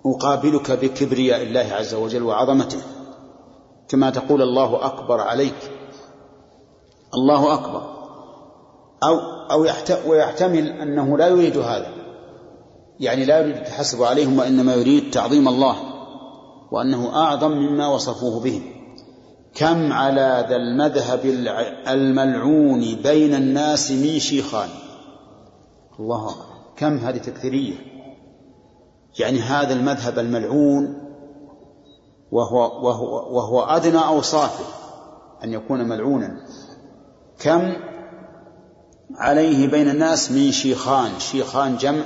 أقابلك 0.06 0.70
بكبرياء 0.70 1.42
الله 1.42 1.74
عز 1.74 1.94
وجل 1.94 2.22
وعظمته 2.22 2.82
كما 3.88 4.10
تقول 4.10 4.42
الله 4.42 4.86
أكبر 4.86 5.20
عليك. 5.20 5.77
الله 7.14 7.54
أكبر. 7.54 7.82
أو 9.02 9.18
أو 9.50 9.66
ويحتمل 10.06 10.68
أنه 10.68 11.18
لا 11.18 11.26
يريد 11.26 11.56
هذا. 11.56 11.92
يعني 13.00 13.24
لا 13.24 13.40
يريد 13.40 13.56
التحسب 13.56 14.02
عليهم 14.02 14.38
وإنما 14.38 14.74
يريد 14.74 15.10
تعظيم 15.10 15.48
الله 15.48 15.76
وأنه 16.72 17.16
أعظم 17.16 17.50
مما 17.50 17.88
وصفوه 17.88 18.40
به 18.40 18.62
كم 19.54 19.92
على 19.92 20.46
ذا 20.48 20.56
المذهب 20.56 21.20
الملعون 21.88 22.94
بين 23.02 23.34
الناس 23.34 23.90
من 23.90 24.18
شيخان؟ 24.18 24.68
الله 26.00 26.30
أكبر. 26.30 26.44
كم 26.76 26.98
هذه 26.98 27.18
تكثيرية. 27.18 27.74
يعني 29.18 29.40
هذا 29.40 29.72
المذهب 29.72 30.18
الملعون 30.18 31.08
وهو, 32.32 32.86
وهو, 32.86 33.36
وهو 33.36 33.62
أدنى 33.62 33.98
أوصافه 33.98 34.64
أن 35.44 35.52
يكون 35.52 35.88
ملعونا. 35.88 36.40
كم 37.40 37.72
عليه 39.14 39.68
بين 39.68 39.88
الناس 39.88 40.30
من 40.30 40.52
شيخان؟ 40.52 41.10
شيخان 41.18 41.76
جمع 41.76 42.02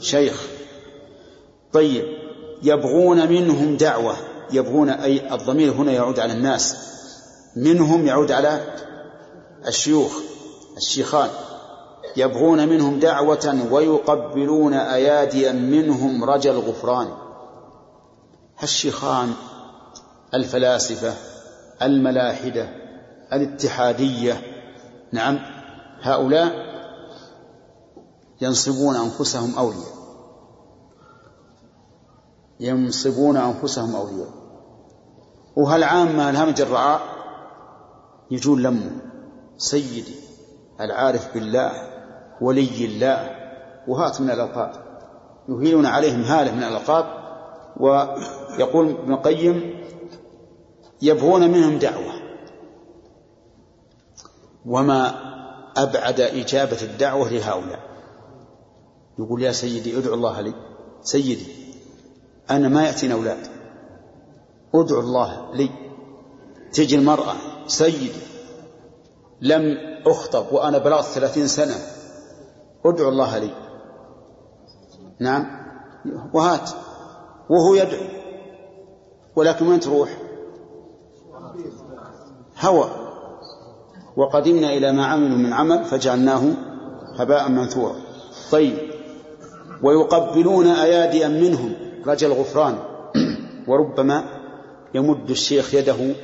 شيخ. 0.00 0.42
طيب 1.72 2.04
يبغون 2.62 3.28
منهم 3.28 3.76
دعوة. 3.76 4.16
يبغون 4.52 4.90
أي 4.90 5.34
الضمير 5.34 5.72
هنا 5.72 5.92
يعود 5.92 6.20
على 6.20 6.32
الناس. 6.32 6.76
منهم 7.56 8.06
يعود 8.06 8.32
على 8.32 8.60
الشيوخ 9.66 10.12
الشيخان. 10.76 11.28
يبغون 12.16 12.68
منهم 12.68 12.98
دعوة 12.98 13.66
ويقبلون 13.70 14.74
أياديا 14.74 15.52
منهم 15.52 16.24
رجا 16.24 16.50
الغفران 16.50 17.08
الشيخان 18.62 19.32
الفلاسفة 20.34 21.14
الملاحدة 21.82 22.68
الاتحادية 23.32 24.40
نعم. 25.12 25.38
هؤلاء 26.02 26.52
ينصبون 28.40 28.96
أنفسهم 28.96 29.58
أولياء. 29.58 30.00
ينصبون 32.60 33.36
أنفسهم 33.36 33.96
أولياء. 33.96 34.28
وهالعامة 35.56 36.30
الهمج 36.30 36.60
الرعاء؟ 36.60 37.00
يجون 38.30 38.62
لمه. 38.62 38.90
سيدي 39.56 40.14
العارف 40.80 41.34
بالله 41.34 41.72
ولي 42.40 42.84
الله 42.84 43.30
وهات 43.88 44.20
من 44.20 44.30
الألقاب. 44.30 44.72
يهيلون 45.48 45.86
عليهم 45.86 46.22
هالة 46.22 46.54
من 46.54 46.62
الألقاب 46.62 47.04
ويقول 47.76 48.88
ابن 48.90 49.12
القيم 49.12 49.80
يبغون 51.02 51.50
منهم 51.50 51.78
دعوة. 51.78 52.19
وما 54.66 55.14
أبعد 55.76 56.20
إجابة 56.20 56.82
الدعوة 56.82 57.28
لهؤلاء. 57.28 57.80
يقول 59.18 59.42
يا 59.42 59.52
سيدي 59.52 59.98
ادعو 59.98 60.14
الله 60.14 60.40
لي. 60.40 60.54
سيدي 61.02 61.46
أنا 62.50 62.68
ما 62.68 62.86
يأتيني 62.86 63.14
أولاد. 63.14 63.46
ادعو 64.74 65.00
الله 65.00 65.54
لي. 65.54 65.70
تجي 66.72 66.96
المرأة 66.96 67.34
سيدي 67.66 68.20
لم 69.40 69.62
أخطب 70.06 70.52
وأنا 70.52 70.78
بلغت 70.78 71.04
ثلاثين 71.04 71.46
سنة. 71.46 71.74
ادعو 72.84 73.08
الله 73.08 73.38
لي. 73.38 73.50
نعم. 75.20 75.46
وهات. 76.34 76.70
وهو 77.50 77.74
يدعو. 77.74 78.06
ولكن 79.36 79.68
وين 79.68 79.80
تروح؟ 79.80 80.16
هوى 82.60 82.99
وقدمنا 84.16 84.72
إلى 84.76 84.92
ما 84.92 85.06
عملوا 85.06 85.38
من 85.38 85.52
عمل 85.52 85.84
فجعلناه 85.84 86.42
هباء 87.18 87.48
منثورا. 87.48 87.96
طيب. 88.52 88.78
ويقبلون 89.82 90.66
أياديا 90.66 91.28
منهم. 91.28 91.74
رجل 92.06 92.32
غفران 92.32 92.78
وربما 93.68 94.24
يمد 94.94 95.30
الشيخ 95.30 95.74
يده 95.74 96.14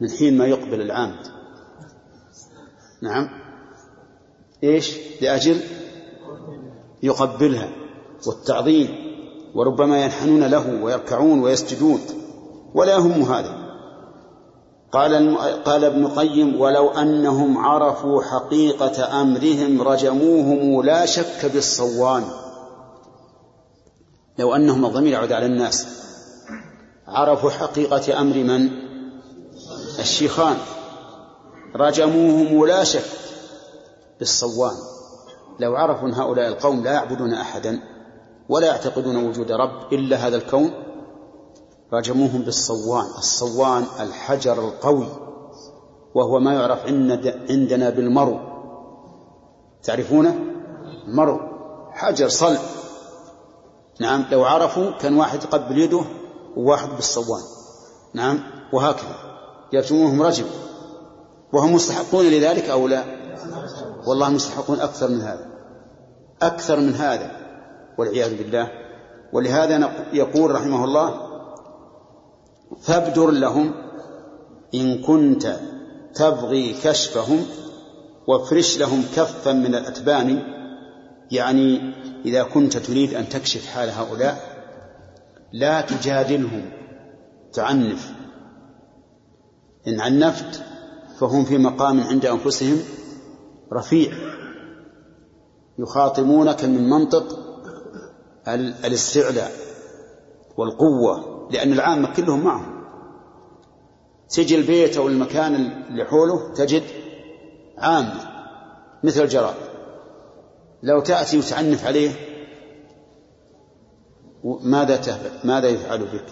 من 0.00 0.10
حين 0.18 0.38
ما 0.38 0.46
يقبل 0.46 0.80
العامد 0.80 1.26
نعم. 3.02 3.28
إيش؟ 4.64 4.96
لأجل 5.22 5.60
يقبلها. 7.02 7.68
والتعظيم. 8.26 8.88
وربما 9.54 10.04
ينحنون 10.04 10.44
له 10.44 10.82
ويركعون 10.82 11.40
ويسجدون. 11.40 12.00
ولا 12.74 12.92
يهم 12.92 13.22
هذا. 13.22 13.55
قال 14.96 15.38
قال 15.64 15.84
ابن 15.84 16.04
القيم 16.04 16.60
ولو 16.60 16.88
أنهم 16.90 17.58
عرفوا 17.58 18.22
حقيقة 18.22 19.20
أمرهم 19.20 19.82
رجموهم 19.82 20.82
لا 20.82 21.06
شك 21.06 21.46
بالصوان. 21.54 22.24
لو 24.38 24.54
أنهم 24.54 24.84
الضمير 24.84 25.12
يعود 25.12 25.32
على 25.32 25.46
الناس. 25.46 25.86
عرفوا 27.08 27.50
حقيقة 27.50 28.20
أمر 28.20 28.36
من؟ 28.36 28.70
الشيخان. 29.98 30.56
رجموهم 31.76 32.66
لا 32.66 32.84
شك 32.84 33.10
بالصوان. 34.18 34.74
لو 35.60 35.76
عرفوا 35.76 36.08
ان 36.08 36.14
هؤلاء 36.14 36.48
القوم 36.48 36.84
لا 36.84 36.92
يعبدون 36.92 37.34
أحدا 37.34 37.80
ولا 38.48 38.66
يعتقدون 38.66 39.16
وجود 39.16 39.52
رب 39.52 39.92
إلا 39.92 40.16
هذا 40.16 40.36
الكون 40.36 40.85
رجموهم 41.92 42.42
بالصوان. 42.42 43.06
الصوان 43.18 43.84
الحجر 44.00 44.68
القوي 44.68 45.08
وهو 46.14 46.40
ما 46.40 46.54
يعرف 46.54 46.86
عندنا 47.50 47.90
بالمرو. 47.90 48.38
تعرفونه؟ 49.82 50.34
مرو. 51.06 51.40
حجر 51.92 52.28
صلب. 52.28 52.60
نعم 54.00 54.24
لو 54.32 54.44
عرفوا 54.44 54.90
كان 54.90 55.16
واحد 55.18 55.44
يقبل 55.44 55.78
يده 55.78 56.00
وواحد 56.56 56.88
بالصوان. 56.88 57.42
نعم 58.14 58.38
وهكذا. 58.72 59.16
يرجموهم 59.72 60.22
رجم. 60.22 60.44
وهم 61.52 61.74
مستحقون 61.74 62.24
لذلك 62.24 62.68
أو 62.68 62.88
لا؟ 62.88 63.04
والله 64.06 64.28
مستحقون 64.28 64.80
أكثر 64.80 65.08
من 65.08 65.20
هذا. 65.20 65.46
أكثر 66.42 66.80
من 66.80 66.94
هذا 66.94 67.30
والعياذ 67.98 68.38
بالله. 68.38 68.68
ولهذا 69.32 69.92
يقول 70.12 70.54
رحمه 70.54 70.84
الله 70.84 71.25
فابدر 72.80 73.30
لهم 73.30 73.74
إن 74.74 75.02
كنت 75.02 75.60
تبغي 76.14 76.74
كشفهم 76.84 77.46
وافرش 78.28 78.78
لهم 78.78 79.04
كفا 79.16 79.52
من 79.52 79.74
الأتبان. 79.74 80.56
يعني 81.30 81.94
إذا 82.24 82.42
كنت 82.42 82.76
تريد 82.76 83.14
أن 83.14 83.28
تكشف 83.28 83.66
حال 83.66 83.90
هؤلاء 83.90 84.40
لا 85.52 85.80
تجادلهم 85.80 86.70
تعنف. 87.52 88.12
إن 89.88 90.00
عنفت 90.00 90.62
فهم 91.18 91.44
في 91.44 91.58
مقام 91.58 92.00
عند 92.00 92.26
أنفسهم 92.26 92.78
رفيع. 93.72 94.12
يخاطبونك 95.78 96.64
من 96.64 96.90
منطق 96.90 97.38
الاستعلاء 98.84 99.52
والقوة. 100.56 101.35
لأن 101.50 101.72
العامة 101.72 102.14
كلهم 102.14 102.44
معهم 102.44 102.76
تجي 104.28 104.56
البيت 104.56 104.96
أو 104.96 105.08
المكان 105.08 105.54
اللي 105.88 106.04
حوله 106.04 106.52
تجد 106.54 106.82
عامة 107.78 108.20
مثل 109.04 109.22
الجراد 109.22 109.54
لو 110.82 111.00
تأتي 111.00 111.38
وتعنف 111.38 111.86
عليه 111.86 112.10
ماذا 114.62 114.96
تهبل؟ 114.96 115.30
ماذا 115.44 115.68
يفعل 115.68 115.98
بك؟ 115.98 116.24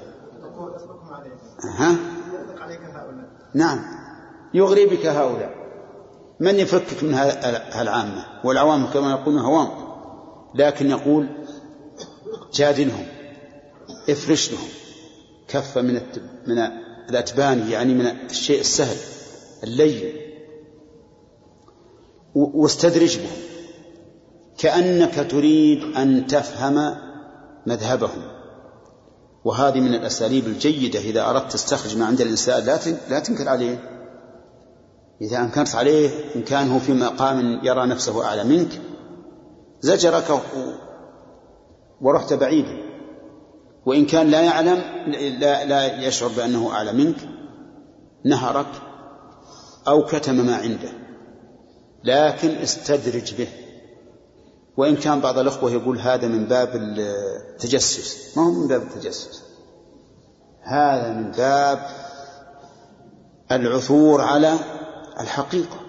ها؟ 1.79 1.97
نعم. 3.55 3.79
يغري 4.55 4.87
بك 4.87 5.07
هؤلاء. 5.07 5.55
من 6.41 6.55
يفكك 6.55 7.05
من 7.05 7.15
ها- 7.15 7.81
هالعامة؟ 7.81 8.25
والعوام 8.45 8.87
كما 8.87 9.11
يقولون 9.11 9.41
هوام. 9.41 9.69
لكن 10.55 10.91
يقول 10.91 11.29
جادلهم 12.53 13.07
افرش 14.09 14.53
لهم 14.53 14.69
كفة 15.49 15.83
من 15.83 16.01
من 16.47 16.59
الأتبان 17.11 17.69
يعني 17.71 17.95
من 17.95 18.07
الشيء 18.07 18.61
السهل 18.61 18.97
اللين. 19.65 20.15
واستدرج 22.35 23.19
بهم 23.19 23.43
كأنك 24.59 25.31
تريد 25.31 25.97
أن 25.97 26.27
تفهم 26.27 26.97
مذهبهم. 27.67 28.23
وهذه 29.45 29.81
من 29.81 29.95
الأساليب 29.95 30.47
الجيدة 30.47 30.99
إذا 30.99 31.31
أردت 31.31 31.53
تستخرج 31.53 31.97
ما 31.97 32.07
عند 32.07 32.21
الإنسان 32.21 32.65
لا 32.65 32.79
لا 33.11 33.19
تنكر 33.19 33.49
عليه. 33.49 33.95
إذا 35.21 35.41
أنكرت 35.41 35.75
عليه 35.75 36.11
إن 36.37 36.43
كان 36.43 36.71
هو 36.71 36.79
في 36.79 36.93
مقام 36.93 37.61
يرى 37.63 37.87
نفسه 37.87 38.25
أعلى 38.25 38.45
منك 38.45 38.81
زجرك 39.81 40.41
ورحت 42.01 42.33
بعيدا 42.33 42.84
وإن 43.87 44.07
كان 44.07 44.31
لا 44.31 44.41
يعلم 44.41 44.83
لا, 45.39 45.65
لا 45.65 46.07
يشعر 46.07 46.29
بأنه 46.29 46.73
أعلى 46.73 46.93
منك 46.93 47.17
نهرك 48.25 48.67
أو 49.89 50.05
كتم 50.05 50.35
ما 50.35 50.57
عنده. 50.57 50.93
لكن 52.05 52.49
استدرج 52.49 53.35
به. 53.35 53.49
وإن 54.77 54.97
كان 54.97 55.21
بعض 55.21 55.39
الأخوة 55.39 55.71
يقول 55.73 55.99
هذا 55.99 56.29
من 56.29 56.45
باب 56.45 56.71
التجسس. 56.75 58.39
ما 58.39 58.47
هو 58.47 58.51
من 58.51 58.69
باب 58.69 58.83
التجسس. 58.83 59.43
هذا 60.63 61.13
من 61.13 61.31
باب 61.31 61.87
العثور 63.53 64.21
على 64.21 64.59
الحقيقة. 65.21 65.81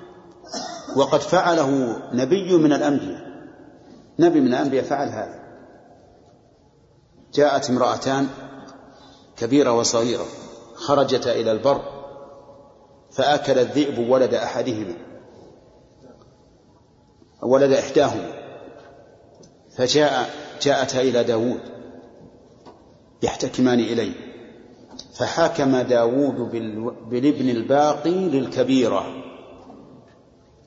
وقد 0.96 1.20
فعله 1.20 1.98
نبي 2.14 2.58
من 2.58 2.74
الأنبياء. 2.74 3.26
نبي 4.20 4.42
من 4.42 4.48
الأنبياء 4.48 4.84
فعل 4.84 5.10
هذا. 5.10 5.45
جاءت 7.36 7.70
امرأتان 7.70 8.28
كبيرة 9.38 9.72
وصغيرة 9.72 10.26
خرجتا 10.76 11.32
إلى 11.32 11.52
البر 11.52 11.82
فأكل 13.12 13.60
الذئب 13.60 14.10
ولد 14.10 14.34
أحدهما 14.34 14.94
ولد 17.44 17.72
إحداهما 17.72 18.32
فجاء 19.78 20.30
جاءتا 20.62 21.02
إلى 21.02 21.24
داود 21.24 21.60
يحتكمان 23.24 23.80
إليه 23.80 24.14
فحكم 25.14 25.84
بال- 26.46 26.96
بالابن 27.10 27.50
الباقي 27.50 28.12
للكبيرة 28.30 29.06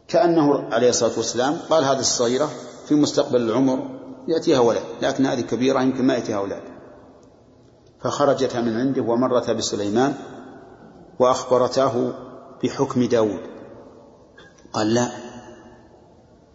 كأنه 0.08 0.74
عليه 0.74 0.88
الصلاة 0.88 1.12
والسلام 1.16 1.56
قال 1.70 1.84
هذه 1.84 1.98
الصغيرة 1.98 2.50
في 2.88 2.94
مستقبل 2.94 3.40
العمر 3.42 3.97
يأتيها 4.28 4.60
ولد 4.60 4.82
لكن 5.02 5.26
هذه 5.26 5.40
كبيرة 5.40 5.82
يمكن 5.82 6.06
ما 6.06 6.14
يأتيها 6.14 6.36
أولاد. 6.36 6.62
فخرجتا 8.00 8.60
من 8.60 8.80
عنده 8.80 9.02
ومرتا 9.02 9.52
بسليمان 9.52 10.14
وأخبرتاه 11.18 12.12
بحكم 12.62 13.04
داود. 13.04 13.40
قال 14.72 14.94
لا 14.94 15.10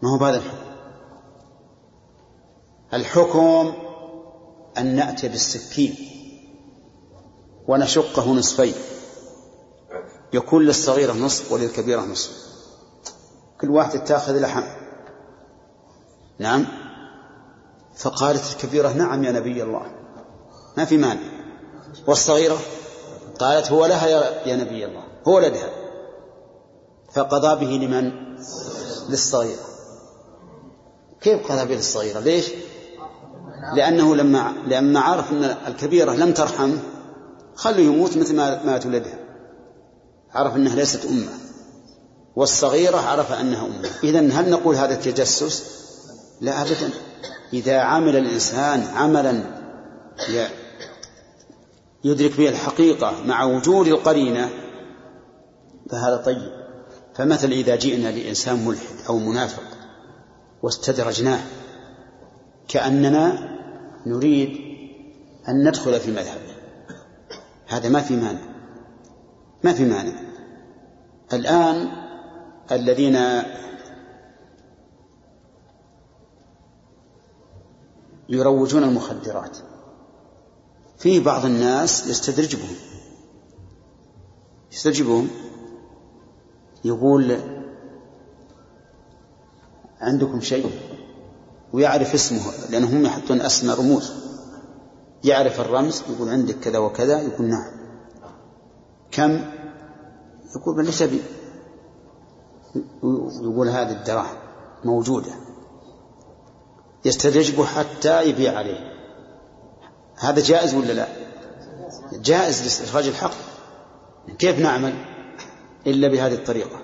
ما 0.01 0.09
هو 0.09 0.17
بهذا 0.17 0.37
الحكم. 0.37 0.57
الحكم 2.93 3.73
أن 4.77 4.95
نأتي 4.95 5.27
بالسكين 5.27 5.95
ونشقه 7.67 8.33
نصفين. 8.33 8.73
يكون 10.33 10.63
للصغيرة 10.63 11.13
نصف 11.13 11.51
وللكبيرة 11.51 12.01
نصف. 12.01 12.31
كل 13.61 13.69
واحدة 13.69 13.99
تأخذ 13.99 14.41
لحم. 14.41 14.63
نعم؟ 16.39 16.82
فقالت 17.97 18.43
الكبيرة 18.53 18.89
نعم 18.93 19.23
يا 19.23 19.31
نبي 19.31 19.63
الله 19.63 19.81
ما 20.77 20.85
في 20.85 20.97
مانع. 20.97 21.21
والصغيرة؟ 22.07 22.57
قالت 23.39 23.71
هو 23.71 23.85
لها 23.85 24.07
يا- 24.07 24.55
نبي 24.55 24.85
الله 24.85 25.03
هو 25.27 25.35
ولدها 25.35 25.69
فقضى 27.13 27.65
به 27.65 27.85
لمن؟ 27.85 28.11
للصغيرة. 29.09 29.59
كيف 31.21 31.51
قضى 31.51 31.65
به 31.65 31.75
للصغيرة؟ 31.75 32.19
ليش؟ 32.19 32.45
لأنه 33.75 34.15
لما 34.15 34.53
لما 34.67 34.99
عرف 34.99 35.31
أن 35.31 35.43
الكبيرة 35.43 36.11
لم 36.11 36.33
ترحمه 36.33 36.79
خلوا 37.55 37.79
يموت 37.85 38.17
مثل 38.17 38.35
ما 38.35 38.63
مات 38.63 38.85
ولدها 38.85 39.19
عرف 40.33 40.55
أنها 40.55 40.75
ليست 40.75 41.05
أمة 41.05 41.31
والصغيرة 42.35 42.97
عرف 42.97 43.31
أنها 43.31 43.65
أمة. 43.65 43.89
إذا 44.03 44.19
هل 44.19 44.49
نقول 44.49 44.75
هذا 44.75 44.93
التجسس؟ 44.93 45.63
لا 46.41 46.61
أبدا. 46.61 46.89
إذا 47.53 47.79
عمل 47.79 48.15
الإنسان 48.15 48.83
عملا 48.95 49.43
يدرك 52.03 52.37
به 52.37 52.49
الحقيقة 52.49 53.13
مع 53.25 53.43
وجود 53.43 53.87
القرينة 53.87 54.49
فهذا 55.89 56.17
طيب. 56.17 56.51
فمثل 57.15 57.47
إذا 57.47 57.75
جئنا 57.75 58.07
لإنسان 58.07 58.65
ملحد 58.65 58.95
أو 59.09 59.17
منافق 59.17 59.63
واستدرجناه 60.63 61.39
كأننا 62.67 63.49
نريد 64.05 64.49
أن 65.49 65.67
ندخل 65.67 65.99
في 65.99 66.11
مذهبه 66.11 66.53
هذا 67.67 67.89
ما 67.89 68.01
في 68.01 68.15
مانع. 68.15 68.41
ما 69.63 69.73
في 69.73 69.85
مانع. 69.85 70.13
الآن 71.33 71.87
الذين 72.71 73.15
يروجون 78.29 78.83
المخدرات. 78.83 79.57
في 80.97 81.19
بعض 81.19 81.45
الناس 81.45 82.07
يستدرج 82.07 82.55
بهم 82.55 82.75
يستدرج 84.71 85.01
بهم 85.01 85.27
يقول 86.83 87.37
عندكم 90.01 90.41
شيء 90.41 90.71
ويعرف 91.73 92.13
اسمه 92.13 92.41
لأنهم 92.69 93.05
يحطون 93.05 93.41
أسماء 93.41 93.79
رموز. 93.79 94.13
يعرف 95.23 95.59
الرمز 95.59 96.03
يقول 96.09 96.29
عندك 96.29 96.59
كذا 96.59 96.77
وكذا 96.79 97.21
يقول 97.21 97.47
نعم. 97.47 97.71
كم؟ 99.11 99.51
يقول 100.55 100.75
بي 101.01 101.21
يقول 103.41 103.69
هذه 103.69 103.91
الدراهم 103.91 104.37
موجودة. 104.83 105.31
يستدرجه 107.05 107.63
حتى 107.63 108.29
يبيع 108.29 108.57
عليه. 108.57 108.93
هذا 110.15 110.41
جائز 110.41 110.73
ولا 110.73 110.93
لا؟ 110.93 111.07
جائز 112.13 112.63
لاستخراج 112.63 113.07
الحق. 113.07 113.33
كيف 114.39 114.59
نعمل 114.59 114.93
إلا 115.87 116.07
بهذه 116.07 116.33
الطريقة؟ 116.33 116.81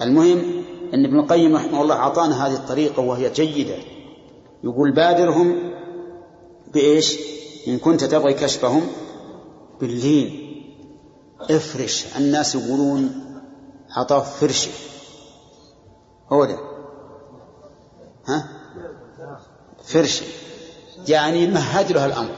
المهم 0.00 0.64
أن 0.94 1.04
ابن 1.04 1.18
القيم 1.18 1.56
رحمه 1.56 1.82
الله 1.82 1.94
أعطانا 1.94 2.46
هذه 2.46 2.54
الطريقة 2.54 3.00
وهي 3.02 3.30
جيدة. 3.30 3.76
يقول 4.64 4.94
بادرهم 4.94 5.72
بإيش؟ 6.74 7.18
إن 7.68 7.78
كنت 7.78 8.04
تبغي 8.04 8.34
كشفهم 8.34 8.82
باللين. 9.80 10.42
افرش. 11.40 12.16
الناس 12.16 12.54
يقولون 12.54 13.24
عطاف 13.90 14.40
فرشة. 14.40 14.70
هو 16.32 16.44
ده. 16.44 16.58
ها؟ 18.28 18.61
فرشة 19.84 20.24
يعني 21.08 21.46
مهد 21.46 21.92
له 21.92 22.06
الأمر 22.06 22.34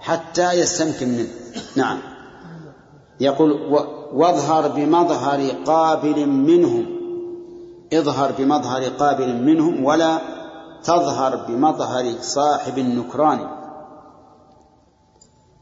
حتى 0.00 0.52
يستمكن 0.52 1.08
منه. 1.08 1.28
نعم. 1.76 1.98
يقول 3.20 3.52
واظهر 4.12 4.68
بمظهر 4.68 5.50
قابل 5.66 6.26
منهم 6.26 6.86
اظهر 7.92 8.32
بمظهر 8.38 8.84
قابل 8.84 9.34
منهم 9.34 9.84
ولا 9.84 10.20
تظهر 10.84 11.36
بمظهر 11.36 12.14
صاحب 12.20 12.78
النكران. 12.78 13.58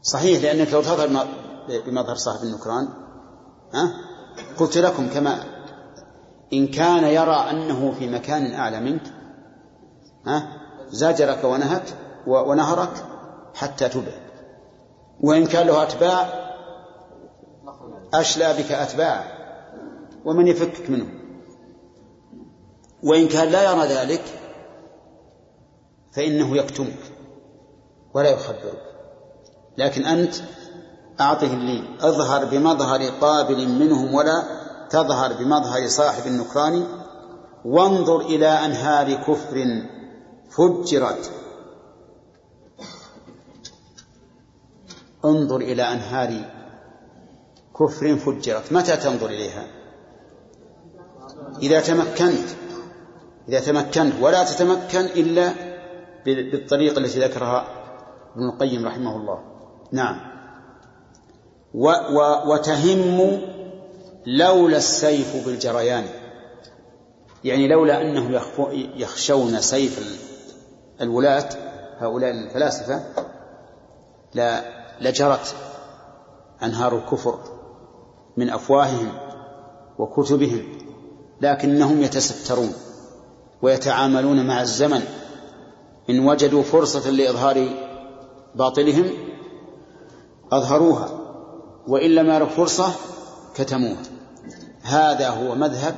صحيح 0.01 0.43
لأنك 0.43 0.73
لو 0.73 0.81
تظهر 0.81 1.27
بمظهر 1.85 2.15
صاحب 2.15 2.43
النكران 2.43 2.87
ها؟ 3.73 3.93
قلت 4.59 4.77
لكم 4.77 5.09
كما 5.09 5.43
إن 6.53 6.67
كان 6.67 7.03
يرى 7.03 7.35
أنه 7.35 7.91
في 7.91 8.07
مكان 8.07 8.53
أعلى 8.53 8.79
منك 8.79 9.13
ها؟ 10.25 10.56
زاجرك 10.89 11.43
ونهك 11.43 11.83
ونهرك 12.27 13.05
حتى 13.53 13.89
تبعد 13.89 14.27
وإن 15.21 15.45
كان 15.45 15.67
له 15.67 15.83
أتباع 15.83 16.47
أشلى 18.13 18.53
بك 18.53 18.71
أتباعا 18.71 19.23
ومن 20.25 20.47
يفكك 20.47 20.89
منهم 20.89 21.19
وإن 23.03 23.27
كان 23.27 23.49
لا 23.49 23.71
يرى 23.71 23.87
ذلك 23.87 24.23
فإنه 26.11 26.57
يكتمك 26.57 26.99
ولا 28.13 28.29
يخبرك. 28.29 28.83
لكن 29.77 30.05
أنت 30.05 30.35
أعطه 31.21 31.53
اللين 31.53 31.97
أظهر 32.01 32.45
بمظهر 32.45 33.09
قابل 33.21 33.67
منهم 33.67 34.13
ولا 34.13 34.43
تظهر 34.89 35.33
بمظهر 35.33 35.87
صاحب 35.87 36.27
النكران. 36.27 36.87
وانظر 37.65 38.19
إلى 38.21 38.47
أنهار 38.47 39.13
كفر 39.13 39.81
فجرت. 40.49 41.31
انظر 45.25 45.57
إلى 45.57 45.83
أنهار 45.83 46.33
كفر 47.79 48.15
فجرت. 48.15 48.73
متى 48.73 48.97
تنظر 48.97 49.25
إليها؟ 49.25 49.67
إذا 51.61 51.81
تمكنت. 51.81 52.49
إذا 53.49 53.59
تمكنت. 53.59 54.13
ولا 54.21 54.43
تتمكن 54.43 55.05
إلا 55.05 55.53
بالطريقة 56.25 56.97
التي 56.97 57.19
ذكرها 57.19 57.67
ابن 58.35 58.49
القيم 58.49 58.85
رحمه 58.85 59.15
الله. 59.15 59.39
نعم. 59.91 60.37
و 61.73 61.89
و 61.89 62.53
وتهم 62.53 63.41
لولا 64.25 64.77
السيف 64.77 65.45
بالجريان. 65.45 66.05
يعني 67.43 67.67
لولا 67.67 68.01
أنهم 68.01 68.39
يخشون 68.73 69.61
سيف 69.61 70.26
الولاة 71.01 71.49
هؤلاء 71.99 72.31
الفلاسفة 72.31 73.03
لا 74.33 74.61
لجرت 75.01 75.55
أنهار 76.63 76.97
الكفر 76.97 77.39
من 78.37 78.49
أفواههم 78.49 79.11
وكتبهم 79.99 80.77
لكنهم 81.41 82.01
يتسترون 82.01 82.73
ويتعاملون 83.61 84.47
مع 84.47 84.61
الزمن. 84.61 85.01
إن 86.09 86.27
وجدوا 86.27 86.63
فرصة 86.63 87.09
لإظهار 87.09 87.69
باطلهم 88.55 89.11
أظهروها 90.51 91.09
وإن 91.87 92.09
لم 92.15 92.29
يروا 92.29 92.47
فرصة 92.47 92.91
كتموها. 93.55 94.03
هذا 94.83 95.29
هو 95.29 95.55
مذهب 95.55 95.95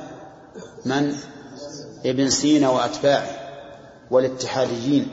من 0.84 1.14
ابن 2.06 2.30
سينا 2.30 2.70
وأتباعه. 2.70 3.39
والاتحاديين 4.10 5.08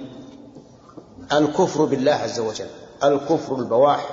الكفر 1.32 1.86
بالله 1.86 2.11
عز 2.11 2.40
وجل 2.40 2.68
الكفر 3.03 3.56
البواح 3.56 4.10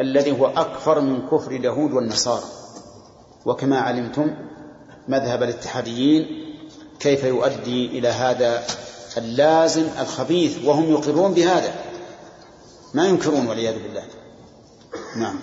الذي 0.00 0.40
هو 0.40 0.46
أكفر 0.46 1.00
من 1.00 1.28
كفر 1.28 1.50
اليهود 1.50 1.92
والنصارى. 1.92 2.44
وكما 3.46 3.78
علمتم 3.78 4.30
مذهب 5.08 5.42
الاتحاديين 5.42 6.26
كيف 7.00 7.24
يؤدي 7.24 7.98
إلى 7.98 8.08
هذا 8.08 8.64
اللازم 9.16 9.88
الخبيث 10.00 10.64
وهم 10.64 10.90
يقرون 10.90 11.34
بهذا. 11.34 11.74
ما 12.94 13.06
ينكرون 13.06 13.46
والعياذ 13.46 13.82
بالله. 13.82 14.04
نعم. 15.16 15.38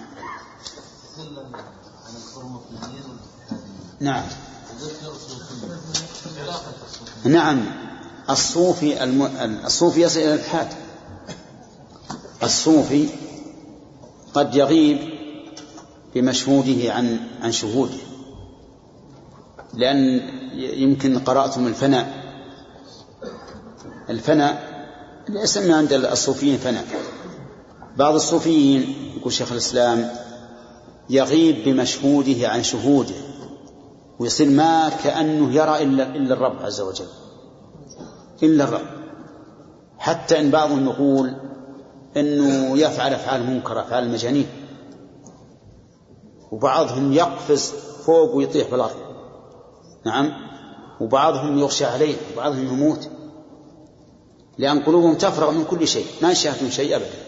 نعم. 4.00 4.24
نعم. 7.26 7.66
الصوفي 8.30 9.04
الم... 9.04 9.22
الصوفي 9.66 10.02
يصل 10.02 10.20
إلى 10.20 10.34
الإلحاد 10.34 10.68
الصوفي 12.44 13.08
قد 14.34 14.56
يغيب 14.56 15.00
بمشهوده 16.16 16.94
عن 16.94 17.20
عن 17.42 17.52
شهوده. 17.52 17.98
لأن 19.74 20.22
يمكن 20.54 21.20
قرأتم 21.20 21.68
الفناء. 21.68 22.24
الفناء 24.10 24.76
يسمى 25.30 25.74
عند 25.74 25.94
الصوفيين 25.94 26.58
فناء. 26.58 26.86
بعض 27.98 28.14
الصوفيين 28.16 28.96
يقول 29.18 29.34
شيخ 29.34 29.52
الإسلام 29.52 30.12
يغيب 31.10 31.64
بمشهوده 31.66 32.50
عن 32.50 32.64
شهوده 32.64 33.16
ويصير 34.20 34.50
ما 34.50 34.90
كأنه 35.04 35.54
يرى 35.54 35.84
إلا 35.84 36.16
إلا 36.16 36.34
الرب 36.34 36.62
عز 36.62 36.82
وجل. 36.82 37.08
إلا 38.44 38.64
الرب. 38.64 38.88
حتى 39.98 40.40
إن 40.40 40.52
بعضهم 40.52 40.86
يقول 40.86 41.36
أنه 42.18 42.78
يفعل 42.78 43.14
أفعال 43.14 43.44
منكرة 43.44 43.82
أفعال 43.82 44.04
المجانين 44.04 44.48
وبعضهم 46.52 47.14
يقفز 47.14 47.74
فوق 48.06 48.36
ويطيح 48.36 48.72
بالأرض. 48.72 48.96
نعم؟ 50.06 50.32
وبعضهم 51.02 51.58
يغشى 51.58 51.86
عليه 51.86 52.16
وبعضهم 52.34 52.68
يموت. 52.68 53.10
لأن 54.58 54.84
قلوبهم 54.84 55.16
تفرغ 55.16 55.52
من 55.52 55.66
كل 55.66 55.88
شيء 55.88 56.06
ما 56.22 56.32
يشاهدون 56.32 56.72
شيء 56.72 56.96
أبدا. 56.96 57.26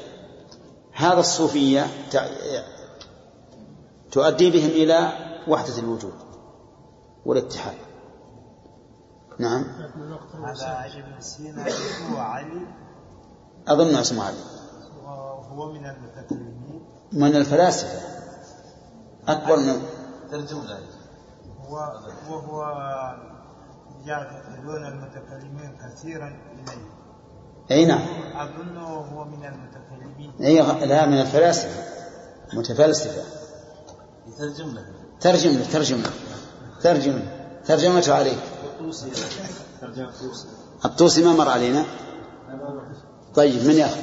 هذا 0.93 1.19
الصوفية 1.19 1.87
تؤدي 4.11 4.51
بهم 4.51 4.69
إلى 4.69 5.11
وحدة 5.47 5.79
الوجود 5.79 6.13
والاتحاد. 7.25 7.75
نعم. 9.39 9.65
هذا 10.43 10.67
علي 10.67 11.01
بن 11.01 11.21
سينا 11.21 11.65
هو 12.11 12.17
علي. 12.17 12.67
أظن 13.67 13.95
اسمه 13.95 14.23
علي. 14.23 14.37
وهو 15.03 15.71
من 15.71 15.85
المتكلمين. 15.85 16.85
من 17.13 17.35
الفلاسفة. 17.35 17.99
أكبر 19.27 19.57
من 19.57 19.81
ترجم 20.31 20.59
ذلك 20.61 20.89
وهو 22.29 22.63
يعتقدون 24.05 24.85
المتكلمين 24.85 25.77
كثيرا 25.77 26.27
إليه. 26.27 26.87
أي 27.71 27.85
نعم. 27.85 28.07
أظنه 28.35 28.87
هو 28.87 29.23
من 29.23 29.45
المتكلمين. 29.45 30.33
أي 30.41 30.85
لا 30.85 31.05
من 31.05 31.21
الفلاسفة. 31.21 31.83
متفلسفة. 32.53 33.21
يترجم 34.27 34.69
له 34.75 34.85
ترجم 35.19 35.51
له 35.51 35.71
ترجم 35.71 35.97
له 35.97 36.11
ترجم 36.81 37.11
له 37.11 37.61
ترجمته 37.65 38.13
عليك. 38.15 38.39
الطوسي 40.85 41.23
ما 41.23 41.33
مر 41.33 41.49
علينا؟ 41.49 41.85
طيب 43.35 43.67
من 43.67 43.73
ياخذ 43.73 43.99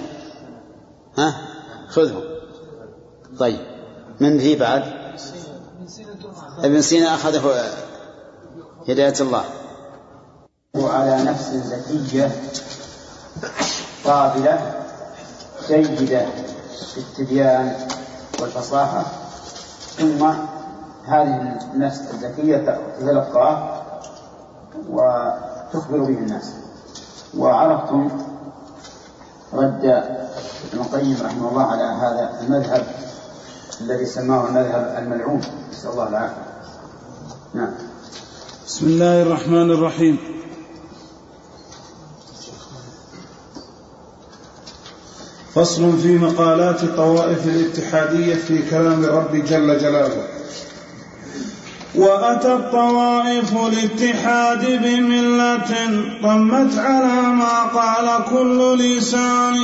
ها؟ 1.18 1.34
خذه 1.88 2.22
طيب 3.38 3.60
من 4.20 4.38
في 4.38 4.56
بعد؟ 4.56 4.82
ابن 6.58 6.82
سينا 6.82 7.14
أخذه 7.14 7.64
هداية 8.88 9.14
الله. 9.20 9.44
وعلى 10.74 11.22
نفس 11.22 11.50
زكية 11.50 12.30
قابلة 14.04 14.74
جيدة 15.68 16.26
في 16.94 16.98
التبيان 16.98 17.88
والفصاحة 18.40 19.04
ثم 19.96 20.24
هذه 21.04 21.58
النفس 21.74 22.00
الذكية 22.14 22.56
تتلقاه 22.98 23.83
وتخبر 24.90 25.98
به 25.98 26.18
الناس. 26.18 26.50
وعرفتم 27.36 28.08
رد 29.52 29.84
ابن 29.84 30.80
القيم 30.80 31.16
رحمه 31.22 31.48
الله 31.48 31.62
على 31.62 31.82
هذا 31.82 32.40
المذهب 32.40 32.86
الذي 33.80 34.06
سماه 34.06 34.48
المذهب 34.48 34.94
الملعون. 34.98 35.40
نسأل 35.72 35.90
الله 35.90 36.08
العافية. 36.08 36.44
نعم. 37.54 37.74
بسم 38.66 38.86
الله 38.86 39.22
الرحمن 39.22 39.70
الرحيم. 39.70 40.18
فصل 45.54 45.98
في 45.98 46.18
مقالات 46.18 46.82
الطوائف 46.82 47.46
الاتحادية 47.46 48.34
في 48.34 48.70
كلام 48.70 49.04
الرب 49.04 49.36
جل 49.36 49.78
جلاله. 49.78 50.28
وأتى 51.98 52.52
الطوائف 52.52 53.52
الاتحاد 53.66 54.82
بملة 54.82 55.72
طمت 56.22 56.78
على 56.78 57.22
ما 57.22 57.62
قال 57.62 58.24
كل 58.30 58.78
لسان. 58.78 59.56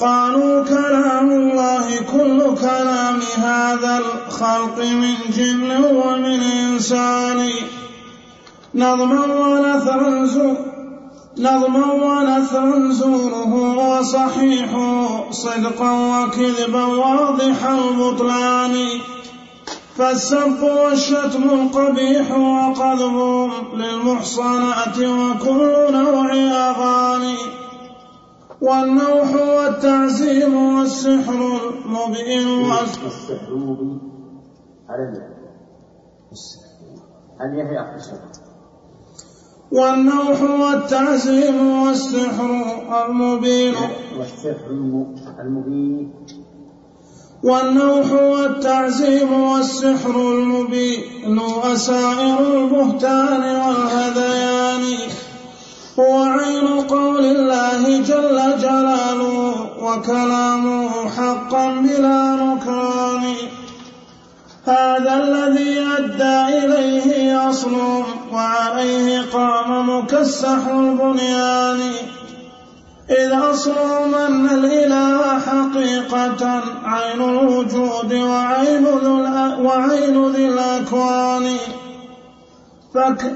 قالوا 0.00 0.64
كلام 0.64 1.30
الله 1.30 1.96
كل 2.12 2.54
كلام 2.60 3.20
هذا 3.36 3.98
الخلق 3.98 4.78
من 4.78 5.14
جن 5.36 5.84
ومن 5.84 6.40
إنسان. 6.42 7.50
نظما 8.74 9.24
ونثرا 9.24 10.26
نظما 11.38 11.92
ونثرا 11.92 12.92
زوره 12.92 13.52
وصحيح 13.78 14.70
صدقا 15.30 15.92
وكذبا 15.92 16.84
واضح 16.84 17.64
البطلان. 17.64 18.74
فالسب 20.02 20.62
والشتم 20.62 21.42
القبيح 21.42 22.38
وقذف 22.38 23.16
للمحصنات 23.74 24.98
وكل 24.98 25.92
نوع 25.92 26.32
أغاني. 26.70 27.36
والنوح 28.62 29.34
والتعزيم 29.34 30.54
والسحر 30.54 31.58
المبين 31.86 32.72
السحر 33.06 33.48
المبين. 33.48 34.00
على 34.88 35.02
هل 37.40 37.58
يحيى 37.58 37.78
والنوح 39.72 40.42
والتعزيم 40.42 41.82
والسحر 41.82 42.50
المبين. 43.06 43.74
والسحر 44.18 44.70
المبين. 45.40 46.12
والنوح 47.42 48.12
والتعزيم 48.12 49.32
والسحر 49.42 50.10
المبين 50.10 51.38
وسائر 51.38 52.38
البهتان 52.54 53.42
والهذيان. 53.42 54.84
هو 55.98 56.22
عين 56.22 56.80
قول 56.80 57.24
الله 57.24 57.98
جل 57.98 58.38
جلاله 58.58 59.54
وكلامه 59.82 61.10
حقا 61.16 61.70
بلا 61.70 62.36
نكران 62.36 63.24
هذا 64.66 65.14
الذي 65.14 65.80
أدى 65.98 66.64
إليه 66.64 67.50
أصل 67.50 67.76
وعليه 68.32 69.22
قام 69.32 69.98
مكسح 69.98 70.66
البنيان. 70.66 71.80
إذ 73.10 73.32
أصلهم 73.32 74.14
أن 74.14 74.46
الإله 74.46 75.38
حقيقة 75.38 76.62
عين 76.84 77.22
الوجود 77.22 78.12
وعين 78.12 78.86
وعين 79.60 80.28
ذي 80.32 80.48
الأكوان. 80.48 81.56
فك 82.94 83.34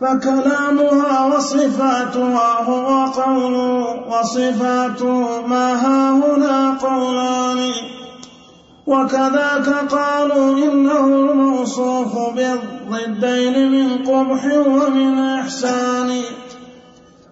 فكلامها 0.00 1.36
وصفاتها 1.36 2.62
هو 2.62 3.06
قول 3.06 3.54
وصفاته 4.08 5.46
ما 5.46 5.72
ها 5.72 6.10
هنا 6.10 6.78
قولان. 6.82 7.72
وكذاك 8.86 9.68
قالوا 9.90 10.56
إنه 10.56 11.06
الموصوف 11.06 12.12
بالضدين 12.36 13.72
من 13.72 14.04
قبح 14.04 14.44
ومن 14.66 15.18
إحسان. 15.18 16.22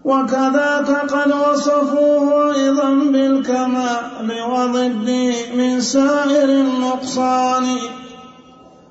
وكذاك 0.04 0.90
قد 1.12 1.32
وصفوه 1.32 2.54
أيضا 2.54 2.90
بالكمال 3.12 4.30
وضده 4.50 5.32
من 5.56 5.80
سائر 5.80 6.48
النقصان. 6.48 7.64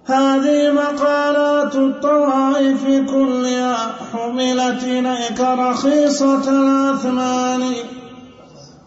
هذه 0.05 0.71
مقالات 0.71 1.75
الطوائف 1.75 2.83
كلها 3.11 3.77
حملت 4.13 4.83
إليك 4.83 5.39
رخيصة 5.39 6.45
الأثمان. 6.49 7.61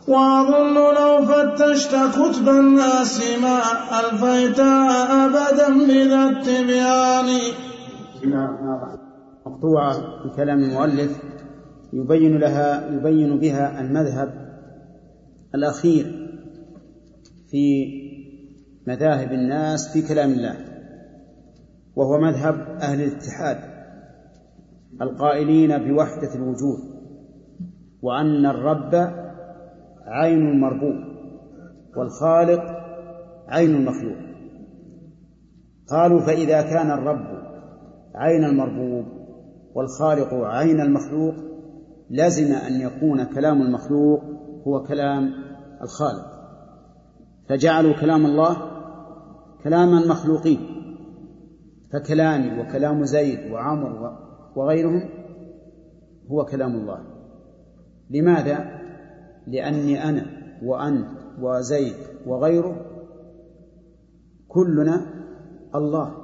وأظن 0.09 0.75
لو 0.75 1.27
فتشت 1.27 1.95
كتب 1.95 2.49
الناس 2.49 3.23
ما 3.43 3.59
ألفيتها 4.01 5.25
أبدا 5.25 5.69
بذا 5.87 6.23
التبيان. 6.25 7.29
مقطوعة 9.47 9.93
في 9.93 10.29
كلام 10.37 10.59
المؤلف. 10.59 11.11
يبين 11.95 12.37
لها 12.37 12.89
يبين 12.91 13.39
بها 13.39 13.81
المذهب 13.81 14.29
الأخير 15.55 16.05
في 17.51 17.87
مذاهب 18.87 19.33
الناس 19.33 19.93
في 19.93 20.09
كلام 20.09 20.33
الله 20.33 20.57
وهو 21.97 22.19
مذهب 22.19 22.55
أهل 22.83 23.01
الاتحاد 23.01 23.59
القائلين 25.03 25.79
بوحدة 25.79 26.35
الوجود 26.35 26.79
وأن 28.03 28.47
الرب 28.47 28.95
عين 30.07 30.49
المربوب 30.49 31.15
والخالق 31.97 32.63
عين 33.49 33.75
المخلوق 33.75 34.17
قالوا 35.91 36.21
فإذا 36.21 36.63
كان 36.63 36.91
الرب 36.91 37.45
عين 38.15 38.45
المربوب 38.45 39.05
والخالق 39.75 40.35
عين 40.35 40.81
المخلوق 40.81 41.35
لزم 42.15 42.53
أن 42.53 42.81
يكون 42.81 43.25
كلام 43.25 43.63
المخلوق 43.63 44.23
هو 44.67 44.83
كلام 44.83 45.31
الخالق. 45.83 46.27
فجعلوا 47.49 48.01
كلام 48.01 48.27
الله 48.27 48.57
كلام 49.65 49.99
المخلوقين 49.99 50.61
فكلامي 51.93 52.61
وكلام 52.61 53.05
زيد 53.05 53.53
وعمر 53.53 54.19
وغيرهم 54.57 55.09
هو 56.31 56.45
كلام 56.45 56.75
الله. 56.75 57.05
لماذا؟ 58.11 58.81
لأني 59.47 60.09
أنا 60.09 60.27
وأنت 60.63 61.09
وزيد 61.41 61.97
وغيره 62.27 62.77
كلنا 64.49 65.07
الله. 65.75 66.15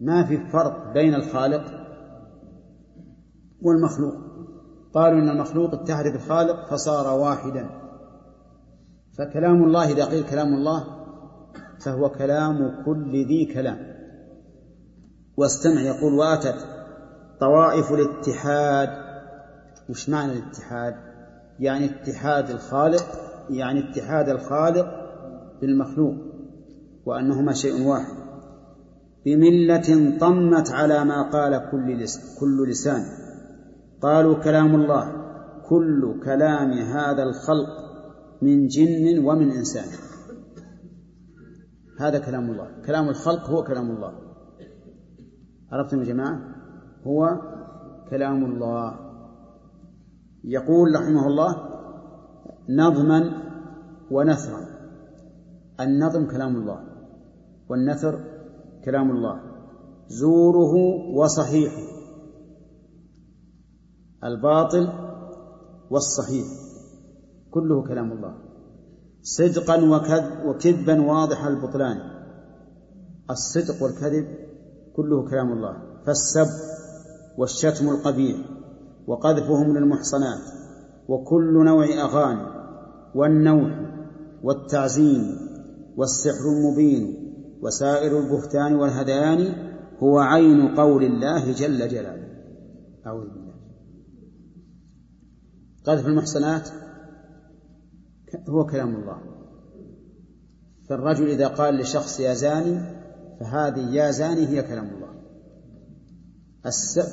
ما 0.00 0.24
في 0.24 0.38
فرق 0.38 0.92
بين 0.92 1.14
الخالق 1.14 1.64
والمخلوق. 3.62 4.25
قالوا 4.96 5.18
إن 5.18 5.28
المخلوق 5.28 5.74
اتحد 5.74 6.04
بالخالق 6.04 6.70
فصار 6.70 7.18
واحدا. 7.18 7.70
فكلام 9.18 9.64
الله 9.64 9.92
إذا 9.92 10.04
قيل 10.04 10.24
كلام 10.24 10.54
الله 10.54 10.84
فهو 11.84 12.10
كلام 12.10 12.84
كل 12.84 13.12
ذي 13.12 13.54
كلام. 13.54 13.78
واستمع 15.36 15.80
يقول 15.80 16.14
واتت 16.14 16.66
طوائف 17.40 17.92
الاتحاد. 17.92 18.88
وش 19.90 20.08
معنى 20.08 20.32
الاتحاد؟ 20.32 20.94
يعني 21.60 21.84
اتحاد 21.84 22.50
الخالق 22.50 23.04
يعني 23.50 23.90
اتحاد 23.90 24.28
الخالق 24.28 24.86
بالمخلوق 25.60 26.14
وأنهما 27.06 27.52
شيء 27.52 27.88
واحد. 27.88 28.16
بملة 29.26 30.18
طمت 30.20 30.70
على 30.70 31.04
ما 31.04 31.30
قال 31.30 31.70
كل, 31.70 32.02
لس 32.02 32.38
كل 32.40 32.70
لسان. 32.70 33.25
قالوا 34.02 34.34
كلام 34.34 34.74
الله. 34.74 35.26
كل 35.68 36.20
كلام 36.24 36.72
هذا 36.72 37.22
الخلق 37.22 37.68
من 38.42 38.66
جن 38.66 39.24
ومن 39.24 39.50
إنسان. 39.50 39.88
هذا 42.00 42.18
كلام 42.18 42.50
الله. 42.50 42.82
كلام 42.86 43.08
الخلق 43.08 43.50
هو 43.50 43.62
كلام 43.64 43.90
الله. 43.90 44.12
عرفتم 45.72 45.98
يا 46.00 46.04
جماعة؟ 46.04 46.40
هو 47.06 47.40
كلام 48.10 48.44
الله. 48.44 48.98
يقول 50.44 50.94
رحمه 50.94 51.26
الله 51.26 51.52
نظما 52.70 53.42
ونثرا. 54.10 54.60
النظم 55.80 56.26
كلام 56.26 56.56
الله 56.56 56.80
والنثر 57.68 58.24
كلام 58.84 59.10
الله. 59.10 59.40
زوره 60.08 60.74
وصحيحه. 61.14 61.95
الباطل 64.26 64.88
والصحيح 65.90 66.46
كله 67.50 67.82
كلام 67.88 68.12
الله. 68.12 68.34
صدقا 69.22 69.76
وكذبا 70.46 71.02
واضح 71.02 71.44
البطلان. 71.44 71.98
الصدق 73.30 73.82
والكذب 73.82 74.26
كله 74.96 75.30
كلام 75.30 75.52
الله. 75.52 75.74
فالسب 76.06 76.48
والشتم 77.38 77.88
القبيح 77.88 78.36
وقذفهم 79.06 79.78
للمحصنات 79.78 80.44
وكل 81.08 81.64
نوع 81.64 81.84
أغاني 81.84 82.46
والنوح 83.14 83.72
والتعزيم 84.42 85.38
والسحر 85.96 86.44
المبين 86.56 87.04
وسائر 87.62 88.18
البهتان 88.18 88.74
والهذيان 88.74 89.54
هو 90.02 90.18
عين 90.18 90.74
قول 90.74 91.04
الله 91.04 91.52
جل 91.52 91.88
جلاله. 91.88 92.28
أعوذ 93.06 93.28
بالله. 93.28 93.45
قذف 95.86 96.06
المحصنات 96.06 96.68
هو 98.48 98.66
كلام 98.66 98.96
الله. 98.96 99.20
فالرجل 100.88 101.28
إذا 101.28 101.48
قال 101.48 101.74
لشخص 101.74 102.20
يا 102.20 102.34
زاني 102.34 102.80
فهذه 103.40 103.94
يا 103.94 104.10
زاني 104.10 104.46
هي 104.46 104.62
كلام 104.62 104.86
الله. 104.86 105.08
السب 106.66 107.08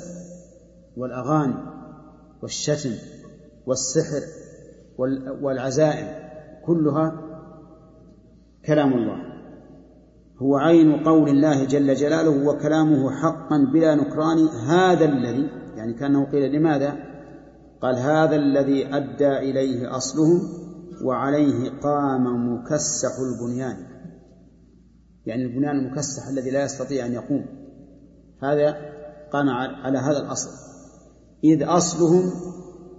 والأغاني 0.98 1.56
والشتم 2.42 2.92
والسحر 3.66 4.22
والعزائم 5.42 6.08
كلها 6.66 7.22
كلام 8.66 8.94
الله. 8.94 9.34
هو 10.38 10.58
عين 10.58 11.04
قول 11.04 11.30
الله 11.30 11.66
جل 11.66 11.96
جلاله 11.96 12.48
وكلامه 12.48 13.12
حقا 13.12 13.58
بلا 13.74 13.96
نكران. 13.96 14.48
هذا 14.48 15.06
الذي 15.06 15.50
يعني 15.76 15.94
كأنه 15.94 16.32
قيل 16.32 16.52
لماذا؟ 16.52 17.13
قال 17.84 17.96
هذا 17.96 18.36
الذي 18.36 18.96
أدى 18.96 19.38
إليه 19.38 19.98
أصلهم 19.98 20.42
وعليه 21.06 21.70
قام 21.70 22.54
مكسح 22.54 23.12
البنيان. 23.20 23.78
يعني 25.26 25.44
البنيان 25.44 25.80
المكسح 25.80 26.28
الذي 26.28 26.52
لا 26.52 26.64
يستطيع 26.64 27.06
أن 27.06 27.14
يقوم. 27.14 27.46
هذا 28.44 28.76
قام 29.32 29.50
على 29.50 29.98
هذا 29.98 30.18
الأصل. 30.18 30.50
إذ 31.44 31.64
أصلهم 31.64 32.32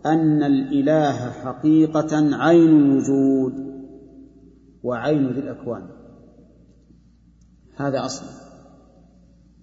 أن 0.07 0.43
الإله 0.43 1.31
حقيقة 1.31 2.37
عين 2.37 2.69
الوجود 2.69 3.53
وعين 4.83 5.33
ذي 5.33 5.41
الأكوان. 5.41 5.89
هذا 7.77 8.05
أصل. 8.05 8.25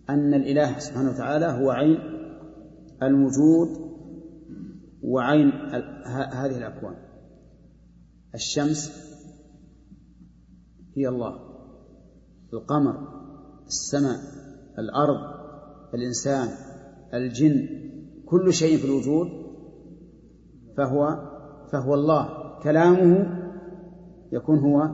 أن 0.10 0.34
الإله 0.34 0.80
سبحانه 0.80 1.10
وتعالى 1.10 1.46
هو 1.46 1.72
عين 1.72 2.00
الوجود 3.04 3.81
وعين 5.04 5.52
هذه 6.34 6.58
الأكوان. 6.58 6.96
الشمس 8.36 8.92
هي 10.98 11.08
الله. 11.08 11.40
القمر 12.54 13.08
السماء 13.68 14.20
الأرض 14.80 15.18
الإنسان 15.94 16.50
الجن 17.14 17.68
كل 18.26 18.54
شيء 18.54 18.78
في 18.78 18.86
الوجود 18.86 19.28
فهو 20.78 21.32
فهو 21.72 21.94
الله. 21.94 22.30
كلامه 22.64 23.42
يكون 24.32 24.60
هو 24.60 24.90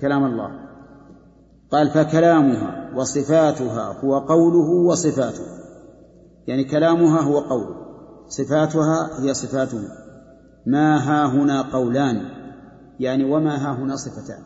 كلام 0.00 0.24
الله. 0.24 0.68
قال 1.70 1.90
فكلامها 1.90 2.96
وصفاتها 2.96 4.00
هو 4.04 4.18
قوله 4.18 4.70
وصفاته. 4.70 5.44
يعني 6.46 6.64
كلامها 6.64 7.20
هو 7.20 7.38
قوله. 7.38 7.77
صفاتها 8.28 9.22
هي 9.22 9.34
صفاته 9.34 9.80
ما 10.66 10.96
ها 10.96 11.26
هنا 11.26 11.62
قولان 11.62 12.38
يعني 13.00 13.24
وما 13.24 13.56
ها 13.56 13.76
هنا 13.82 13.96
صفتان. 13.96 14.42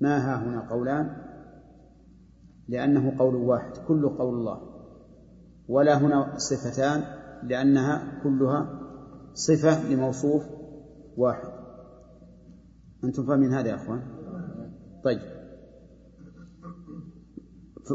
ما 0.00 0.16
ها 0.18 0.44
هنا 0.44 0.70
قولان؟ 0.70 1.16
لأنه 2.68 3.18
قول 3.18 3.34
واحد 3.34 3.72
كله 3.88 4.18
قول 4.18 4.34
الله. 4.34 4.60
ولا 5.68 5.98
هنا 5.98 6.38
صفتان 6.38 7.04
لأنها 7.42 8.20
كلها 8.22 8.80
صفة 9.34 9.88
لموصوف 9.88 10.42
واحد. 11.16 11.48
أنتم 13.04 13.26
فاهمين 13.26 13.52
هذا 13.54 13.68
يا 13.68 13.74
أخوان؟ 13.74 14.02
طيب. 15.04 15.20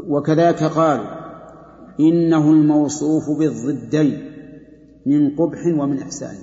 وكذاك 0.06 0.62
قالوا 0.62 1.22
إنه 2.00 2.50
الموصوف 2.50 3.38
بالضدين. 3.38 4.31
من 5.06 5.36
قبح 5.36 5.66
ومن 5.66 5.98
إحسان. 5.98 6.36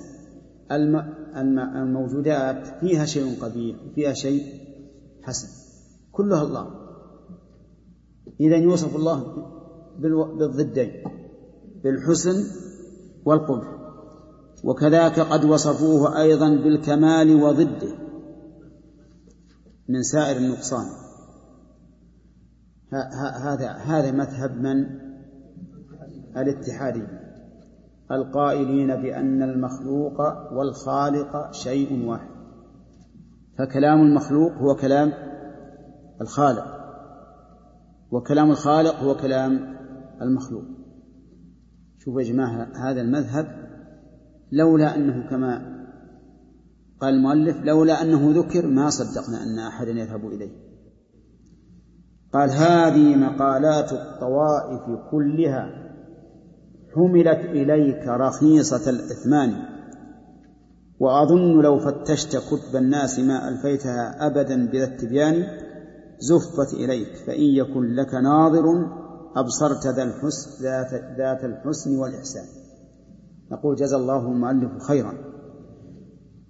الموجودات 1.76 2.66
فيها 2.80 3.04
شيء 3.04 3.42
قبيح 3.42 3.76
وفيها 3.86 4.12
شيء 4.12 4.42
حسن. 5.22 5.48
كلها 6.12 6.42
الله. 6.42 6.70
إذا 8.40 8.56
يوصف 8.56 8.96
الله 8.96 9.24
بالضدين 10.38 10.92
بالحسن 11.84 12.44
والقبح. 13.24 13.80
وكذاك 14.64 15.20
قد 15.20 15.44
وصفوه 15.44 16.22
أيضا 16.22 16.48
بالكمال 16.48 17.42
وضده 17.42 17.94
من 19.88 20.02
سائر 20.02 20.36
النقصان. 20.36 20.86
هذا 23.42 23.70
هذا 23.70 24.10
مذهب 24.10 24.56
من؟ 24.56 24.86
الاتحادي 26.36 27.02
القائلين 28.12 28.96
بأن 28.96 29.42
المخلوق 29.42 30.20
والخالق 30.52 31.52
شيء 31.52 32.06
واحد. 32.06 32.30
فكلام 33.58 34.00
المخلوق 34.00 34.52
هو 34.52 34.74
كلام 34.74 35.12
الخالق 36.20 36.64
وكلام 38.10 38.50
الخالق 38.50 38.94
هو 38.94 39.14
كلام 39.14 39.76
المخلوق. 40.22 40.64
شوفوا 41.98 42.20
يا 42.20 42.32
جماعة 42.32 42.68
هذا 42.76 43.00
المذهب 43.00 43.46
لولا 44.52 44.96
أنه 44.96 45.30
كما 45.30 45.80
قال 47.00 47.14
المؤلف 47.14 47.56
لولا 47.64 48.02
أنه 48.02 48.40
ذكر 48.40 48.66
ما 48.66 48.90
صدقنا 48.90 49.42
أن 49.42 49.58
أحدا 49.58 49.90
يذهب 49.90 50.26
إليه. 50.26 50.70
قال 52.32 52.50
هذه 52.50 53.16
مقالات 53.16 53.92
الطوائف 53.92 55.10
كلها 55.10 55.79
حملت 56.94 57.44
إليك 57.44 58.06
رخيصة 58.06 58.90
الإثمان. 58.90 59.52
وأظن 61.00 61.62
لو 61.62 61.78
فتشت 61.78 62.36
كتب 62.36 62.76
الناس 62.76 63.18
ما 63.18 63.48
ألفيتها 63.48 64.26
أبدا 64.26 64.66
بذا 64.66 64.84
التبيان 64.84 65.44
زفت 66.18 66.74
إليك 66.74 67.16
فإن 67.26 67.42
يكن 67.42 67.94
لك 67.94 68.14
ناظر 68.14 68.64
أبصرت 69.36 69.86
ذا 69.86 70.02
الحسن 70.02 70.64
ذات, 71.18 71.44
الحسن 71.44 71.96
والإحسان. 71.96 72.44
نقول 73.52 73.76
جزى 73.76 73.96
الله 73.96 74.26
المؤلف 74.26 74.82
خيرا. 74.82 75.14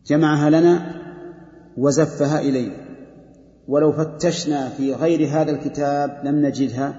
جمعها 0.07 0.51
لنا 0.51 0.95
وزفها 1.79 2.41
إلينا. 2.41 2.77
ولو 3.69 3.93
فتشنا 3.93 4.69
في 4.69 4.95
غير 4.95 5.29
هذا 5.29 5.51
الكتاب 5.51 6.21
لم 6.25 6.47
نجدها 6.47 6.95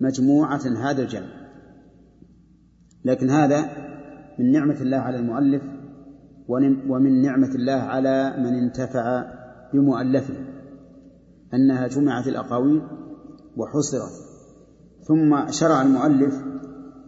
مجموعة 0.00 0.60
هذا 0.78 1.02
الجمع. 1.02 1.39
لكن 3.04 3.30
هذا 3.30 3.60
من 4.38 4.52
نعمة 4.52 4.80
الله 4.80 4.96
على 4.96 5.16
المؤلف 5.16 5.62
ومن 6.88 7.22
نعمة 7.22 7.54
الله 7.54 7.72
على 7.72 8.34
من 8.38 8.54
انتفع 8.54 9.24
بمؤلفه 9.72 10.34
أنها 11.54 11.86
جمعت 11.86 12.26
الأقاويل 12.26 12.82
وحصرت 13.56 14.30
ثم 15.08 15.50
شرع 15.50 15.82
المؤلف 15.82 16.34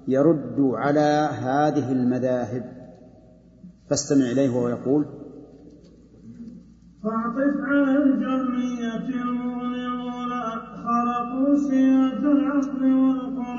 يرد 0.08 0.56
على 0.58 1.28
هذه 1.32 1.92
المذاهب. 1.92 2.64
فاستمع 3.90 4.24
إليه 4.32 4.50
وهو 4.50 4.68
يقول 4.68 5.04
فاعطف 7.02 7.56
على 7.60 8.02
الجمعية 8.02 9.22
المغني 9.22 9.82
خلقوا 10.84 11.56
سيادة 11.56 12.32
العقل 12.32 12.82
والقرآن. 12.94 13.51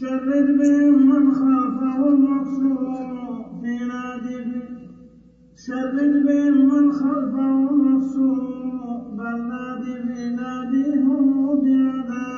شرد 0.00 0.46
بهم 0.58 0.94
من 1.10 1.32
خلفه 1.34 2.08
المقصور 2.08 3.44
في 3.62 3.74
نادي 3.88 4.38
شرد 5.66 6.24
بهم 6.26 6.56
من 6.66 6.92
خلفه 6.92 7.70
المقصور 7.70 8.98
بل 9.18 9.36
نادي 9.48 9.94
في 10.06 10.30
ناديهم 10.36 11.54
بعذاب 11.64 12.37